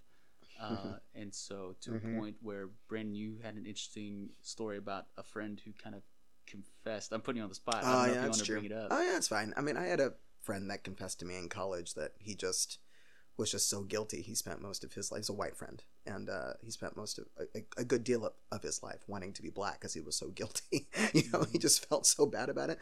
uh, 0.61 0.95
and 1.15 1.35
so 1.35 1.75
to 1.83 1.91
Mhm. 1.93 2.17
a 2.17 2.21
point 2.21 2.37
where 2.41 2.69
Brandon, 2.89 3.15
you 3.15 3.39
had 3.43 3.55
an 3.57 3.67
interesting 3.67 4.31
story 4.43 4.79
about 4.79 5.07
a 5.17 5.23
friend 5.23 5.61
who 5.65 5.73
kind 5.73 5.95
of 5.95 6.03
confessed. 6.47 7.13
I'm 7.13 7.21
putting 7.21 7.39
you 7.39 7.43
on 7.45 7.49
the 7.51 7.55
spot. 7.55 7.77
I 7.77 7.81
don't 7.83 7.93
Oh 7.93 7.95
know 7.95 8.01
yeah, 8.07 8.09
if 8.09 8.15
you 8.15 8.21
that's 8.21 8.29
want 8.31 8.41
to 8.41 8.47
true. 8.47 8.61
bring 8.61 8.71
it 8.71 8.73
up. 8.73 8.89
Oh 8.91 9.03
yeah, 9.03 9.17
it's 9.17 9.29
fine. 9.29 9.53
I 9.57 9.61
mean, 9.61 9.77
I 9.77 9.85
had 9.85 10.01
a 10.01 10.15
friend 10.43 10.71
that 10.71 10.85
confessed 10.85 11.21
to 11.21 11.27
me 11.27 11.37
in 11.37 11.49
college 11.49 11.95
that 11.95 12.13
he 12.19 12.35
just 12.35 12.79
was 13.41 13.51
just 13.51 13.69
so 13.69 13.83
guilty. 13.83 14.23
He 14.23 14.35
spent 14.35 14.61
most 14.61 14.85
of 14.85 14.93
his 14.93 15.11
life. 15.11 15.21
He's 15.21 15.29
a 15.31 15.33
white 15.35 15.57
friend, 15.57 15.83
and 16.07 16.29
uh, 16.29 16.53
he 16.63 16.71
spent 16.71 16.97
most 16.97 17.19
of 17.19 17.27
a, 17.55 17.63
a 17.79 17.85
good 17.85 18.05
deal 18.05 18.27
of, 18.27 18.33
of 18.53 18.63
his 18.63 18.83
life 18.83 19.01
wanting 19.09 19.33
to 19.33 19.43
be 19.43 19.51
black 19.51 19.81
because 19.81 19.95
he 19.95 20.01
was 20.01 20.17
so 20.17 20.29
guilty. 20.29 20.89
you 21.15 21.23
know, 21.33 21.45
he 21.51 21.59
just 21.59 21.89
felt 21.89 22.07
so 22.07 22.27
bad 22.27 22.49
about 22.49 22.71
it. 22.71 22.79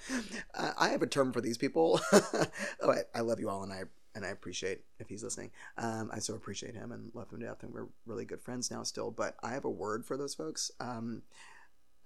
Uh, 0.54 0.72
I 0.76 0.88
have 0.88 1.02
a 1.02 1.06
term 1.06 1.32
for 1.32 1.40
these 1.40 1.56
people. 1.56 2.00
oh, 2.12 2.46
I, 2.82 3.02
I 3.14 3.20
love 3.20 3.40
you 3.40 3.48
all, 3.48 3.62
and 3.62 3.72
I 3.72 3.84
and 4.14 4.26
I 4.26 4.30
appreciate 4.30 4.80
if 4.98 5.08
he's 5.08 5.22
listening. 5.22 5.52
Um, 5.76 6.10
I 6.12 6.18
so 6.18 6.34
appreciate 6.34 6.74
him 6.74 6.92
and 6.92 7.10
love 7.14 7.32
him 7.32 7.40
to 7.40 7.46
death, 7.46 7.62
and 7.62 7.72
we're 7.72 7.86
really 8.04 8.24
good 8.24 8.42
friends 8.42 8.70
now 8.70 8.82
still. 8.82 9.10
But 9.10 9.36
I 9.42 9.50
have 9.50 9.64
a 9.64 9.70
word 9.70 10.04
for 10.04 10.16
those 10.16 10.34
folks. 10.34 10.70
Um, 10.80 11.22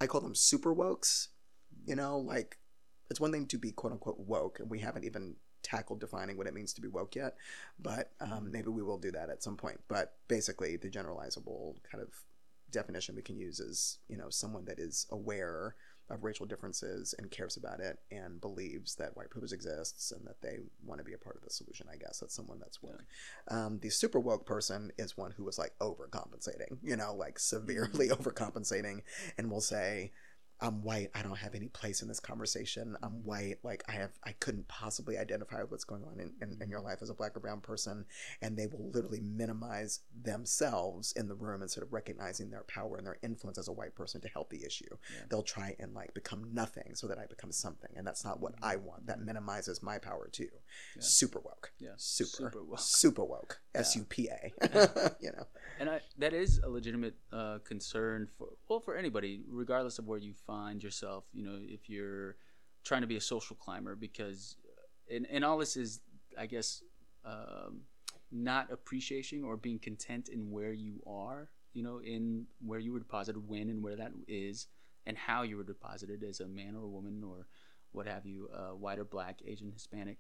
I 0.01 0.07
call 0.07 0.21
them 0.21 0.35
super 0.35 0.75
wokes. 0.75 1.29
You 1.87 1.97
know, 1.97 2.19
like 2.19 2.59
it's 3.13 3.21
one 3.21 3.31
thing 3.31 3.47
to 3.47 3.59
be 3.59 3.73
quote 3.73 3.93
unquote 3.93 4.19
woke, 4.19 4.59
and 4.59 4.71
we 4.71 4.79
haven't 4.79 5.05
even 5.05 5.37
tackled 5.63 6.01
defining 6.01 6.37
what 6.37 6.47
it 6.47 6.55
means 6.55 6.73
to 6.73 6.81
be 6.81 6.89
woke 6.89 7.15
yet, 7.15 7.37
but 7.79 8.11
um, 8.21 8.51
maybe 8.51 8.69
we 8.69 8.83
will 8.83 8.99
do 8.99 9.13
that 9.13 9.29
at 9.29 9.43
some 9.43 9.57
point. 9.57 9.79
But 9.87 10.15
basically, 10.29 10.77
the 10.77 10.91
generalizable 10.91 11.77
kind 11.91 12.03
of 12.03 12.09
definition 12.71 13.15
we 13.15 13.21
can 13.21 13.37
use 13.37 13.61
is 13.61 13.99
you 14.09 14.17
know 14.17 14.31
someone 14.31 14.65
that 14.65 14.79
is 14.79 15.07
aware 15.11 15.77
of 16.11 16.25
racial 16.25 16.47
differences 16.47 17.15
and 17.19 17.31
cares 17.31 17.57
about 17.57 17.81
it 17.81 17.99
and 18.11 18.41
believes 18.41 18.95
that 18.97 19.17
white 19.17 19.31
privilege 19.31 19.53
exists 19.53 20.11
and 20.11 20.27
that 20.27 20.41
they 20.43 20.59
want 20.85 20.99
to 20.99 21.05
be 21.05 21.13
a 21.13 21.19
part 21.19 21.37
of 21.37 21.43
the 21.43 21.51
solution. 21.51 21.87
I 21.93 21.97
guess 21.97 22.19
that's 22.19 22.35
someone 22.35 22.59
that's 22.59 22.83
woke. 22.83 23.05
Um, 23.49 23.79
the 23.81 23.91
super 23.91 24.19
woke 24.19 24.47
person 24.47 24.91
is 24.99 25.17
one 25.17 25.33
who 25.37 25.49
is 25.49 25.59
like 25.59 25.73
overcompensating, 25.81 26.79
you 26.83 26.97
know, 26.97 27.15
like 27.15 27.39
severely 27.39 28.09
overcompensating, 28.11 29.03
and 29.39 29.51
will 29.51 29.61
say, 29.61 30.13
I'm 30.63 30.83
white. 30.83 31.11
I 31.15 31.23
don't 31.23 31.37
have 31.37 31.57
any 31.57 31.67
place 31.67 32.03
in 32.03 32.09
this 32.09 32.21
conversation. 32.21 32.97
I'm 33.03 33.11
mm-hmm. 33.11 33.29
white. 33.29 33.57
Like 33.65 33.83
I 33.89 33.93
have, 33.93 34.13
I 34.25 34.33
couldn't 34.33 34.69
possibly 34.69 35.19
identify 35.19 35.61
with 35.61 35.73
what's 35.73 35.85
going 35.85 36.05
on 36.05 36.21
in, 36.21 36.21
in, 36.21 36.33
in 36.41 36.49
mm-hmm. 36.57 36.71
your 36.71 36.81
life 36.81 36.99
as 37.03 37.11
a 37.11 37.15
black 37.15 37.37
or 37.37 37.41
brown 37.41 37.61
person. 37.61 38.05
And 38.41 38.57
they 38.57 38.69
will 38.69 38.91
literally 38.95 39.21
minimize 39.21 40.01
themselves 40.23 41.13
in 41.13 41.27
the 41.27 41.35
room 41.35 41.63
instead 41.63 41.83
of 41.83 41.93
recognizing 41.93 42.49
their 42.49 42.63
power 42.69 42.97
and 42.97 43.05
their 43.05 43.19
influence 43.23 43.59
as 43.59 43.67
a 43.67 43.73
white 43.73 43.97
person 43.97 44.21
to 44.21 44.29
help 44.29 44.51
the 44.51 44.65
issue. 44.65 44.87
Yeah. 44.91 45.25
They'll 45.29 45.43
try 45.43 45.75
and 45.81 45.95
like 45.95 46.15
become 46.15 46.55
nothing 46.55 46.95
so 46.95 47.09
that 47.09 47.19
I 47.19 47.27
become 47.27 47.51
something. 47.51 47.91
And 47.97 48.07
that's 48.07 48.25
not 48.25 48.41
what 48.41 48.55
mm-hmm. 48.55 48.65
I 48.65 48.77
want. 48.77 49.09
That 49.09 49.21
minimizes 49.21 49.83
my 49.83 49.99
power 49.99 50.29
too. 50.31 50.49
Yeah. 50.95 51.03
Super 51.03 51.41
woke. 51.41 51.73
Yeah, 51.81 51.91
Super. 51.97 52.29
super 52.29 52.63
woke. 52.63 52.79
Super 52.79 53.25
woke. 53.25 53.61
Yeah. 53.75 53.81
S 53.81 53.97
U 53.97 54.05
P 54.05 54.29
A. 54.29 54.53
You 55.21 55.31
know. 55.33 55.47
and 55.79 55.89
I, 55.89 56.01
that 56.19 56.33
is 56.33 56.61
a 56.65 56.69
legitimate 56.69 57.15
uh, 57.33 57.59
concern 57.65 58.29
for 58.39 58.49
well 58.69 58.81
for 58.81 58.97
anybody 58.97 59.43
regardless 59.49 59.99
of 59.99 60.07
where 60.07 60.19
you 60.19 60.35
find 60.47 60.52
yourself 60.83 61.25
you 61.33 61.45
know 61.45 61.59
if 61.61 61.89
you're 61.89 62.37
trying 62.85 63.01
to 63.01 63.07
be 63.07 63.17
a 63.17 63.21
social 63.21 63.57
climber 63.57 63.95
because 63.95 64.57
and, 65.11 65.27
and 65.31 65.45
all 65.45 65.59
this 65.59 65.77
is 65.77 66.01
i 66.39 66.47
guess 66.47 66.83
um, 67.25 67.83
not 68.31 68.73
appreciating 68.73 69.45
or 69.45 69.57
being 69.57 69.79
content 69.79 70.29
in 70.29 70.51
where 70.51 70.73
you 70.73 71.03
are 71.07 71.51
you 71.73 71.83
know 71.83 72.01
in 72.03 72.47
where 72.65 72.79
you 72.79 72.93
were 72.93 72.99
deposited 72.99 73.49
when 73.49 73.71
and 73.71 73.83
where 73.83 73.97
that 73.97 74.13
is 74.29 74.67
and 75.07 75.17
how 75.17 75.43
you 75.43 75.57
were 75.57 75.65
deposited 75.65 76.23
as 76.23 76.41
a 76.41 76.47
man 76.47 76.75
or 76.75 76.85
a 76.85 76.89
woman 76.89 77.23
or 77.25 77.47
what 77.93 78.07
have 78.07 78.25
you 78.25 78.49
uh, 78.55 78.75
white 78.75 78.99
or 78.99 79.05
black 79.05 79.41
asian 79.47 79.71
hispanic 79.71 80.19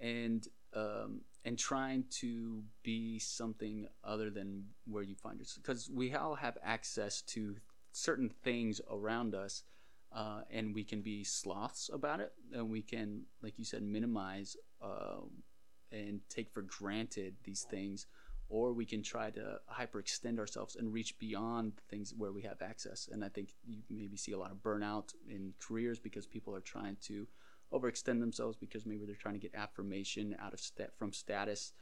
and 0.00 0.48
um, 0.74 1.22
and 1.44 1.58
trying 1.58 2.04
to 2.10 2.62
be 2.82 3.18
something 3.18 3.86
other 4.04 4.30
than 4.30 4.64
where 4.86 5.02
you 5.02 5.14
find 5.14 5.38
yourself. 5.38 5.62
Because 5.62 5.90
we 5.90 6.14
all 6.14 6.34
have 6.34 6.58
access 6.62 7.22
to 7.22 7.56
certain 7.98 8.28
things 8.28 8.80
around 8.90 9.34
us 9.34 9.62
uh, 10.14 10.40
and 10.50 10.74
we 10.74 10.84
can 10.84 11.02
be 11.02 11.24
sloths 11.24 11.90
about 11.92 12.20
it 12.20 12.32
and 12.52 12.70
we 12.70 12.82
can 12.82 13.22
like 13.42 13.58
you 13.58 13.64
said 13.64 13.82
minimize 13.82 14.56
uh, 14.82 15.20
and 15.92 16.20
take 16.28 16.50
for 16.50 16.62
granted 16.62 17.34
these 17.44 17.62
things 17.62 18.06
or 18.48 18.72
we 18.72 18.86
can 18.86 19.02
try 19.02 19.30
to 19.30 19.58
hyperextend 19.70 20.38
ourselves 20.38 20.76
and 20.76 20.92
reach 20.92 21.18
beyond 21.18 21.72
things 21.90 22.14
where 22.16 22.32
we 22.32 22.42
have 22.42 22.62
access. 22.62 23.08
And 23.12 23.24
i 23.24 23.28
think 23.28 23.50
you 23.66 23.82
maybe 23.90 24.16
see 24.16 24.32
a 24.32 24.38
lot 24.38 24.50
of 24.50 24.58
burnout 24.58 25.12
in 25.28 25.52
careers 25.58 25.98
because 25.98 26.26
people 26.26 26.54
are 26.54 26.60
trying 26.60 26.96
to 27.02 27.26
overextend 27.72 28.20
themselves 28.20 28.56
because 28.56 28.86
maybe 28.86 29.04
they're 29.04 29.14
trying 29.14 29.34
to 29.34 29.40
get 29.40 29.54
affirmation 29.54 30.34
out 30.40 30.54
of 30.54 30.60
stat 30.60 30.92
from 30.96 31.12
status. 31.12 31.72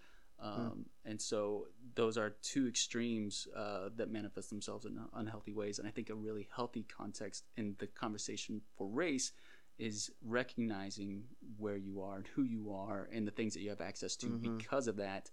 Um, 0.41 0.87
and 1.05 1.23
so 1.23 1.67
those 1.97 2.17
are 2.17 2.31
two 2.43 2.69
extremes 2.69 3.49
uh, 3.57 3.89
that 3.97 4.11
manifest 4.11 4.51
themselves 4.51 4.85
in 4.85 4.99
unhealthy 5.15 5.53
ways 5.53 5.79
and 5.79 5.89
i 5.89 5.91
think 5.91 6.09
a 6.11 6.15
really 6.15 6.47
healthy 6.55 6.85
context 6.85 7.45
in 7.57 7.75
the 7.79 7.87
conversation 7.89 8.61
for 8.77 8.87
race 8.89 9.33
is 9.79 10.11
recognizing 10.25 11.25
where 11.59 11.77
you 11.77 12.01
are 12.01 12.17
and 12.17 12.27
who 12.35 12.45
you 12.45 12.73
are 12.73 13.09
and 13.13 13.27
the 13.27 13.31
things 13.33 13.53
that 13.55 13.61
you 13.61 13.71
have 13.71 13.81
access 13.81 14.17
to 14.17 14.27
Mhm. 14.29 14.41
because 14.43 14.87
of 14.89 14.97
that 14.97 15.31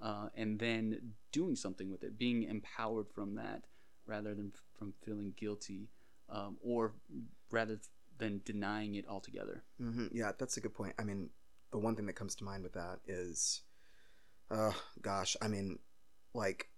uh, 0.00 0.28
and 0.34 0.58
then 0.58 1.14
doing 1.32 1.54
something 1.56 1.90
with 1.90 2.02
it 2.04 2.16
being 2.18 2.42
empowered 2.44 3.08
from 3.14 3.34
that 3.34 3.66
rather 4.06 4.34
than 4.34 4.50
f- 4.54 4.62
from 4.78 4.92
feeling 5.04 5.32
guilty 5.36 5.90
um, 6.28 6.56
or 6.62 6.94
rather 7.50 7.78
than 8.18 8.40
denying 8.44 8.94
it 8.94 9.06
altogether 9.06 9.64
hmm 9.78 10.06
Yeah, 10.12 10.32
that's 10.38 10.56
a 10.56 10.60
good 10.60 10.74
point. 10.74 10.94
I 10.98 11.04
mean, 11.04 11.30
the 11.70 11.78
one 11.78 11.94
thing 11.96 12.06
that 12.06 12.14
comes 12.14 12.34
to 12.36 12.44
mind 12.44 12.62
with 12.62 12.72
that 12.74 13.00
is, 13.06 13.62
oh 14.50 14.74
gosh, 15.00 15.36
I 15.42 15.48
mean, 15.48 15.78
like, 16.34 16.68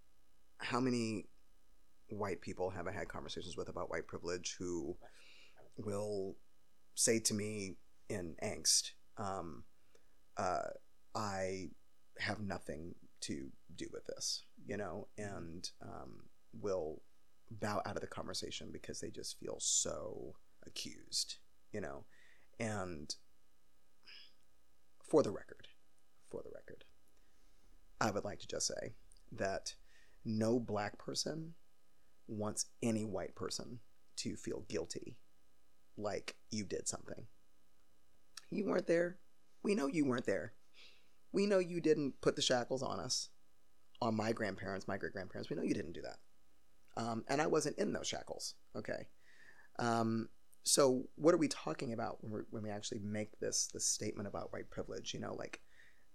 how 0.59 0.81
many 0.81 1.27
white 2.09 2.41
people 2.41 2.71
have 2.71 2.87
I 2.87 2.93
had 2.93 3.09
conversations 3.09 3.57
with 3.57 3.69
about 3.69 3.91
white 3.91 4.07
privilege 4.07 4.57
who 4.59 4.97
will 5.77 6.37
say 6.95 7.19
to 7.21 7.35
me 7.35 7.77
in 8.09 8.37
angst, 8.43 8.91
um, 9.19 9.65
uh, 10.37 10.69
I 11.15 11.71
have 12.19 12.41
nothing 12.41 12.95
to 13.23 13.51
do 13.75 13.87
with 13.93 14.05
this, 14.07 14.43
you 14.67 14.77
know, 14.77 15.09
and 15.17 15.69
um, 15.83 16.25
will 16.61 17.03
bow 17.51 17.83
out 17.87 17.97
of 17.97 18.01
the 18.01 18.07
conversation 18.07 18.71
because 18.73 19.01
they 19.01 19.11
just 19.11 19.39
feel 19.39 19.57
so 19.59 20.35
accused, 20.67 21.37
you 21.73 21.81
know, 21.81 22.05
and 22.61 23.15
for 25.03 25.23
the 25.23 25.31
record, 25.31 25.69
for 26.31 26.43
the 26.43 26.51
record, 26.55 26.85
I 28.01 28.11
would 28.11 28.25
like 28.25 28.41
to 28.41 28.47
just 28.47 28.67
say 28.67 28.95
that 29.33 29.75
no 30.25 30.59
black 30.59 30.99
person 30.99 31.55
wants 32.27 32.67
any 32.83 33.05
white 33.05 33.35
person 33.35 33.81
to 34.17 34.37
feel 34.37 34.65
guilty 34.69 35.19
like 35.97 36.37
you 36.51 36.65
did 36.65 36.89
something. 36.89 37.27
You 38.51 38.67
weren't 38.67 38.87
there. 38.87 39.19
We 39.63 39.75
know 39.75 39.87
you 39.87 40.05
weren't 40.05 40.27
there. 40.27 40.55
We 41.33 41.47
know 41.47 41.59
you 41.59 41.81
didn't 41.81 42.21
put 42.21 42.37
the 42.37 42.43
shackles 42.43 42.83
on 42.83 43.01
us, 43.01 43.31
on 44.01 44.15
my 44.15 44.33
grandparents, 44.33 44.87
my 44.87 44.97
great 44.97 45.13
grandparents. 45.13 45.51
We 45.51 45.57
know 45.57 45.63
you 45.63 45.75
didn't 45.75 45.93
do 45.93 46.03
that. 46.03 46.19
Um, 46.97 47.25
and 47.29 47.43
I 47.43 47.47
wasn't 47.47 47.79
in 47.79 47.93
those 47.93 48.07
shackles. 48.07 48.55
Okay. 48.77 49.09
Um, 49.79 50.29
so 50.63 51.05
what 51.17 51.35
are 51.35 51.39
we 51.39 51.49
talking 51.49 51.93
about 51.93 52.19
when, 52.23 52.45
when 52.51 52.63
we 52.63 52.71
actually 52.71 53.01
make 53.01 53.39
this 53.41 53.69
this 53.73 53.87
statement 53.87 54.29
about 54.29 54.53
white 54.53 54.71
privilege? 54.71 55.13
You 55.13 55.21
know, 55.21 55.35
like 55.35 55.61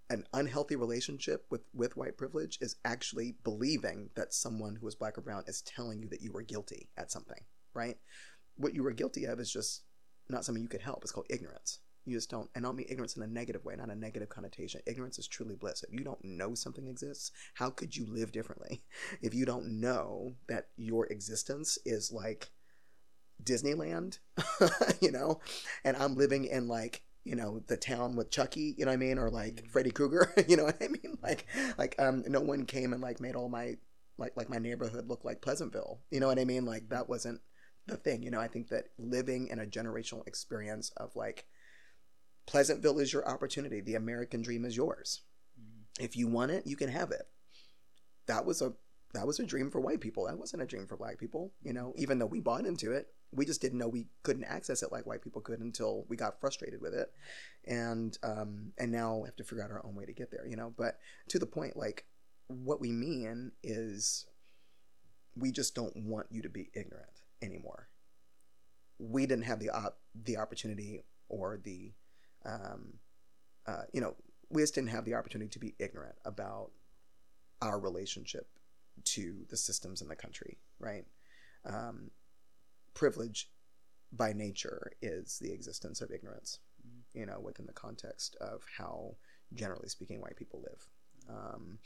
an 0.10 0.26
unhealthy 0.34 0.76
relationship 0.76 1.46
with 1.50 1.62
with 1.74 1.98
white 1.98 2.18
privilege 2.18 2.58
is 2.62 2.76
actually 2.84 3.36
believing 3.44 4.10
that 4.16 4.34
someone 4.34 4.76
who 4.76 4.88
is 4.88 4.96
black 4.96 5.18
or 5.18 5.22
brown 5.22 5.44
is 5.48 5.62
telling 5.62 6.02
you 6.02 6.10
that 6.10 6.22
you 6.22 6.32
were 6.32 6.42
guilty 6.42 6.90
at 6.98 7.12
something, 7.12 7.44
right? 7.74 7.98
What 8.56 8.74
you 8.74 8.84
were 8.84 8.92
guilty 8.92 9.26
of 9.26 9.40
is 9.40 9.52
just 9.52 9.84
not 10.30 10.46
something 10.46 10.62
you 10.62 10.70
could 10.70 10.82
help. 10.82 11.04
It's 11.04 11.12
called 11.12 11.28
ignorance. 11.30 11.80
You 12.06 12.16
just 12.16 12.30
don't. 12.30 12.50
And 12.56 12.66
I 12.66 12.70
don't 12.70 12.76
mean 12.76 12.88
ignorance 12.90 13.18
in 13.18 13.24
a 13.24 13.28
negative 13.28 13.64
way, 13.66 13.76
not 13.76 13.90
a 13.90 13.96
negative 13.96 14.30
connotation. 14.30 14.82
Ignorance 14.88 15.20
is 15.20 15.28
truly 15.28 15.56
bliss. 15.56 15.84
If 15.84 15.94
you 15.94 16.04
don't 16.04 16.24
know 16.24 16.56
something 16.56 16.88
exists, 16.88 17.32
how 17.54 17.70
could 17.70 17.96
you 17.96 18.06
live 18.08 18.32
differently? 18.32 18.84
If 19.22 19.34
you 19.34 19.46
don't 19.46 19.80
know 19.80 20.34
that 20.48 20.68
your 20.76 21.06
existence 21.08 21.78
is 21.86 22.12
like 22.12 22.52
Disneyland, 23.44 24.20
you 25.02 25.12
know, 25.12 25.40
and 25.84 25.96
I'm 25.98 26.16
living 26.16 26.46
in 26.46 26.68
like 26.68 27.04
you 27.30 27.36
know 27.36 27.62
the 27.68 27.78
town 27.78 28.16
with 28.16 28.32
Chucky, 28.32 28.76
you 28.78 28.86
know 28.86 28.92
what 28.92 28.96
I 28.96 28.98
mean, 28.98 29.20
or 29.20 29.30
like 29.30 29.56
Mhm. 29.64 29.68
Freddy 29.72 29.92
Krueger, 29.92 30.34
you 30.48 30.58
know 30.58 30.66
what 30.66 30.82
I 30.82 30.88
mean? 30.88 31.18
Like 31.22 31.46
like 31.78 31.96
um 32.00 32.24
no 32.28 32.42
one 32.42 32.66
came 32.66 32.94
and 32.94 33.02
like 33.02 33.20
made 33.22 33.36
all 33.36 33.50
my 33.50 33.78
like 34.18 34.36
like 34.36 34.50
my 34.50 34.58
neighborhood 34.58 35.08
look 35.08 35.24
like 35.24 35.42
Pleasantville, 35.42 36.02
you 36.12 36.20
know 36.20 36.28
what 36.28 36.40
I 36.40 36.46
mean? 36.46 36.66
Like 36.66 36.90
that 36.90 37.08
wasn't 37.10 37.42
the 37.88 37.98
thing, 37.98 38.24
you 38.24 38.32
know. 38.32 38.40
I 38.42 38.48
think 38.48 38.70
that 38.70 38.86
living 38.98 39.48
in 39.48 39.60
a 39.60 39.66
generational 39.66 40.28
experience 40.28 40.92
of 40.98 41.16
like 41.16 41.46
Pleasantville 42.48 43.00
is 43.00 43.14
your 43.14 43.28
opportunity. 43.28 43.80
The 43.82 43.96
American 43.96 44.42
dream 44.42 44.66
is 44.66 44.76
yours. 44.76 45.22
Mhm. 45.60 45.86
If 46.00 46.16
you 46.18 46.28
want 46.28 46.52
it, 46.52 46.66
you 46.66 46.76
can 46.76 46.90
have 46.90 47.12
it. 47.12 47.28
That 48.26 48.46
was 48.46 48.62
a 48.62 48.74
that 49.14 49.26
was 49.26 49.40
a 49.40 49.46
dream 49.46 49.72
for 49.72 49.80
white 49.82 50.02
people. 50.02 50.26
That 50.28 50.38
wasn't 50.38 50.62
a 50.64 50.68
dream 50.68 50.86
for 50.88 50.98
black 50.98 51.18
people, 51.18 51.54
you 51.64 51.74
know, 51.74 51.94
even 51.98 52.20
though 52.20 52.28
we 52.28 52.40
bought 52.40 52.66
into 52.66 52.92
it. 52.92 53.08
We 53.32 53.46
just 53.46 53.62
didn't 53.62 53.78
know 53.78 53.88
we 53.88 54.08
couldn't 54.24 54.46
access 54.46 54.82
it 54.82 54.92
like 54.92 55.06
white 55.06 55.22
people 55.22 55.42
could 55.42 55.60
until 55.60 56.06
we 56.08 56.16
got 56.18 56.40
frustrated 56.40 56.82
with 56.82 56.94
it. 56.94 57.12
And 57.68 58.18
um 58.24 58.72
and 58.78 58.92
now 58.92 59.18
we 59.18 59.28
have 59.28 59.36
to 59.38 59.44
figure 59.44 59.64
out 59.64 59.72
our 59.72 59.86
own 59.86 59.96
way 59.96 60.06
to 60.06 60.14
get 60.14 60.32
there, 60.32 60.48
you 60.48 60.56
know. 60.56 60.74
But 60.76 61.00
to 61.30 61.40
the 61.40 61.46
point, 61.46 61.78
like 61.78 62.06
what 62.48 62.82
we 62.82 62.92
mean 62.92 63.52
is 63.64 64.26
we 65.36 65.52
just 65.52 65.76
don't 65.76 65.96
want 65.96 66.28
you 66.32 66.42
to 66.42 66.50
be 66.50 66.70
ignorant 66.74 67.22
anymore. 67.42 67.90
We 68.98 69.26
didn't 69.26 69.46
have 69.46 69.60
the 69.60 69.70
op- 69.70 70.00
the 70.16 70.38
opportunity 70.38 71.04
or 71.28 71.60
the 71.64 71.94
um 72.46 72.94
uh, 73.68 73.84
you 73.94 74.02
know, 74.02 74.16
we 74.50 74.64
just 74.64 74.74
didn't 74.74 74.90
have 74.90 75.06
the 75.06 75.14
opportunity 75.14 75.50
to 75.50 75.60
be 75.60 75.76
ignorant 75.78 76.16
about 76.26 76.72
our 77.62 77.80
relationship 77.80 78.48
to 79.04 79.46
the 79.50 79.58
systems 79.58 80.02
in 80.02 80.08
the 80.08 80.16
country, 80.16 80.58
right? 80.80 81.06
Um, 81.66 82.10
privilege 82.94 83.50
by 84.12 84.34
nature 84.34 84.92
is 85.02 85.40
the 85.40 85.52
existence 85.52 86.02
of 86.02 86.12
ignorance, 86.12 86.60
you 87.14 87.26
know, 87.26 87.40
within 87.40 87.66
the 87.66 87.74
context 87.74 88.36
of 88.42 88.64
how, 88.78 89.16
generally 89.54 89.90
speaking, 89.90 90.22
white 90.22 90.36
people 90.36 90.62
live. 90.62 90.88
Um, 91.30 91.80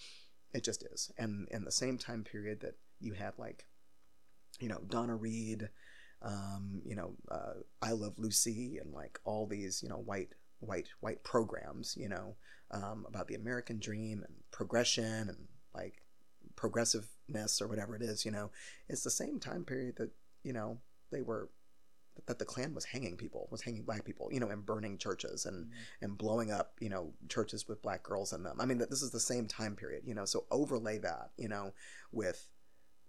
it 0.53 0.63
just 0.63 0.83
is. 0.93 1.11
And 1.17 1.47
in 1.51 1.65
the 1.65 1.71
same 1.71 1.97
time 1.97 2.23
period 2.23 2.61
that 2.61 2.77
you 2.99 3.13
had, 3.13 3.33
like, 3.37 3.65
you 4.59 4.69
know, 4.69 4.79
Donna 4.87 5.15
Reed, 5.15 5.69
um, 6.21 6.81
you 6.85 6.95
know, 6.95 7.15
uh, 7.29 7.53
I 7.81 7.91
Love 7.91 8.13
Lucy, 8.17 8.77
and 8.77 8.93
like 8.93 9.19
all 9.25 9.45
these, 9.47 9.81
you 9.83 9.89
know, 9.89 9.97
white 9.97 10.29
white 10.59 10.87
white 11.01 11.23
programs, 11.23 11.97
you 11.99 12.07
know, 12.07 12.35
um, 12.71 13.05
about 13.07 13.27
the 13.27 13.35
American 13.35 13.79
dream 13.79 14.23
and 14.25 14.35
progression 14.51 15.27
and 15.27 15.47
like 15.75 16.03
progressiveness 16.55 17.61
or 17.61 17.67
whatever 17.67 17.95
it 17.95 18.01
is, 18.01 18.23
you 18.23 18.31
know, 18.31 18.51
it's 18.87 19.03
the 19.03 19.11
same 19.11 19.39
time 19.39 19.65
period 19.65 19.95
that 19.97 20.11
you 20.43 20.53
know 20.53 20.77
they 21.13 21.21
were 21.21 21.49
that 22.27 22.37
the 22.39 22.45
Klan 22.45 22.75
was 22.75 22.85
hanging 22.85 23.17
people, 23.17 23.47
was 23.51 23.61
hanging 23.61 23.83
black 23.83 24.05
people, 24.05 24.29
you 24.31 24.39
know, 24.39 24.49
and 24.49 24.65
burning 24.65 24.97
churches 24.97 25.45
and 25.45 25.71
and 26.01 26.17
blowing 26.17 26.51
up, 26.51 26.73
you 26.79 26.89
know, 26.89 27.13
churches 27.27 27.67
with 27.67 27.81
black 27.81 28.03
girls 28.03 28.33
in 28.33 28.43
them. 28.43 28.57
I 28.59 28.65
mean, 28.65 28.77
that 28.79 28.89
this 28.89 29.01
is 29.01 29.11
the 29.11 29.19
same 29.19 29.47
time 29.47 29.75
period, 29.75 30.03
you 30.05 30.13
know. 30.13 30.25
So 30.25 30.45
overlay 30.51 30.99
that, 30.99 31.31
you 31.37 31.47
know, 31.47 31.73
with 32.11 32.49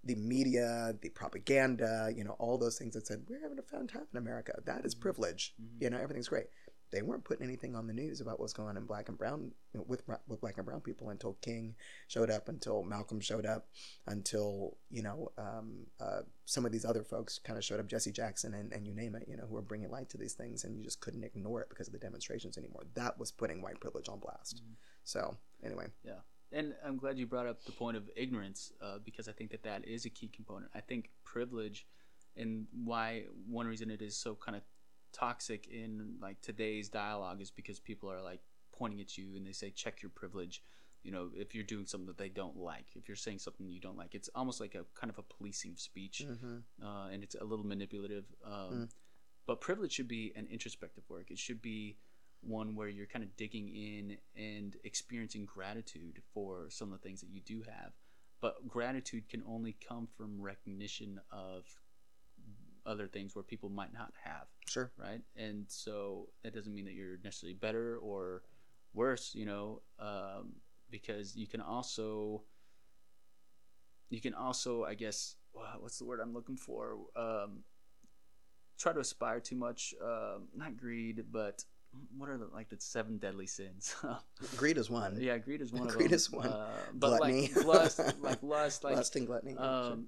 the 0.04 0.14
media, 0.16 0.94
the 1.00 1.08
propaganda, 1.10 2.12
you 2.14 2.24
know, 2.24 2.36
all 2.38 2.58
those 2.58 2.78
things 2.78 2.94
that 2.94 3.06
said 3.06 3.24
we're 3.28 3.40
having 3.40 3.58
a 3.58 3.62
fun 3.62 3.86
time 3.86 4.06
in 4.12 4.18
America. 4.18 4.52
That 4.64 4.84
is 4.84 4.94
Mhm. 4.94 5.00
privilege. 5.00 5.54
Mhm. 5.60 5.82
You 5.82 5.90
know, 5.90 5.98
everything's 5.98 6.28
great. 6.28 6.48
They 6.94 7.02
weren't 7.02 7.24
putting 7.24 7.44
anything 7.44 7.74
on 7.74 7.88
the 7.88 7.92
news 7.92 8.20
about 8.20 8.38
what's 8.38 8.52
going 8.52 8.68
on 8.68 8.76
in 8.76 8.84
black 8.84 9.08
and 9.08 9.18
brown 9.18 9.50
with 9.74 10.02
with 10.28 10.40
black 10.40 10.56
and 10.58 10.64
brown 10.64 10.80
people 10.80 11.10
until 11.10 11.36
King 11.42 11.74
showed 12.06 12.30
up, 12.30 12.48
until 12.48 12.84
Malcolm 12.84 13.18
showed 13.18 13.44
up, 13.44 13.66
until 14.06 14.76
you 14.90 15.02
know 15.02 15.32
um, 15.36 15.86
uh, 16.00 16.20
some 16.44 16.64
of 16.64 16.70
these 16.70 16.84
other 16.84 17.02
folks 17.02 17.38
kind 17.38 17.58
of 17.58 17.64
showed 17.64 17.80
up, 17.80 17.88
Jesse 17.88 18.12
Jackson 18.12 18.54
and, 18.54 18.72
and 18.72 18.86
you 18.86 18.94
name 18.94 19.16
it, 19.16 19.26
you 19.28 19.36
know, 19.36 19.44
who 19.44 19.56
are 19.56 19.62
bringing 19.62 19.90
light 19.90 20.08
to 20.10 20.18
these 20.18 20.34
things, 20.34 20.62
and 20.62 20.76
you 20.76 20.84
just 20.84 21.00
couldn't 21.00 21.24
ignore 21.24 21.60
it 21.60 21.68
because 21.68 21.88
of 21.88 21.92
the 21.92 21.98
demonstrations 21.98 22.56
anymore. 22.56 22.84
That 22.94 23.18
was 23.18 23.32
putting 23.32 23.60
white 23.60 23.80
privilege 23.80 24.08
on 24.08 24.20
blast. 24.20 24.62
Mhm. 24.64 24.74
So 25.02 25.36
anyway, 25.64 25.86
yeah. 26.04 26.20
And 26.52 26.76
I'm 26.86 26.96
glad 26.96 27.18
you 27.18 27.26
brought 27.26 27.48
up 27.48 27.64
the 27.64 27.72
point 27.72 27.96
of 27.96 28.08
ignorance 28.14 28.72
uh, 28.80 28.98
because 29.04 29.26
I 29.26 29.32
think 29.32 29.50
that 29.50 29.64
that 29.64 29.84
is 29.84 30.04
a 30.04 30.10
key 30.10 30.28
component. 30.28 30.70
I 30.72 30.80
think 30.80 31.10
privilege 31.24 31.88
and 32.36 32.66
why 32.84 33.24
one 33.48 33.66
reason 33.66 33.90
it 33.90 34.02
is 34.02 34.16
so 34.16 34.36
kind 34.36 34.56
of 34.56 34.62
toxic 35.14 35.66
in 35.68 36.16
like 36.20 36.40
today's 36.42 36.88
dialogue 36.88 37.40
is 37.40 37.50
because 37.50 37.80
people 37.80 38.10
are 38.10 38.20
like 38.20 38.40
pointing 38.72 39.00
at 39.00 39.16
you 39.16 39.36
and 39.36 39.46
they 39.46 39.52
say 39.52 39.70
check 39.70 40.02
your 40.02 40.10
privilege 40.10 40.62
you 41.02 41.12
know 41.12 41.30
if 41.34 41.54
you're 41.54 41.64
doing 41.64 41.86
something 41.86 42.06
that 42.06 42.18
they 42.18 42.28
don't 42.28 42.56
like 42.56 42.86
if 42.96 43.08
you're 43.08 43.16
saying 43.16 43.38
something 43.38 43.68
you 43.68 43.80
don't 43.80 43.96
like 43.96 44.14
it's 44.14 44.28
almost 44.34 44.60
like 44.60 44.74
a 44.74 44.84
kind 44.98 45.10
of 45.10 45.18
a 45.18 45.22
policing 45.22 45.76
speech 45.76 46.22
mm-hmm. 46.26 46.56
uh, 46.84 47.08
and 47.08 47.22
it's 47.22 47.36
a 47.40 47.44
little 47.44 47.66
manipulative. 47.66 48.24
Um, 48.44 48.74
Mm. 48.74 48.88
But 49.46 49.60
privilege 49.60 49.92
should 49.92 50.08
be 50.08 50.32
an 50.36 50.46
introspective 50.50 51.04
work. 51.08 51.30
It 51.30 51.38
should 51.38 51.60
be 51.60 51.98
one 52.40 52.74
where 52.74 52.88
you're 52.88 53.06
kind 53.06 53.22
of 53.24 53.36
digging 53.36 53.68
in 53.68 54.16
and 54.36 54.76
experiencing 54.84 55.44
gratitude 55.44 56.22
for 56.32 56.66
some 56.70 56.92
of 56.92 57.00
the 57.00 57.06
things 57.06 57.20
that 57.20 57.30
you 57.30 57.40
do 57.40 57.62
have. 57.62 57.92
But 58.40 58.66
gratitude 58.68 59.28
can 59.28 59.42
only 59.46 59.76
come 59.86 60.08
from 60.16 60.40
recognition 60.40 61.20
of 61.30 61.64
other 62.86 63.06
things 63.06 63.34
where 63.34 63.42
people 63.42 63.68
might 63.68 63.92
not 63.92 64.12
have, 64.22 64.46
sure, 64.68 64.90
right? 64.98 65.20
And 65.36 65.64
so 65.68 66.28
that 66.42 66.54
doesn't 66.54 66.74
mean 66.74 66.84
that 66.86 66.94
you're 66.94 67.18
necessarily 67.24 67.54
better 67.54 67.96
or 67.98 68.42
worse, 68.92 69.32
you 69.34 69.46
know, 69.46 69.82
um, 69.98 70.52
because 70.90 71.34
you 71.36 71.46
can 71.46 71.60
also 71.60 72.42
you 74.10 74.20
can 74.20 74.34
also, 74.34 74.84
I 74.84 74.94
guess, 74.94 75.36
what's 75.80 75.98
the 75.98 76.04
word 76.04 76.20
I'm 76.20 76.34
looking 76.34 76.56
for? 76.56 76.96
Um, 77.16 77.64
try 78.78 78.92
to 78.92 79.00
aspire 79.00 79.40
too 79.40 79.56
much. 79.56 79.94
Um, 80.02 80.48
not 80.54 80.76
greed, 80.76 81.24
but 81.32 81.64
what 82.16 82.28
are 82.28 82.36
the 82.36 82.48
like 82.52 82.68
the 82.68 82.76
seven 82.78 83.18
deadly 83.18 83.46
sins? 83.46 83.94
greed 84.56 84.78
is 84.78 84.90
one. 84.90 85.16
yeah, 85.20 85.38
greed 85.38 85.62
is 85.62 85.72
one 85.72 85.88
of 85.88 85.88
Greed 85.96 86.10
them. 86.10 86.14
is 86.16 86.30
one. 86.30 86.46
Uh, 86.48 86.68
but 86.94 87.18
Gluttony. 87.18 87.50
like 87.56 87.64
lust, 87.64 88.00
like 88.20 88.38
lust, 88.42 88.84
like 88.84 88.96
Lust 88.96 89.16
and 89.16 89.26
gluttony. 89.26 89.56
um, 89.56 90.06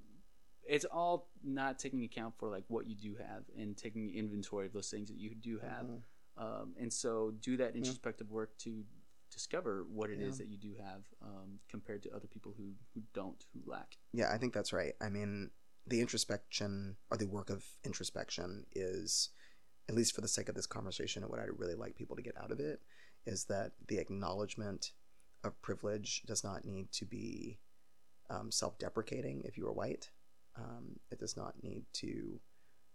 it's 0.69 0.85
all 0.85 1.29
not 1.45 1.79
taking 1.79 2.05
account 2.05 2.35
for 2.39 2.49
like 2.49 2.64
what 2.69 2.87
you 2.87 2.95
do 2.97 3.17
have 3.17 3.45
and 3.57 3.77
taking 3.77 4.12
inventory 4.14 4.67
of 4.67 4.73
those 4.73 4.91
things 4.91 5.09
that 5.09 5.17
you 5.17 5.35
do 5.35 5.59
have. 5.59 5.87
Mhm. 5.87 6.03
Um, 6.39 6.75
and 6.79 6.93
so 6.93 7.33
do 7.41 7.57
that 7.57 7.77
introspective 7.77 8.31
work 8.31 8.57
to 8.59 8.85
discover 9.31 9.85
what 9.85 10.11
it 10.11 10.21
is 10.21 10.39
Yeah. 10.39 10.45
that 10.45 10.51
you 10.51 10.59
do 10.59 10.75
have 10.75 11.05
um, 11.23 11.61
compared 11.69 12.03
to 12.05 12.11
other 12.14 12.27
people 12.27 12.53
who, 12.57 12.75
who 12.95 13.03
don't, 13.12 13.45
who 13.53 13.61
lack. 13.71 13.97
Yeah, 14.12 14.33
I 14.33 14.39
think 14.39 14.53
that's 14.55 14.73
right. 14.73 14.95
I 15.01 15.09
mean, 15.09 15.51
the 15.87 16.01
introspection 16.01 16.97
or 17.11 17.17
the 17.17 17.27
work 17.27 17.51
of 17.51 17.64
introspection 17.85 18.67
is, 18.73 19.31
at 19.89 19.95
least 19.95 20.14
for 20.14 20.21
the 20.21 20.29
sake 20.29 20.49
of 20.49 20.55
this 20.55 20.67
conversation, 20.67 21.23
and 21.23 21.31
what 21.31 21.41
I'd 21.41 21.59
really 21.59 21.75
like 21.75 21.97
people 21.97 22.17
to 22.17 22.23
get 22.23 22.37
out 22.37 22.51
of 22.51 22.61
it 22.61 22.83
is 23.25 23.45
that 23.47 23.73
the 23.89 23.99
acknowledgement 23.99 24.93
of 25.45 25.61
privilege 25.62 26.23
does 26.27 26.43
not 26.43 26.64
need 26.64 26.91
to 26.93 27.05
be 27.05 27.59
um, 28.31 28.51
self 28.51 28.79
deprecating 28.79 29.43
if 29.45 29.57
you 29.57 29.67
are 29.67 29.73
white. 29.73 30.11
Um, 30.59 31.01
it 31.11 31.19
does 31.19 31.37
not 31.37 31.63
need 31.63 31.85
to 31.95 32.41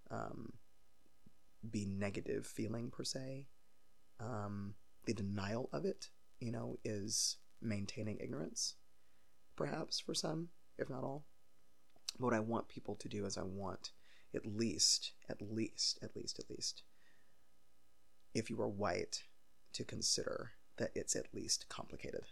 um, 0.09 0.53
be 1.69 1.85
negative 1.85 2.45
feeling 2.45 2.89
per 2.89 3.03
se. 3.03 3.47
Um, 4.19 4.75
the 5.05 5.13
denial 5.13 5.69
of 5.71 5.85
it, 5.85 6.09
you 6.39 6.51
know, 6.51 6.77
is 6.83 7.37
maintaining 7.61 8.17
ignorance, 8.19 8.75
perhaps 9.55 9.99
for 9.99 10.13
some, 10.13 10.49
if 10.77 10.89
not 10.89 11.03
all. 11.03 11.25
But 12.19 12.25
what 12.25 12.33
I 12.33 12.39
want 12.39 12.67
people 12.67 12.95
to 12.95 13.09
do 13.09 13.25
is 13.25 13.37
I 13.37 13.43
want 13.43 13.91
at 14.33 14.45
least, 14.45 15.13
at 15.29 15.41
least, 15.41 15.99
at 16.01 16.15
least, 16.15 16.39
at 16.39 16.49
least, 16.49 16.83
if 18.33 18.49
you 18.49 18.59
are 18.61 18.67
white, 18.67 19.23
to 19.73 19.83
consider 19.83 20.51
that 20.77 20.91
it's 20.95 21.15
at 21.15 21.33
least 21.33 21.67
complicated, 21.69 22.25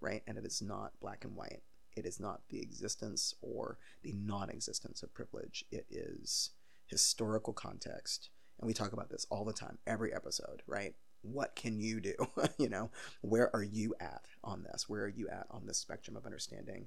right? 0.00 0.22
And 0.26 0.38
it 0.38 0.44
is 0.44 0.62
not 0.62 0.98
black 1.00 1.24
and 1.24 1.36
white. 1.36 1.62
It 1.96 2.04
is 2.04 2.20
not 2.20 2.42
the 2.50 2.60
existence 2.60 3.34
or 3.40 3.78
the 4.02 4.12
non 4.12 4.50
existence 4.50 5.02
of 5.02 5.14
privilege. 5.14 5.64
It 5.72 5.86
is 5.90 6.50
historical 6.86 7.54
context. 7.54 8.28
And 8.60 8.66
we 8.66 8.74
talk 8.74 8.92
about 8.92 9.10
this 9.10 9.26
all 9.30 9.44
the 9.44 9.52
time, 9.52 9.78
every 9.86 10.14
episode, 10.14 10.62
right? 10.66 10.94
What 11.22 11.56
can 11.56 11.80
you 11.80 12.00
do? 12.00 12.14
you 12.58 12.68
know, 12.68 12.90
where 13.22 13.54
are 13.54 13.62
you 13.62 13.94
at 13.98 14.26
on 14.44 14.62
this? 14.62 14.88
Where 14.88 15.04
are 15.04 15.08
you 15.08 15.28
at 15.28 15.46
on 15.50 15.66
this 15.66 15.78
spectrum 15.78 16.16
of 16.16 16.26
understanding 16.26 16.86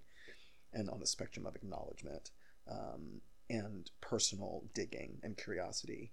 and 0.74 0.90
on 0.90 1.00
the 1.00 1.08
spectrum 1.08 1.46
of 1.46 1.56
acknowledgement 1.56 2.32
um, 2.70 3.22
and 3.50 3.90
personal 4.02 4.64
digging 4.74 5.18
and 5.24 5.38
curiosity, 5.38 6.12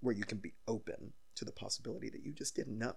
where 0.00 0.14
you 0.14 0.24
can 0.24 0.38
be 0.38 0.54
open 0.66 1.12
to 1.36 1.44
the 1.44 1.52
possibility 1.52 2.10
that 2.10 2.24
you 2.24 2.32
just 2.32 2.56
didn't 2.56 2.78
know? 2.78 2.96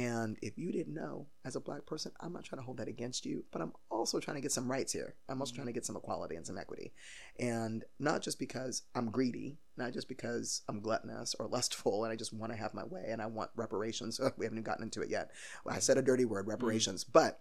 And 0.00 0.38
if 0.40 0.56
you 0.56 0.72
didn't 0.72 0.94
know, 0.94 1.26
as 1.44 1.56
a 1.56 1.60
black 1.60 1.84
person, 1.84 2.12
I'm 2.20 2.32
not 2.32 2.44
trying 2.44 2.60
to 2.60 2.64
hold 2.64 2.78
that 2.78 2.88
against 2.88 3.26
you, 3.26 3.44
but 3.52 3.60
I'm 3.60 3.74
also 3.90 4.18
trying 4.18 4.36
to 4.36 4.40
get 4.40 4.50
some 4.50 4.70
rights 4.70 4.94
here. 4.94 5.14
I'm 5.28 5.42
also 5.42 5.54
trying 5.54 5.66
to 5.66 5.74
get 5.74 5.84
some 5.84 5.96
equality 5.96 6.36
and 6.36 6.46
some 6.46 6.56
equity. 6.56 6.94
And 7.38 7.84
not 7.98 8.22
just 8.22 8.38
because 8.38 8.82
I'm 8.94 9.10
greedy, 9.10 9.58
not 9.76 9.92
just 9.92 10.08
because 10.08 10.62
I'm 10.68 10.80
gluttonous 10.80 11.34
or 11.38 11.46
lustful 11.50 12.04
and 12.04 12.12
I 12.12 12.16
just 12.16 12.32
want 12.32 12.50
to 12.50 12.58
have 12.58 12.72
my 12.72 12.84
way 12.84 13.08
and 13.08 13.20
I 13.20 13.26
want 13.26 13.50
reparations. 13.56 14.18
we 14.38 14.46
haven't 14.46 14.56
even 14.56 14.62
gotten 14.62 14.84
into 14.84 15.02
it 15.02 15.10
yet. 15.10 15.32
Well, 15.66 15.76
I 15.76 15.80
said 15.80 15.98
a 15.98 16.02
dirty 16.02 16.24
word, 16.24 16.46
reparations, 16.46 17.04
mm-hmm. 17.04 17.12
but 17.12 17.40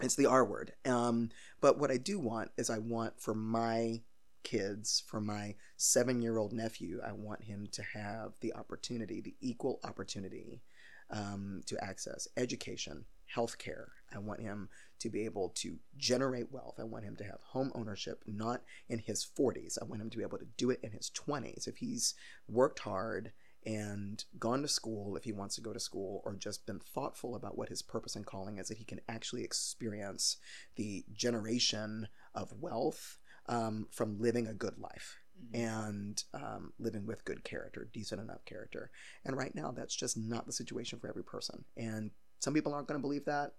it's 0.00 0.16
the 0.16 0.26
R 0.26 0.44
word. 0.44 0.72
Um, 0.84 1.30
but 1.60 1.78
what 1.78 1.92
I 1.92 1.96
do 1.96 2.18
want 2.18 2.50
is 2.56 2.70
I 2.70 2.78
want 2.78 3.20
for 3.20 3.34
my 3.34 4.02
kids, 4.42 5.02
for 5.06 5.20
my 5.20 5.54
seven 5.76 6.22
year 6.22 6.38
old 6.38 6.52
nephew, 6.52 7.00
I 7.06 7.12
want 7.12 7.44
him 7.44 7.68
to 7.70 7.82
have 7.94 8.32
the 8.40 8.54
opportunity, 8.54 9.20
the 9.20 9.36
equal 9.40 9.78
opportunity 9.84 10.62
um, 11.10 11.62
to 11.66 11.82
access 11.82 12.28
education, 12.36 13.04
healthcare. 13.34 13.86
I 14.14 14.18
want 14.18 14.40
him 14.40 14.68
to 15.00 15.10
be 15.10 15.24
able 15.24 15.50
to 15.56 15.78
generate 15.96 16.52
wealth. 16.52 16.76
I 16.78 16.84
want 16.84 17.04
him 17.04 17.16
to 17.16 17.24
have 17.24 17.40
home 17.42 17.72
ownership, 17.74 18.22
not 18.26 18.62
in 18.88 18.98
his 18.98 19.26
40s. 19.38 19.78
I 19.80 19.84
want 19.84 20.02
him 20.02 20.10
to 20.10 20.16
be 20.16 20.24
able 20.24 20.38
to 20.38 20.46
do 20.56 20.70
it 20.70 20.80
in 20.82 20.92
his 20.92 21.10
20s. 21.10 21.68
If 21.68 21.78
he's 21.78 22.14
worked 22.48 22.80
hard 22.80 23.32
and 23.66 24.24
gone 24.38 24.62
to 24.62 24.68
school, 24.68 25.16
if 25.16 25.24
he 25.24 25.32
wants 25.32 25.56
to 25.56 25.60
go 25.60 25.72
to 25.72 25.80
school, 25.80 26.22
or 26.24 26.36
just 26.36 26.66
been 26.66 26.80
thoughtful 26.80 27.34
about 27.34 27.58
what 27.58 27.68
his 27.68 27.82
purpose 27.82 28.16
and 28.16 28.24
calling 28.24 28.58
is, 28.58 28.68
that 28.68 28.78
he 28.78 28.84
can 28.84 29.00
actually 29.08 29.44
experience 29.44 30.36
the 30.76 31.04
generation 31.12 32.08
of 32.34 32.52
wealth 32.60 33.18
um, 33.46 33.88
from 33.90 34.20
living 34.20 34.46
a 34.46 34.54
good 34.54 34.78
life 34.78 35.16
mm-hmm. 35.40 35.64
and 35.64 36.24
um, 36.34 36.72
living 36.78 37.06
with 37.06 37.24
good 37.24 37.44
character, 37.44 37.88
decent 37.92 38.20
enough 38.20 38.44
character. 38.44 38.90
And 39.24 39.36
right 39.36 39.54
now, 39.54 39.70
that's 39.70 39.94
just 39.94 40.16
not 40.16 40.46
the 40.46 40.52
situation 40.52 40.98
for 40.98 41.08
every 41.08 41.24
person. 41.24 41.64
And 41.76 42.10
some 42.40 42.54
people 42.54 42.74
aren't 42.74 42.88
going 42.88 42.98
to 42.98 43.02
believe 43.02 43.24
that. 43.26 43.52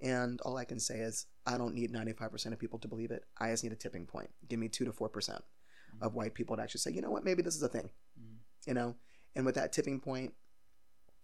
And 0.00 0.40
all 0.42 0.56
I 0.56 0.64
can 0.64 0.78
say 0.78 0.98
is, 0.98 1.26
I 1.46 1.56
don't 1.56 1.74
need 1.74 1.92
95% 1.92 2.52
of 2.52 2.58
people 2.58 2.78
to 2.80 2.88
believe 2.88 3.10
it. 3.10 3.24
I 3.38 3.50
just 3.50 3.64
need 3.64 3.72
a 3.72 3.76
tipping 3.76 4.06
point. 4.06 4.28
Give 4.48 4.58
me 4.58 4.68
2 4.68 4.84
to 4.84 4.92
4% 4.92 5.10
mm-hmm. 5.10 6.02
of 6.02 6.14
white 6.14 6.34
people 6.34 6.56
to 6.56 6.62
actually 6.62 6.80
say, 6.80 6.92
you 6.92 7.00
know 7.00 7.10
what, 7.10 7.24
maybe 7.24 7.42
this 7.42 7.56
is 7.56 7.62
a 7.62 7.68
thing. 7.68 7.88
Mm-hmm. 8.20 8.68
You 8.68 8.74
know? 8.74 8.96
And 9.34 9.46
with 9.46 9.54
that 9.54 9.72
tipping 9.72 10.00
point, 10.00 10.32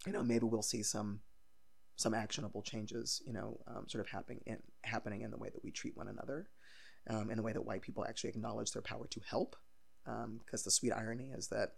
you 0.07 0.13
know, 0.13 0.23
maybe 0.23 0.45
we'll 0.47 0.63
see 0.63 0.83
some 0.83 1.21
some 1.97 2.15
actionable 2.15 2.63
changes, 2.63 3.23
you 3.27 3.33
know, 3.33 3.61
um, 3.69 3.87
sort 3.87 4.05
of 4.05 4.11
happening 4.11 4.41
in, 4.47 4.59
happening 4.83 5.23
in 5.23 5.31
the 5.31 5.37
way 5.37 5.51
that 5.51 5.63
we 5.63 5.71
treat 5.71 5.97
one 5.97 6.09
another, 6.09 6.49
um, 7.09 7.31
in 7.31 7.37
the 7.37 7.43
way 7.43 7.53
that 7.53 7.65
white 7.65 7.83
people 7.83 8.05
actually 8.05 8.31
acknowledge 8.31 8.73
their 8.73 8.83
power 8.83 9.07
to 9.07 9.21
help 9.29 9.57
because 10.05 10.61
um, 10.61 10.65
the 10.65 10.71
sweet 10.71 10.93
irony 10.93 11.31
is 11.37 11.49
that 11.49 11.75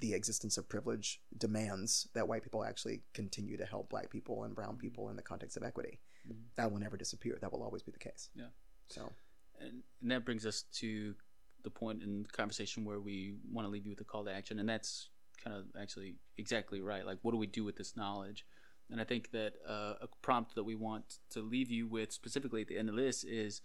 the 0.00 0.14
existence 0.14 0.58
of 0.58 0.68
privilege 0.68 1.20
demands 1.36 2.08
that 2.14 2.26
white 2.26 2.42
people 2.42 2.64
actually 2.64 3.02
continue 3.12 3.56
to 3.56 3.64
help 3.64 3.88
black 3.90 4.10
people 4.10 4.44
and 4.44 4.54
brown 4.54 4.76
people 4.76 5.08
in 5.08 5.16
the 5.16 5.22
context 5.22 5.56
of 5.56 5.62
equity. 5.62 6.00
Mm-hmm. 6.26 6.40
That 6.56 6.70
will 6.70 6.80
never 6.80 6.96
disappear. 6.96 7.38
That 7.40 7.52
will 7.52 7.62
always 7.62 7.82
be 7.82 7.92
the 7.92 7.98
case. 7.98 8.30
Yeah. 8.34 8.46
So, 8.88 9.12
and, 9.60 9.82
and 10.02 10.10
that 10.10 10.24
brings 10.24 10.46
us 10.46 10.64
to 10.74 11.14
the 11.62 11.70
point 11.70 12.02
in 12.02 12.22
the 12.22 12.28
conversation 12.28 12.84
where 12.84 13.00
we 13.00 13.34
want 13.50 13.66
to 13.66 13.70
leave 13.70 13.84
you 13.84 13.90
with 13.92 14.00
a 14.00 14.04
call 14.04 14.24
to 14.24 14.32
action, 14.32 14.58
and 14.58 14.68
that's 14.68 15.08
kind 15.42 15.56
of 15.56 15.64
actually 15.80 16.16
exactly 16.38 16.80
right. 16.80 17.06
Like, 17.06 17.18
what 17.22 17.32
do 17.32 17.38
we 17.38 17.46
do 17.46 17.64
with 17.64 17.76
this 17.76 17.96
knowledge? 17.96 18.44
And 18.90 19.00
I 19.00 19.04
think 19.04 19.30
that 19.30 19.54
uh, 19.66 19.94
a 20.02 20.08
prompt 20.20 20.54
that 20.56 20.64
we 20.64 20.74
want 20.74 21.18
to 21.30 21.40
leave 21.40 21.70
you 21.70 21.86
with 21.86 22.12
specifically 22.12 22.60
at 22.60 22.68
the 22.68 22.76
end 22.76 22.88
of 22.90 22.96
this 22.96 23.24
is 23.24 23.62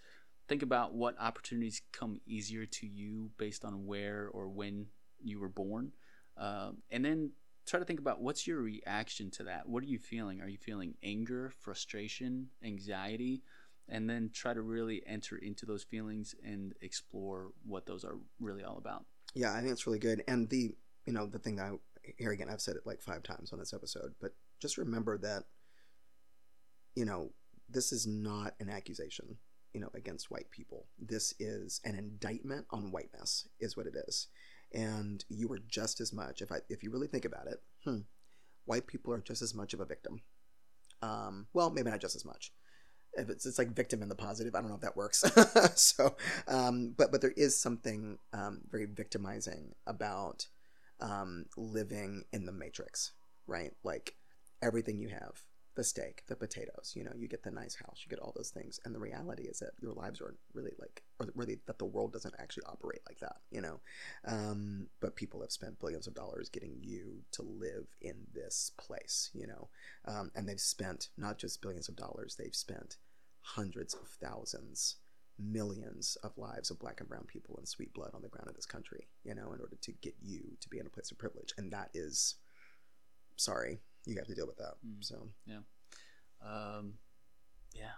think 0.50 0.64
about 0.64 0.96
what 0.96 1.16
opportunities 1.20 1.82
come 1.94 2.20
easier 2.26 2.66
to 2.66 2.88
you 2.88 3.30
based 3.38 3.64
on 3.64 3.86
where 3.86 4.30
or 4.34 4.50
when 4.50 4.88
you 5.24 5.40
were 5.40 5.48
born. 5.48 5.92
Um, 6.38 6.78
and 6.90 7.06
then 7.06 7.32
try 7.68 7.80
to 7.80 7.86
think 7.86 8.00
about 8.00 8.20
what's 8.20 8.48
your 8.48 8.60
reaction 8.62 9.30
to 9.32 9.44
that. 9.44 9.70
What 9.70 9.84
are 9.84 9.88
you 9.88 10.00
feeling? 10.00 10.42
Are 10.42 10.50
you 10.50 10.58
feeling 10.58 10.96
anger, 11.04 11.54
frustration, 11.60 12.48
anxiety? 12.64 13.44
And 13.88 14.10
then 14.10 14.32
try 14.34 14.54
to 14.54 14.62
really 14.62 15.04
enter 15.06 15.38
into 15.38 15.68
those 15.68 15.84
feelings 15.84 16.34
and 16.44 16.74
explore 16.82 17.52
what 17.66 17.86
those 17.86 18.04
are 18.04 18.18
really 18.40 18.64
all 18.64 18.78
about. 18.78 19.06
Yeah, 19.36 19.54
I 19.54 19.60
think 19.60 19.72
it's 19.72 19.86
really 19.86 20.00
good. 20.00 20.24
And 20.28 20.50
the, 20.50 20.72
you 21.06 21.14
know, 21.14 21.28
the 21.28 21.40
thing 21.40 21.58
that 21.58 21.66
I, 21.66 21.72
here 22.18 22.32
again, 22.32 22.50
I've 22.50 22.62
said 22.62 22.76
it 22.76 22.88
like 22.88 23.02
five 23.02 23.22
times 23.22 23.54
on 23.54 23.60
this 23.60 23.74
episode, 23.74 24.14
but 24.20 24.32
just 24.60 24.78
remember 24.78 25.20
that, 25.20 25.44
you 26.96 27.06
know, 27.06 27.32
this 27.70 27.92
is 27.92 28.08
not 28.08 28.56
an 28.60 28.70
accusation 28.70 29.38
you 29.74 29.82
know 29.82 29.90
against 29.94 30.32
white 30.32 30.50
people. 30.52 30.88
This 31.00 31.34
is 31.40 31.82
an 31.86 31.96
indictment 31.96 32.66
on 32.72 32.92
whiteness 32.92 33.48
is 33.60 33.76
what 33.76 33.88
it 33.88 33.96
is. 34.08 34.28
And 34.74 35.24
you 35.30 35.52
are 35.52 35.60
just 35.68 36.00
as 36.00 36.14
much 36.14 36.42
if 36.42 36.52
i 36.52 36.58
if 36.70 36.84
you 36.84 36.92
really 36.92 37.08
think 37.08 37.26
about 37.26 37.48
it 37.48 37.58
hmm, 37.84 38.02
white 38.66 38.86
people 38.86 39.12
are 39.14 39.22
just 39.22 39.42
as 39.42 39.56
much 39.56 39.74
of 39.74 39.80
a 39.80 39.86
victim. 39.86 40.22
Um, 41.02 41.48
well 41.54 41.70
maybe 41.70 41.90
not 41.90 42.02
just 42.02 42.16
as 42.16 42.26
much. 42.26 42.52
If 43.14 43.30
it's, 43.30 43.46
it's 43.48 43.58
like 43.58 43.76
victim 43.76 44.04
in 44.04 44.10
the 44.10 44.16
positive 44.16 44.54
i 44.54 44.60
don't 44.60 44.70
know 44.70 44.76
if 44.76 44.82
that 44.82 44.98
works. 44.98 45.24
So 45.76 46.16
um, 46.48 46.94
but 46.98 47.12
but 47.12 47.22
there 47.22 47.34
is 47.36 47.60
something 47.60 48.20
um, 48.34 48.62
very 48.70 48.86
victimizing 48.86 49.74
about 49.88 50.48
um, 51.02 51.46
living 51.58 52.24
in 52.34 52.46
the 52.46 52.52
matrix 52.52 53.14
right? 53.50 53.72
Like 53.84 54.16
everything 54.62 55.00
you 55.00 55.10
have 55.10 55.42
the 55.80 55.84
steak, 55.86 56.24
the 56.28 56.36
potatoes, 56.36 56.92
you 56.94 57.06
know, 57.06 57.14
you 57.16 57.30
get 57.30 57.42
the 57.42 57.50
nice 57.50 57.74
house, 57.76 58.02
you 58.04 58.10
get 58.10 58.20
all 58.20 58.34
those 58.36 58.50
things. 58.50 58.82
And 58.84 58.94
the 58.94 59.00
reality 59.00 59.44
is 59.44 59.60
that 59.60 59.72
your 59.82 59.94
lives 59.94 60.20
aren't 60.20 60.36
really 60.54 60.74
like, 60.78 61.04
or 61.22 61.30
really 61.36 61.60
that 61.68 61.80
the 61.80 61.86
world 61.86 62.12
doesn't 62.12 62.36
actually 62.38 62.64
operate 62.66 63.00
like 63.08 63.20
that, 63.22 63.38
you 63.50 63.62
know. 63.62 63.80
Um, 64.28 64.88
but 65.00 65.16
people 65.16 65.40
have 65.40 65.54
spent 65.54 65.80
billions 65.80 66.06
of 66.06 66.16
dollars 66.16 66.50
getting 66.50 66.76
you 66.82 67.20
to 67.32 67.44
live 67.44 67.88
in 68.02 68.16
this 68.34 68.74
place, 68.78 69.30
you 69.34 69.48
know. 69.48 69.70
Um, 70.06 70.32
and 70.36 70.50
they've 70.50 70.60
spent 70.60 71.08
not 71.18 71.38
just 71.38 71.62
billions 71.62 71.88
of 71.88 71.96
dollars, 71.96 72.36
they've 72.36 72.54
spent 72.54 72.98
hundreds 73.40 73.94
of 73.94 74.10
thousands, 74.22 74.98
millions 75.40 76.18
of 76.24 76.38
lives 76.38 76.72
of 76.72 76.80
black 76.80 77.00
and 77.00 77.08
brown 77.08 77.24
people 77.26 77.56
and 77.58 77.66
sweet 77.66 77.94
blood 77.94 78.12
on 78.14 78.22
the 78.22 78.28
ground 78.28 78.50
of 78.50 78.56
this 78.58 78.66
country, 78.66 79.08
you 79.24 79.34
know, 79.34 79.54
in 79.54 79.62
order 79.62 79.78
to 79.82 79.94
get 80.02 80.16
you 80.22 80.58
to 80.60 80.68
be 80.68 80.78
in 80.78 80.88
a 80.88 80.90
place 80.90 81.10
of 81.10 81.18
privilege. 81.18 81.54
And 81.58 81.72
that 81.72 81.90
is, 81.94 82.36
sorry, 83.38 83.80
you 84.06 84.16
have 84.18 84.28
to 84.28 84.36
deal 84.36 84.48
with 84.48 84.58
that. 84.58 84.74
Mm. 84.86 85.04
So 85.04 85.30
yeah, 85.46 85.60
um, 86.46 86.94
yeah. 87.74 87.92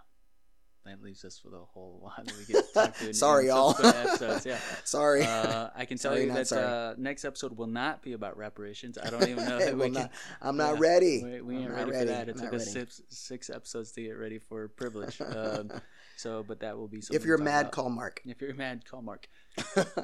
That 0.84 1.00
leaves 1.00 1.24
us 1.24 1.42
with 1.44 1.54
a 1.54 1.58
whole 1.58 2.00
lot 2.02 2.26
that 2.26 2.36
we 2.36 2.44
get 2.44 2.74
to 2.74 3.14
sorry, 3.14 3.46
y'all. 3.46 3.76
Episodes. 3.84 4.44
Yeah. 4.44 4.58
sorry. 4.84 5.22
Uh, 5.22 5.68
I 5.76 5.84
can 5.84 5.96
tell 5.96 6.12
sorry, 6.12 6.24
you 6.24 6.32
that 6.32 6.50
uh, 6.50 6.94
next 6.98 7.24
episode 7.24 7.56
will 7.56 7.68
not 7.68 8.02
be 8.02 8.14
about 8.14 8.36
reparations. 8.36 8.98
I 8.98 9.10
don't 9.10 9.28
even 9.28 9.48
know 9.48 9.58
if 9.60 9.74
we 9.74 9.90
can. 9.90 10.10
I'm 10.40 10.56
not 10.56 10.74
yeah, 10.74 10.80
ready. 10.80 11.22
We, 11.22 11.40
we 11.40 11.56
ain't 11.58 11.70
ready, 11.70 11.90
ready, 11.92 12.06
for 12.06 12.12
that. 12.12 12.28
It 12.28 12.36
I'm 12.36 12.42
took 12.42 12.54
us 12.54 12.72
six, 12.72 13.00
six, 13.10 13.48
episodes 13.48 13.92
to 13.92 14.02
get 14.02 14.18
ready 14.18 14.40
for 14.40 14.66
privilege. 14.68 15.20
Um, 15.20 15.70
so, 16.16 16.44
but 16.46 16.58
that 16.60 16.76
will 16.76 16.88
be 16.88 17.00
something. 17.00 17.20
If 17.20 17.26
you're 17.26 17.38
mad, 17.38 17.66
about. 17.66 17.72
call 17.72 17.88
Mark. 17.88 18.20
If 18.24 18.40
you're 18.40 18.54
mad, 18.54 18.84
call 18.84 19.02
Mark. 19.02 19.28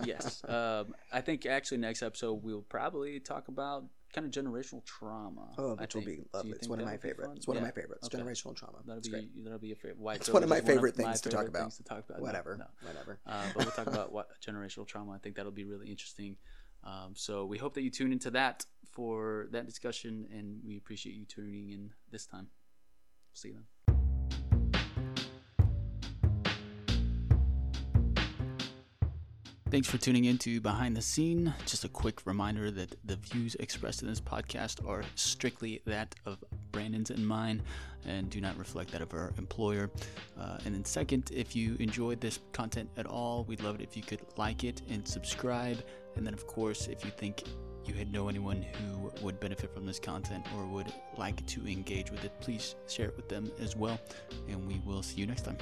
yes. 0.04 0.44
Um, 0.46 0.94
I 1.12 1.22
think 1.22 1.44
actually 1.44 1.78
next 1.78 2.04
episode 2.04 2.44
we'll 2.44 2.62
probably 2.62 3.18
talk 3.18 3.48
about 3.48 3.84
kind 4.12 4.26
of 4.26 4.32
generational 4.32 4.84
trauma. 4.84 5.48
Oh, 5.58 5.74
which 5.76 5.94
will 5.94 6.02
be 6.02 6.20
lovely. 6.32 6.52
It's 6.52 6.68
one 6.68 6.80
of 6.80 6.86
my 6.86 6.96
favorites. 6.96 7.32
It's 7.36 7.46
one 7.46 7.56
yeah. 7.56 7.62
of 7.62 7.68
my 7.68 7.72
favorites. 7.72 8.06
Okay. 8.06 8.18
Generational 8.18 8.56
trauma. 8.56 8.78
That'll 8.84 8.98
it's 8.98 9.08
be 9.08 9.12
great. 9.12 9.44
that'll 9.44 9.58
be 9.58 9.72
a 9.72 9.76
favorite. 9.76 9.98
White 9.98 10.16
it's 10.16 10.30
one 10.30 10.42
of 10.42 10.48
my 10.48 10.60
favorite 10.60 10.98
of 10.98 11.04
things 11.04 11.20
to 11.22 11.28
talk 11.28 11.48
about. 11.48 11.70
To 11.72 11.82
talk 11.84 12.04
about. 12.08 12.20
Whatever. 12.20 12.56
No, 12.56 12.64
no. 12.64 12.88
Whatever. 12.88 13.20
Uh, 13.26 13.42
but 13.54 13.64
we'll 13.64 13.72
talk 13.72 13.86
about 13.86 14.12
what 14.12 14.28
generational 14.44 14.86
trauma. 14.86 15.12
I 15.12 15.18
think 15.18 15.36
that'll 15.36 15.52
be 15.52 15.64
really 15.64 15.88
interesting. 15.88 16.36
Um, 16.84 17.12
so 17.14 17.44
we 17.44 17.58
hope 17.58 17.74
that 17.74 17.82
you 17.82 17.90
tune 17.90 18.12
into 18.12 18.30
that 18.30 18.64
for 18.90 19.48
that 19.52 19.66
discussion, 19.66 20.26
and 20.32 20.60
we 20.66 20.76
appreciate 20.76 21.14
you 21.14 21.24
tuning 21.24 21.70
in 21.70 21.90
this 22.10 22.26
time. 22.26 22.48
See 23.34 23.48
you 23.48 23.54
then. 23.54 23.64
Thanks 29.70 29.86
for 29.86 29.98
tuning 29.98 30.24
in 30.24 30.38
to 30.38 30.62
Behind 30.62 30.96
the 30.96 31.02
Scene. 31.02 31.52
Just 31.66 31.84
a 31.84 31.90
quick 31.90 32.24
reminder 32.24 32.70
that 32.70 32.96
the 33.04 33.16
views 33.16 33.54
expressed 33.56 34.00
in 34.00 34.08
this 34.08 34.18
podcast 34.18 34.86
are 34.88 35.04
strictly 35.14 35.82
that 35.84 36.14
of 36.24 36.42
Brandon's 36.72 37.10
and 37.10 37.26
mine 37.28 37.60
and 38.06 38.30
do 38.30 38.40
not 38.40 38.56
reflect 38.56 38.92
that 38.92 39.02
of 39.02 39.12
our 39.12 39.34
employer. 39.36 39.90
Uh, 40.40 40.56
and 40.64 40.74
then, 40.74 40.86
second, 40.86 41.30
if 41.34 41.54
you 41.54 41.76
enjoyed 41.80 42.18
this 42.18 42.38
content 42.52 42.88
at 42.96 43.04
all, 43.04 43.44
we'd 43.44 43.60
love 43.60 43.74
it 43.74 43.82
if 43.82 43.94
you 43.94 44.02
could 44.02 44.22
like 44.38 44.64
it 44.64 44.80
and 44.88 45.06
subscribe. 45.06 45.84
And 46.16 46.26
then, 46.26 46.32
of 46.32 46.46
course, 46.46 46.86
if 46.86 47.04
you 47.04 47.10
think 47.10 47.42
you 47.84 48.04
know 48.06 48.30
anyone 48.30 48.62
who 48.62 49.12
would 49.22 49.38
benefit 49.38 49.74
from 49.74 49.84
this 49.84 49.98
content 49.98 50.46
or 50.56 50.64
would 50.64 50.90
like 51.18 51.44
to 51.46 51.66
engage 51.66 52.10
with 52.10 52.24
it, 52.24 52.32
please 52.40 52.74
share 52.88 53.08
it 53.08 53.16
with 53.16 53.28
them 53.28 53.52
as 53.60 53.76
well. 53.76 54.00
And 54.48 54.66
we 54.66 54.80
will 54.86 55.02
see 55.02 55.20
you 55.20 55.26
next 55.26 55.42
time. 55.42 55.58